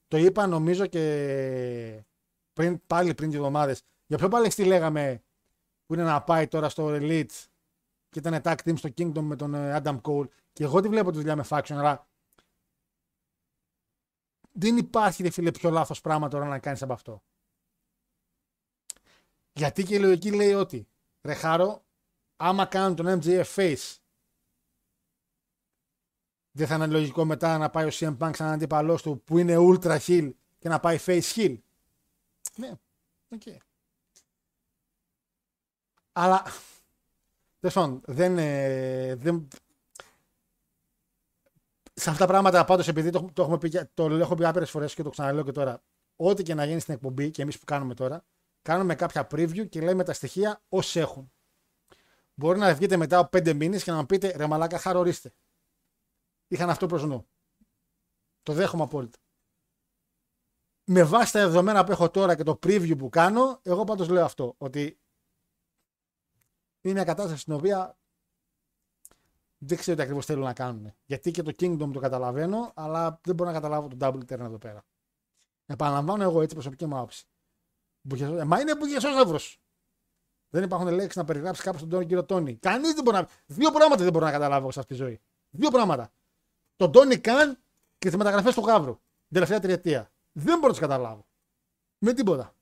[0.07, 2.03] Το είπα νομίζω και
[2.53, 3.83] πριν, πάλι πριν δύο εβδομάδες.
[4.07, 5.23] Για ποιο πάλι τι λέγαμε
[5.85, 7.45] που είναι να πάει τώρα στο Elite
[8.09, 11.11] και ήταν tag team στο Kingdom με τον ε, Adam Cole και εγώ τη βλέπω
[11.11, 12.07] τη δουλειά με faction, αλλά
[14.51, 17.23] δεν υπάρχει ρε φίλε πιο λάθος πράγμα τώρα να κάνεις από αυτό.
[19.53, 20.87] Γιατί και η λογική λέει ότι
[21.21, 21.85] ρε χάρο,
[22.37, 23.97] άμα κάνουν τον MJF face
[26.57, 29.55] δεν θα είναι λογικό μετά να πάει ο CM Punk σαν αντίπαλός του που είναι
[29.57, 31.57] ultra heel και να πάει face heel.
[32.55, 32.71] Ναι,
[33.29, 33.41] ok.
[33.45, 33.57] Okay.
[36.11, 36.43] Αλλά
[37.59, 39.47] τέλος δεν, ε, δεν.
[41.93, 44.93] Σε αυτά τα πράγματα πάντως, επειδή το, το, έχουμε πει, το έχω πει άπειρες φορές
[44.93, 45.83] και το ξαναλέω και τώρα,
[46.15, 48.25] ό,τι και να γίνει στην εκπομπή και εμείς που κάνουμε τώρα,
[48.61, 51.31] κάνουμε κάποια preview και λέμε τα στοιχεία όσοι έχουν.
[52.39, 55.33] Μπορεί να βγείτε μετά από πέντε μήνες και να μου πείτε ρε Μαλάκα, χαρορίστε.
[56.47, 57.27] Είχαν αυτό προς νου.
[58.43, 59.19] Το δέχομαι απόλυτα.
[60.83, 64.25] Με βάση τα δεδομένα που έχω τώρα και το preview που κάνω, εγώ πάντως λέω
[64.25, 64.55] αυτό.
[64.57, 64.99] Ότι
[66.81, 67.97] είναι μια κατάσταση στην οποία
[69.57, 70.93] δεν ξέρω τι ακριβώς θέλουν να κάνουν.
[71.05, 74.57] Γιατί και το Kingdom το καταλαβαίνω, αλλά δεν μπορώ να καταλάβω τον Double Turn εδώ
[74.57, 74.85] πέρα.
[75.65, 77.25] Επαναλαμβάνω εγώ έτσι προσωπική μου άποψη.
[78.45, 79.39] Μα είναι μπουγεσό ευρώ.
[80.49, 82.55] Δεν υπάρχουν λέξεις να περιγράψεις κάποιο τον Τόνι κύριο Τόνι.
[82.55, 83.27] Κανείς δεν μπορεί να.
[83.45, 85.19] Δύο πράγματα δεν μπορώ να καταλάβω σε αυτή τη ζωή.
[85.49, 86.11] Δύο πράγματα.
[86.75, 87.57] Τον Τόνι Καν
[87.97, 88.93] και τις μεταγραφές του Γαύρου.
[88.93, 90.11] Την τελευταία τριετία.
[90.31, 91.25] Δεν μπορώ να τις καταλάβω.
[91.97, 92.55] Με τίποτα.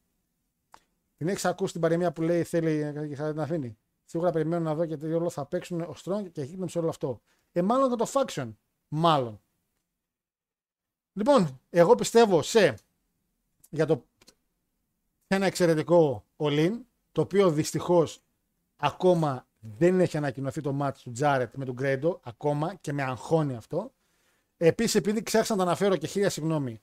[1.18, 3.78] Την έχεις ακούσει την παρεμία που λέει θέλει και θα την αφήνει.
[4.06, 6.90] Σίγουρα περιμένω να δω και τι ρόλο θα παίξουν ο Strong και Hitman σε όλο
[6.90, 7.22] αυτό.
[7.52, 8.54] Ε, μάλλον και το Faction.
[8.88, 9.42] Μάλλον.
[11.14, 12.78] Λοιπόν, εγώ πιστεύω σε
[13.70, 14.06] για το
[15.28, 16.82] ένα εξαιρετικό all
[17.16, 18.22] το οποίο δυστυχώς
[18.76, 23.56] ακόμα δεν έχει ανακοινωθεί το match του Τζάρετ με τον Γκρέντο, ακόμα και με αγχώνει
[23.56, 23.94] αυτό.
[24.58, 26.82] Επίσης, επειδή ξέχασα να το αναφέρω και χίλια συγγνώμη,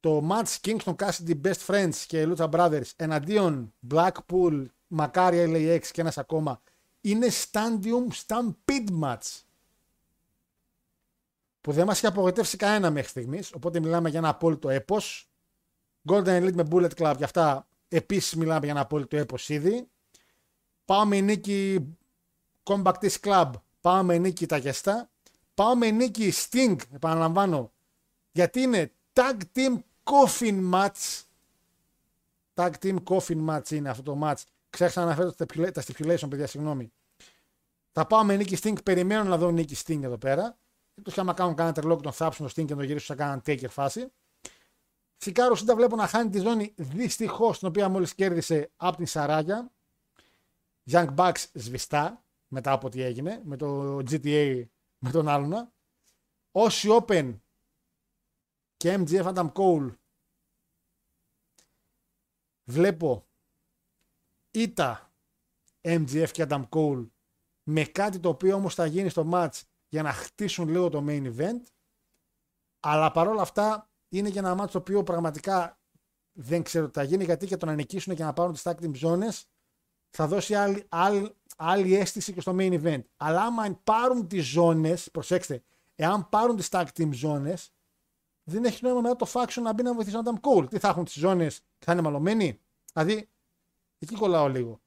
[0.00, 6.18] το match Kingston Cassidy Best Friends και Lucha Brothers εναντίον Blackpool, Μακάρι LAX και ένας
[6.18, 6.62] ακόμα
[7.00, 9.42] είναι Stadium Stampede match.
[11.60, 13.52] Που δεν μας έχει απογοητεύσει κανένα μέχρι στιγμής.
[13.52, 15.30] Οπότε μιλάμε για ένα απόλυτο έπος.
[16.08, 19.88] Golden Elite με Bullet Club και αυτά επίσης μιλάμε για ένα απόλυτο έπος ήδη.
[20.84, 21.86] Πάμε η νίκη
[22.62, 23.50] Compact Club.
[23.80, 25.10] Πάμε η νίκη τα γεστά.
[25.54, 27.72] Πάμε η νίκη Sting, επαναλαμβάνω.
[28.32, 31.22] Γιατί είναι Tag Team Coffin Match.
[32.54, 34.42] Tag Team Coffin Match είναι αυτό το match.
[34.70, 35.32] Ξέχασα να αναφέρω
[35.72, 36.92] τα stipulation, παιδιά, συγγνώμη.
[37.92, 38.84] Θα πάω με νίκη Sting.
[38.84, 40.58] Περιμένω να δω νίκη Sting εδώ πέρα.
[40.94, 43.22] Εκτός και άμα κάνουν κανένα τρελό και τον θάψουν στο Sting και τον γυρίσουν σε
[43.22, 44.12] κάναν taker φάση.
[45.22, 49.06] Φυσικά ο Σίντα βλέπω να χάνει τη ζώνη δυστυχώς την οποία μόλις κέρδισε από την
[49.06, 49.72] Σαράγια.
[50.90, 54.64] Young Bucks σβηστά μετά από τι έγινε με το GTA
[54.98, 55.72] με τον άλλον.
[56.50, 57.38] Όσοι Open
[58.76, 59.94] και MGF Adam Cole
[62.64, 63.26] βλέπω
[64.50, 65.12] ήττα
[65.80, 67.06] MGF και Adam Cole
[67.62, 71.36] με κάτι το οποίο όμως θα γίνει στο match για να χτίσουν λίγο το main
[71.36, 71.62] event
[72.80, 75.78] αλλά παρόλα αυτά είναι και ένα match το οποίο πραγματικά
[76.32, 78.74] δεν ξέρω τι θα γίνει γιατί και το να νικήσουν και να πάρουν τις tag
[78.82, 79.42] team zones
[80.10, 83.02] θα δώσει άλλη, άλλη, άλλη αίσθηση και στο main event.
[83.16, 85.62] Αλλά άμα πάρουν τις ζώνες, προσέξτε,
[85.94, 87.66] εάν πάρουν τις tag team zones
[88.44, 90.70] δεν έχει νόημα μετά το faction να μπει να βοηθήσει τον Adam Cole.
[90.70, 92.60] Τι θα έχουν τις ζώνες, θα είναι μαλωμένοι;
[92.92, 93.28] Δηλαδή,
[93.98, 94.80] εκεί κολλάω λίγο.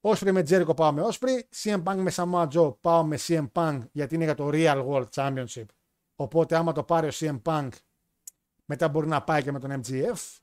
[0.00, 3.80] Όσπρι με Τζέρικο πάω με Όσπρι, CM Punk με Samoa Joe πάω με CM Punk
[3.92, 5.64] γιατί είναι για το Real World Championship.
[6.16, 7.68] Οπότε άμα το πάρει ο CM Punk
[8.64, 10.38] μετά μπορεί να πάει και με τον MGF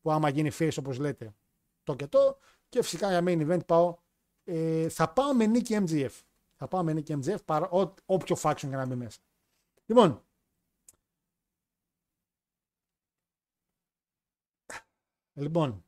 [0.00, 1.34] που άμα γίνει face όπως λέτε
[1.82, 3.98] το και το και φυσικά για main event πάω
[4.44, 6.22] ε, θα πάω με νίκη MGF.
[6.56, 9.20] Θα πάω με νίκη MGF παρά ό, όποιο faction για να μπει μέσα.
[9.86, 10.24] Λοιπόν,
[15.32, 15.84] λοιπόν,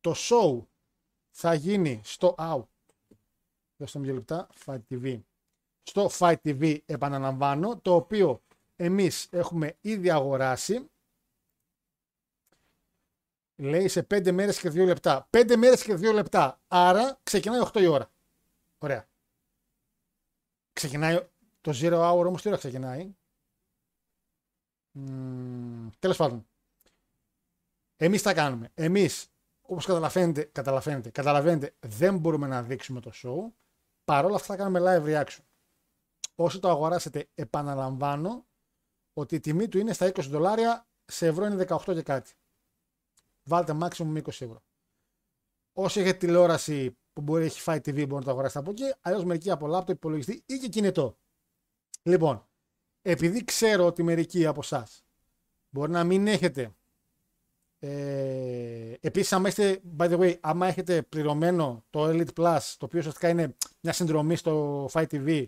[0.00, 0.64] το show
[1.30, 2.64] θα γίνει στο Out.
[3.76, 4.48] Δώστε μου δύο λεπτά.
[4.64, 5.20] Fight TV.
[5.82, 8.42] Στο Fight TV επαναλαμβάνω, το οποίο
[8.82, 10.90] εμείς έχουμε ήδη αγοράσει.
[13.56, 15.28] Λέει σε 5 μέρες και 2 λεπτά.
[15.30, 16.60] 5 μέρες και 2 λεπτά.
[16.68, 18.10] Άρα ξεκινάει 8 η ώρα.
[18.78, 19.08] Ωραία.
[20.72, 21.28] Ξεκινάει
[21.60, 23.14] το Zero Hour όμως τι ώρα ξεκινάει;
[24.92, 26.46] Μ, τέλος πάντων.
[27.96, 28.70] Εμείς τα κάνουμε.
[28.74, 29.28] Εμείς
[29.62, 33.52] όπως καταλαβαίνετε, καταλαβαίνετε, καταλαβαίνετε, δεν μπορούμε να δείξουμε το show.
[34.04, 35.44] Παρ' όλα αυτά θα κάνουμε live reaction.
[36.34, 38.44] Όσοι το αγοράσετε, επαναλαμβάνω
[39.12, 42.32] ότι η τιμή του είναι στα 20 δολάρια, σε ευρώ είναι 18 και κάτι.
[43.42, 44.62] Βάλτε maximum 20 ευρώ.
[45.72, 48.94] Όσοι έχετε τηλεόραση που μπορεί έχει φάει TV, μπορεί να το αγοράσετε από εκεί.
[49.00, 51.18] Αλλιώς μερικοί από laptop, υπολογιστή ή και κινητό.
[52.02, 52.48] Λοιπόν,
[53.02, 55.04] επειδή ξέρω ότι μερικοί από εσάς
[55.70, 56.74] μπορεί να μην έχετε
[57.82, 62.98] ε, Επίσης, άμα έχετε, by the way, άμα έχετε πληρωμένο το Elite Plus, το οποίο
[62.98, 65.46] ουσιαστικά είναι μια συνδρομή στο Fight TV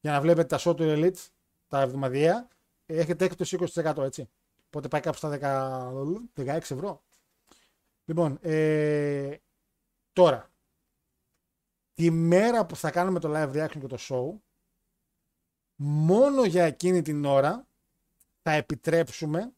[0.00, 1.28] για να βλέπετε τα show του Elite,
[1.68, 2.48] τα εβδομαδιαία,
[2.86, 4.28] έχετε έκπτωση 20% έτσι.
[4.66, 5.38] Οπότε πάει κάπου στα
[6.36, 7.02] 10, 16 ευρώ.
[8.04, 9.36] Λοιπόν, ε,
[10.12, 10.50] τώρα,
[11.94, 14.40] τη μέρα που θα κάνουμε το live reaction και το show,
[15.76, 17.66] μόνο για εκείνη την ώρα
[18.42, 19.52] θα επιτρέψουμε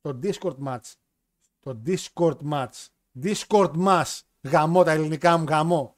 [0.00, 0.92] το Discord match
[1.60, 2.86] το Discord match.
[3.22, 4.20] Discord match.
[4.42, 5.96] Γαμό τα ελληνικά μου γαμό.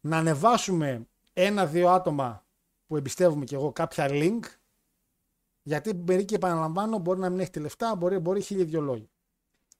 [0.00, 2.44] Να ανεβάσουμε ένα-δύο άτομα
[2.86, 4.40] που εμπιστεύομαι και εγώ κάποια link.
[5.66, 9.10] Γιατί μερικοί επαναλαμβάνω μπορεί να μην έχετε λεφτά, μπορεί, μπορεί χίλιοι δυο λόγοι.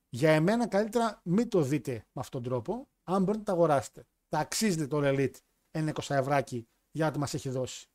[0.09, 2.89] Για εμένα καλύτερα μην το δείτε με αυτόν τον τρόπο.
[3.05, 4.05] Αν μπορείτε να τα αγοράσετε.
[4.29, 5.37] Τα αξίζετε το Elite
[5.71, 7.89] ένα 20 ευράκι για ό,τι μας έχει δώσει.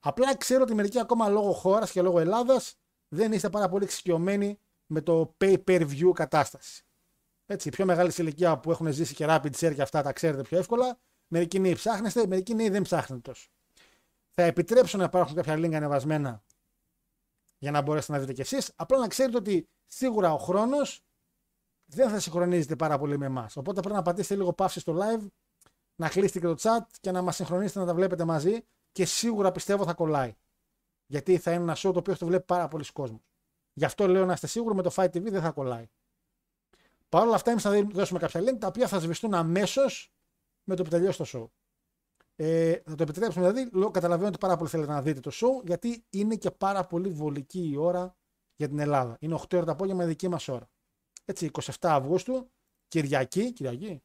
[0.00, 2.78] Απλά ξέρω ότι μερικοί ακόμα λόγω χώρας και λόγω Ελλάδας
[3.08, 6.84] δεν είστε πάρα πολύ εξοικειωμένοι με το pay per view κατάσταση.
[7.46, 10.42] Έτσι, οι πιο μεγάλη ηλικία που έχουν ζήσει και rapid share και αυτά τα ξέρετε
[10.42, 10.98] πιο εύκολα.
[11.28, 13.48] Μερικοί νέοι ψάχνεστε, μερικοί νέοι δεν ψάχνετε τόσο.
[14.30, 16.42] Θα επιτρέψω να υπάρχουν κάποια link ανεβασμένα
[17.58, 18.72] για να μπορέσετε να δείτε κι εσείς.
[18.76, 21.02] Απλά να ξέρετε ότι σίγουρα ο χρόνος
[21.84, 23.56] δεν θα συγχρονίζεται πάρα πολύ με εμάς.
[23.56, 25.26] Οπότε πρέπει να πατήσετε λίγο παύση στο live,
[25.96, 28.60] να κλείσετε και το chat και να μας συγχρονίσετε να τα βλέπετε μαζί
[28.92, 30.34] και σίγουρα πιστεύω θα κολλάει.
[31.06, 33.20] Γιατί θα είναι ένα show το οποίο θα το βλέπει πάρα πολλοί κόσμος.
[33.72, 35.86] Γι' αυτό λέω να είστε σίγουροι με το Fight TV δεν θα κολλάει.
[37.08, 40.12] Παρ' όλα αυτά, εμείς θα δώσουμε κάποια link τα οποία θα σβηστούν αμέσως
[40.64, 41.46] με το που τελειώσει το show.
[42.40, 43.76] Ε, θα το επιτρέψουμε δηλαδή.
[43.76, 47.08] Λέω, καταλαβαίνω ότι πάρα πολύ θέλετε να δείτε το show, γιατί είναι και πάρα πολύ
[47.08, 48.16] βολική η ώρα
[48.56, 49.16] για την Ελλάδα.
[49.20, 50.70] Είναι 8 ώρα το απόγευμα η δική μας ώρα.
[51.24, 52.50] Έτσι, 27 Αυγούστου,
[52.88, 53.52] Κυριακή.
[53.52, 54.02] Κυριακή.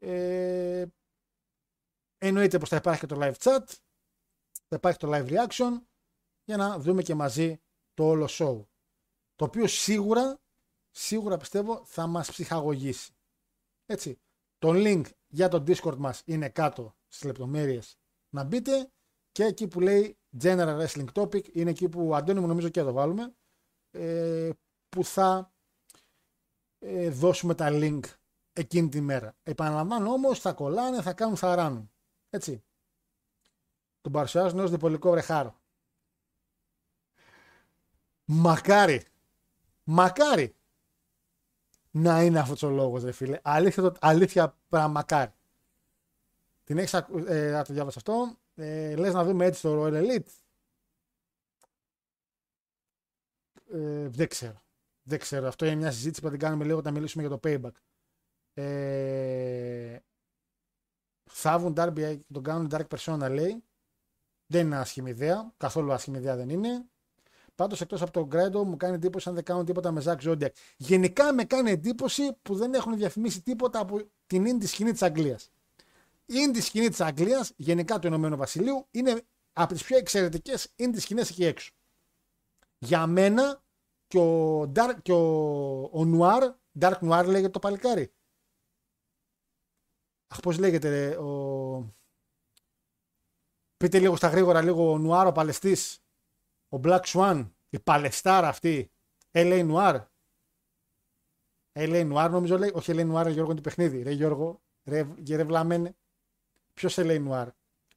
[0.00, 0.86] Ε,
[2.18, 3.64] εννοείται πως θα υπάρχει και το live chat,
[4.68, 5.82] θα υπάρχει το live reaction
[6.44, 7.60] για να δούμε και μαζί
[7.94, 8.64] το όλο show.
[9.34, 10.40] Το οποίο σίγουρα,
[10.90, 13.14] σίγουρα πιστεύω θα μας ψυχαγωγήσει.
[13.86, 14.20] Έτσι,
[14.58, 17.98] το link για το Discord μας είναι κάτω στις λεπτομέρειες
[18.30, 18.90] να μπείτε
[19.32, 22.92] και εκεί που λέει General Wrestling Topic είναι εκεί που Αντώνη μου νομίζω και εδώ
[22.92, 23.34] βάλουμε
[23.90, 24.50] ε,
[24.88, 25.52] που θα
[26.78, 28.00] ε, δώσουμε τα link
[28.52, 29.36] εκείνη τη μέρα.
[29.42, 31.90] Επαναλαμβάνω όμως θα κολλάνε, θα κάνουν, θα ράνουν.
[32.30, 32.64] Έτσι.
[34.00, 35.60] Τον παρουσιάζουν ως διπολικό βρεχάρο.
[38.24, 39.02] Μακάρι.
[39.84, 40.54] Μακάρι.
[41.90, 43.40] Να είναι αυτός ο λόγος, ρε φίλε.
[43.42, 45.32] Αλήθεια, το, αλήθεια μακάρι.
[46.66, 47.18] Την έχεις ακου...
[47.18, 48.38] ε, να το διάβασα αυτό.
[48.54, 50.26] Ε, λες να δούμε έτσι το Royal Elite.
[53.72, 54.62] Ε, δεν ξέρω.
[55.02, 55.46] Δεν ξέρω.
[55.46, 57.72] Αυτό είναι μια συζήτηση που θα την κάνουμε λίγο όταν μιλήσουμε για το payback.
[58.54, 59.98] Ε,
[61.30, 63.64] θάβουν Darby τον κάνουν Dark Persona λέει.
[64.46, 65.52] Δεν είναι άσχημη ιδέα.
[65.56, 66.84] Καθόλου άσχημη ιδέα δεν είναι.
[67.54, 70.50] Πάντως εκτός από τον Γκρέντο μου κάνει εντύπωση αν δεν κάνουν τίποτα με Ζακ Zodiac.
[70.76, 75.50] Γενικά με κάνει εντύπωση που δεν έχουν διαφημίσει τίποτα από την indie σκηνή της Αγγλίας.
[76.26, 79.22] Η indie σκηνή της Αγγλίας, γενικά του Ηνωμένου Βασιλείου, είναι
[79.52, 81.72] από τις πιο εξαιρετικές indie σκηνές εκεί έξω.
[82.78, 83.64] Για μένα
[84.06, 88.14] και ο, Dark, και ο, ο Noir, Dark Noir λέγεται το παλικάρι.
[90.26, 91.94] Αχ, πώς λέγεται ρε, ο...
[93.76, 95.98] Πείτε λίγο στα γρήγορα λίγο ο Νουάρ ο Παλαιστής,
[96.68, 98.90] ο Black Swan, η Παλαιστάρα αυτή,
[99.32, 100.04] LA Noir.
[101.72, 104.02] LA Noir νομίζω λέει, όχι LA Noir, Γιώργο είναι το παιχνίδι.
[104.02, 105.96] Ρε Γιώργο, ρε, ρε βλαμένε.
[106.76, 107.46] Ποιος LA Noir.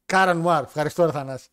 [0.06, 1.50] Κάρα Noir, ευχαριστώ ρε Θανάση.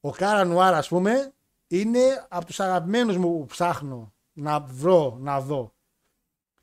[0.00, 1.32] Ο Κάρα Noir ας πούμε
[1.66, 5.74] είναι από τους αγαπημένους μου που ψάχνω να βρω, να δω.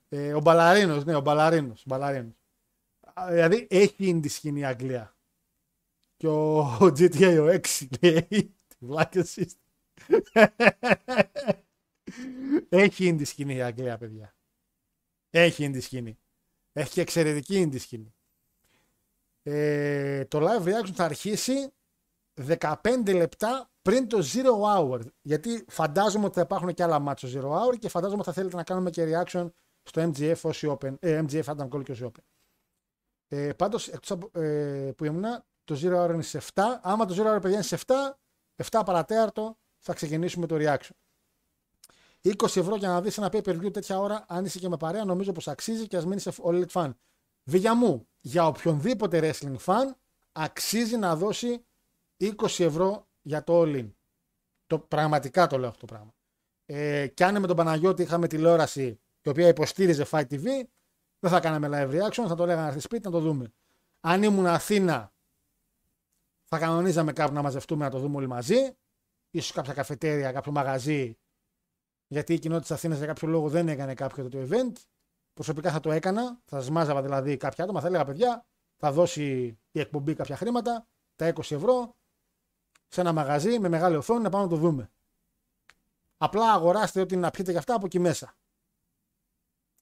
[0.09, 2.35] Ε, ο Μπαλαρίνος, ναι, ο Μπαλαρίνος, Μπαλαρίνος.
[3.29, 5.15] Δηλαδή έχει είναι τη σκηνή η Αγγλία.
[6.17, 9.59] Και ο, ο GTA ο 6 λέει, βλάκες είστε.
[12.69, 14.35] έχει είναι τη σκηνή η Αγγλία, παιδιά.
[15.29, 16.19] Έχει είναι τη σκηνή.
[16.73, 18.15] Έχει και εξαιρετική είναι τη σκηνή.
[19.49, 21.73] Ε, το live reaction θα αρχίσει
[22.59, 22.71] 15
[23.05, 24.99] λεπτά πριν το Zero Hour.
[25.21, 28.55] Γιατί φαντάζομαι ότι θα υπάρχουν και άλλα μάτσο Zero Hour και φαντάζομαι ότι θα θέλετε
[28.55, 29.49] να κάνουμε και reaction
[29.83, 30.95] στο MGF όσοι Open.
[30.99, 32.23] Ε, MGF Adam Cole και όσοι Open.
[33.27, 33.87] Ε, Πάντως,
[34.31, 36.63] ε, που ήμουνα, το Zero Hour είναι σε 7.
[36.81, 37.93] Άμα το Zero Hour παιδιά είναι σε 7,
[38.71, 40.95] 7 παρατέταρτο θα ξεκινήσουμε το reaction.
[42.21, 44.77] 20 ευρώ για να δεις ένα pay per view τέτοια ώρα, αν είσαι και με
[44.77, 46.91] παρέα, νομίζω πως αξίζει και ας μείνει σε All Elite Fan.
[47.49, 49.85] Βίγια μου, για οποιονδήποτε wrestling fan,
[50.31, 51.65] αξίζει να δώσει
[52.17, 53.91] 20 ευρώ για το all in.
[54.65, 56.13] Το, πραγματικά το λέω αυτό το πράγμα.
[56.65, 60.43] Ε, και αν με τον Παναγιώτη είχαμε τηλεόραση η οποία υποστήριζε Fight TV,
[61.19, 63.53] δεν θα κάναμε live reaction, θα το λέγανε στη σπίτι να το δούμε.
[63.99, 65.13] Αν ήμουν Αθήνα,
[66.45, 68.75] θα κανονίζαμε κάπου να μαζευτούμε να το δούμε όλοι μαζί.
[69.31, 71.17] Ίσως κάποια καφετέρια, κάποιο μαγαζί.
[72.07, 74.71] Γιατί η κοινότητα της Αθήνας για κάποιο λόγο δεν έκανε κάποιο το event.
[75.37, 76.39] Προσωπικά θα το έκανα.
[76.45, 77.81] Θα σα μάζαβα δηλαδή κάποια άτομα.
[77.81, 78.45] Θα έλεγα παιδιά,
[78.77, 81.95] θα δώσει η εκπομπή κάποια χρήματα, τα 20 ευρώ,
[82.87, 84.89] σε ένα μαγαζί με μεγάλη οθόνη να πάμε να το δούμε.
[86.17, 88.35] Απλά αγοράστε ό,τι να πιείτε και αυτά από εκεί μέσα.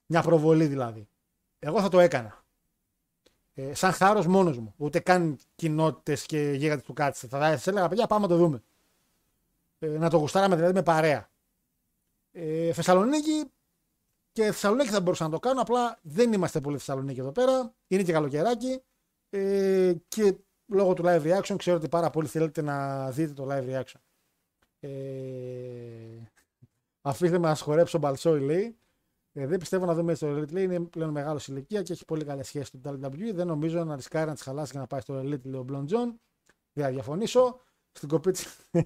[0.06, 1.08] Μια προβολή δηλαδή.
[1.58, 2.44] Εγώ θα το έκανα.
[3.54, 4.74] Ε, σαν χάρος μόνος μου.
[4.76, 7.26] Ούτε καν κοινότητες και γίγαντες του κάτσε.
[7.26, 8.62] Θα σα έλεγα, παιδιά, πάμε να το δούμε.
[9.78, 11.30] Ε, να το γουστάραμε δηλαδή με παρέα.
[12.32, 13.50] Ε, Θεσσαλονίκη
[14.36, 15.60] και Θεσσαλονίκη θα μπορούσα να το κάνω.
[15.60, 17.74] Απλά δεν είμαστε πολύ Θεσσαλονίκη εδώ πέρα.
[17.86, 18.82] Είναι και καλοκαιράκι.
[19.30, 20.36] Ε, και
[20.66, 24.00] λόγω του live reaction ξέρω ότι πάρα πολύ θέλετε να δείτε το live reaction.
[24.80, 24.90] Ε,
[27.00, 28.76] αφήστε με να σχολέψω Μπαλσόη λέει.
[29.32, 30.52] Ε, δεν πιστεύω να δούμε στο Elite.
[30.52, 33.34] Λέει είναι πλέον μεγάλος ηλικία και έχει πολύ καλές σχέσεις με το WWE.
[33.34, 35.86] Δεν νομίζω να ρισκάρει να τη χαλάσει για να πάει στο Elite, λέει ο Μπλον
[35.86, 36.20] Τζον.
[36.72, 37.60] Δεν θα διαφωνήσω.
[37.92, 38.44] Στην κοπή τη.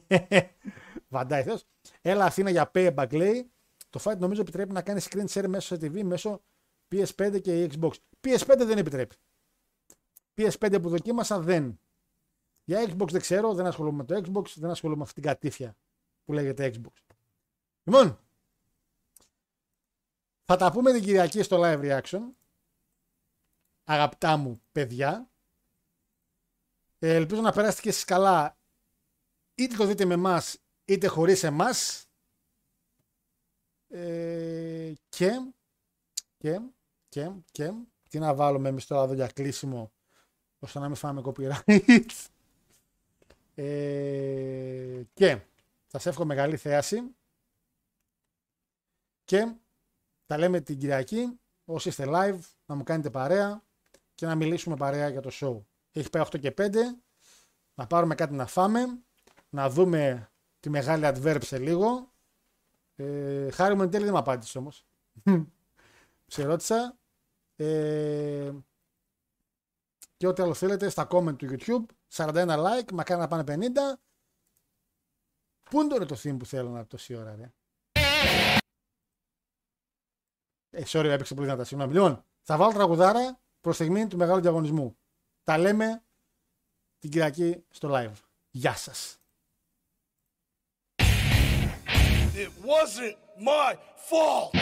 [1.08, 1.64] Βαντάει θεός.
[2.00, 3.50] Έλα Αθήνα για payback λέει.
[3.90, 6.42] Το fight νομίζω επιτρέπει να κάνεις screen share μέσω σε TV μέσω
[6.90, 7.90] PS5 και Xbox.
[8.20, 9.16] PS5 δεν επιτρέπει.
[10.36, 11.80] PS5 που δοκίμασα δεν.
[12.64, 15.76] Για Xbox δεν ξέρω, δεν ασχολούμαι με το Xbox, δεν ασχολούμαι με αυτή την κατήφια
[16.24, 17.14] που λέγεται Xbox.
[17.84, 18.18] Λοιπόν,
[20.44, 22.20] Θα τα πούμε την Κυριακή στο live reaction.
[23.84, 25.30] Αγαπητά μου παιδιά.
[26.98, 28.56] Ε, ελπίζω να περάσετε και εσείς καλά.
[29.54, 32.09] Είτε το δείτε με εμάς είτε χωρίς εμάς.
[33.92, 35.30] Ε, και,
[36.38, 36.60] και,
[37.08, 37.72] και, και,
[38.08, 39.92] τι να βάλουμε εμείς τώρα εδώ για κλείσιμο,
[40.58, 42.06] ώστε να μην φάμε copyright.
[43.54, 45.40] Ε, και
[45.86, 47.02] σας εύχομαι καλή θέαση.
[49.24, 49.54] Και
[50.26, 53.62] τα λέμε την Κυριακή όσοι είστε live να μου κάνετε παρέα
[54.14, 55.64] και να μιλήσουμε παρέα για το show.
[55.92, 56.70] Έχει πάει 8 και 5
[57.74, 59.02] να πάρουμε κάτι να φάμε
[59.48, 60.30] να δούμε
[60.60, 62.09] τη μεγάλη adverb σε λίγο
[63.00, 64.86] ε, χάρη μου εν τέλει δεν με απάντησε όμως
[66.34, 66.98] σε ρώτησα
[67.56, 68.50] ε,
[70.16, 74.00] και ό,τι άλλο θέλετε στα comment του YouTube 41 like, μακάρι να πάνε 50
[75.70, 77.52] Πού είναι τώρα το theme που θέλω να τόση ώρα, ρε;
[80.70, 81.92] Ε, sorry, έπαιξε πολύ δυνατά, συγγνώμη.
[81.92, 84.96] Λοιπόν, θα βάλω τραγουδάρα προς στιγμή του μεγάλου διαγωνισμού.
[85.44, 86.04] Τα λέμε
[86.98, 88.14] την Κυριακή στο live.
[88.50, 89.19] Γεια σας.
[92.36, 94.54] It wasn't my fault.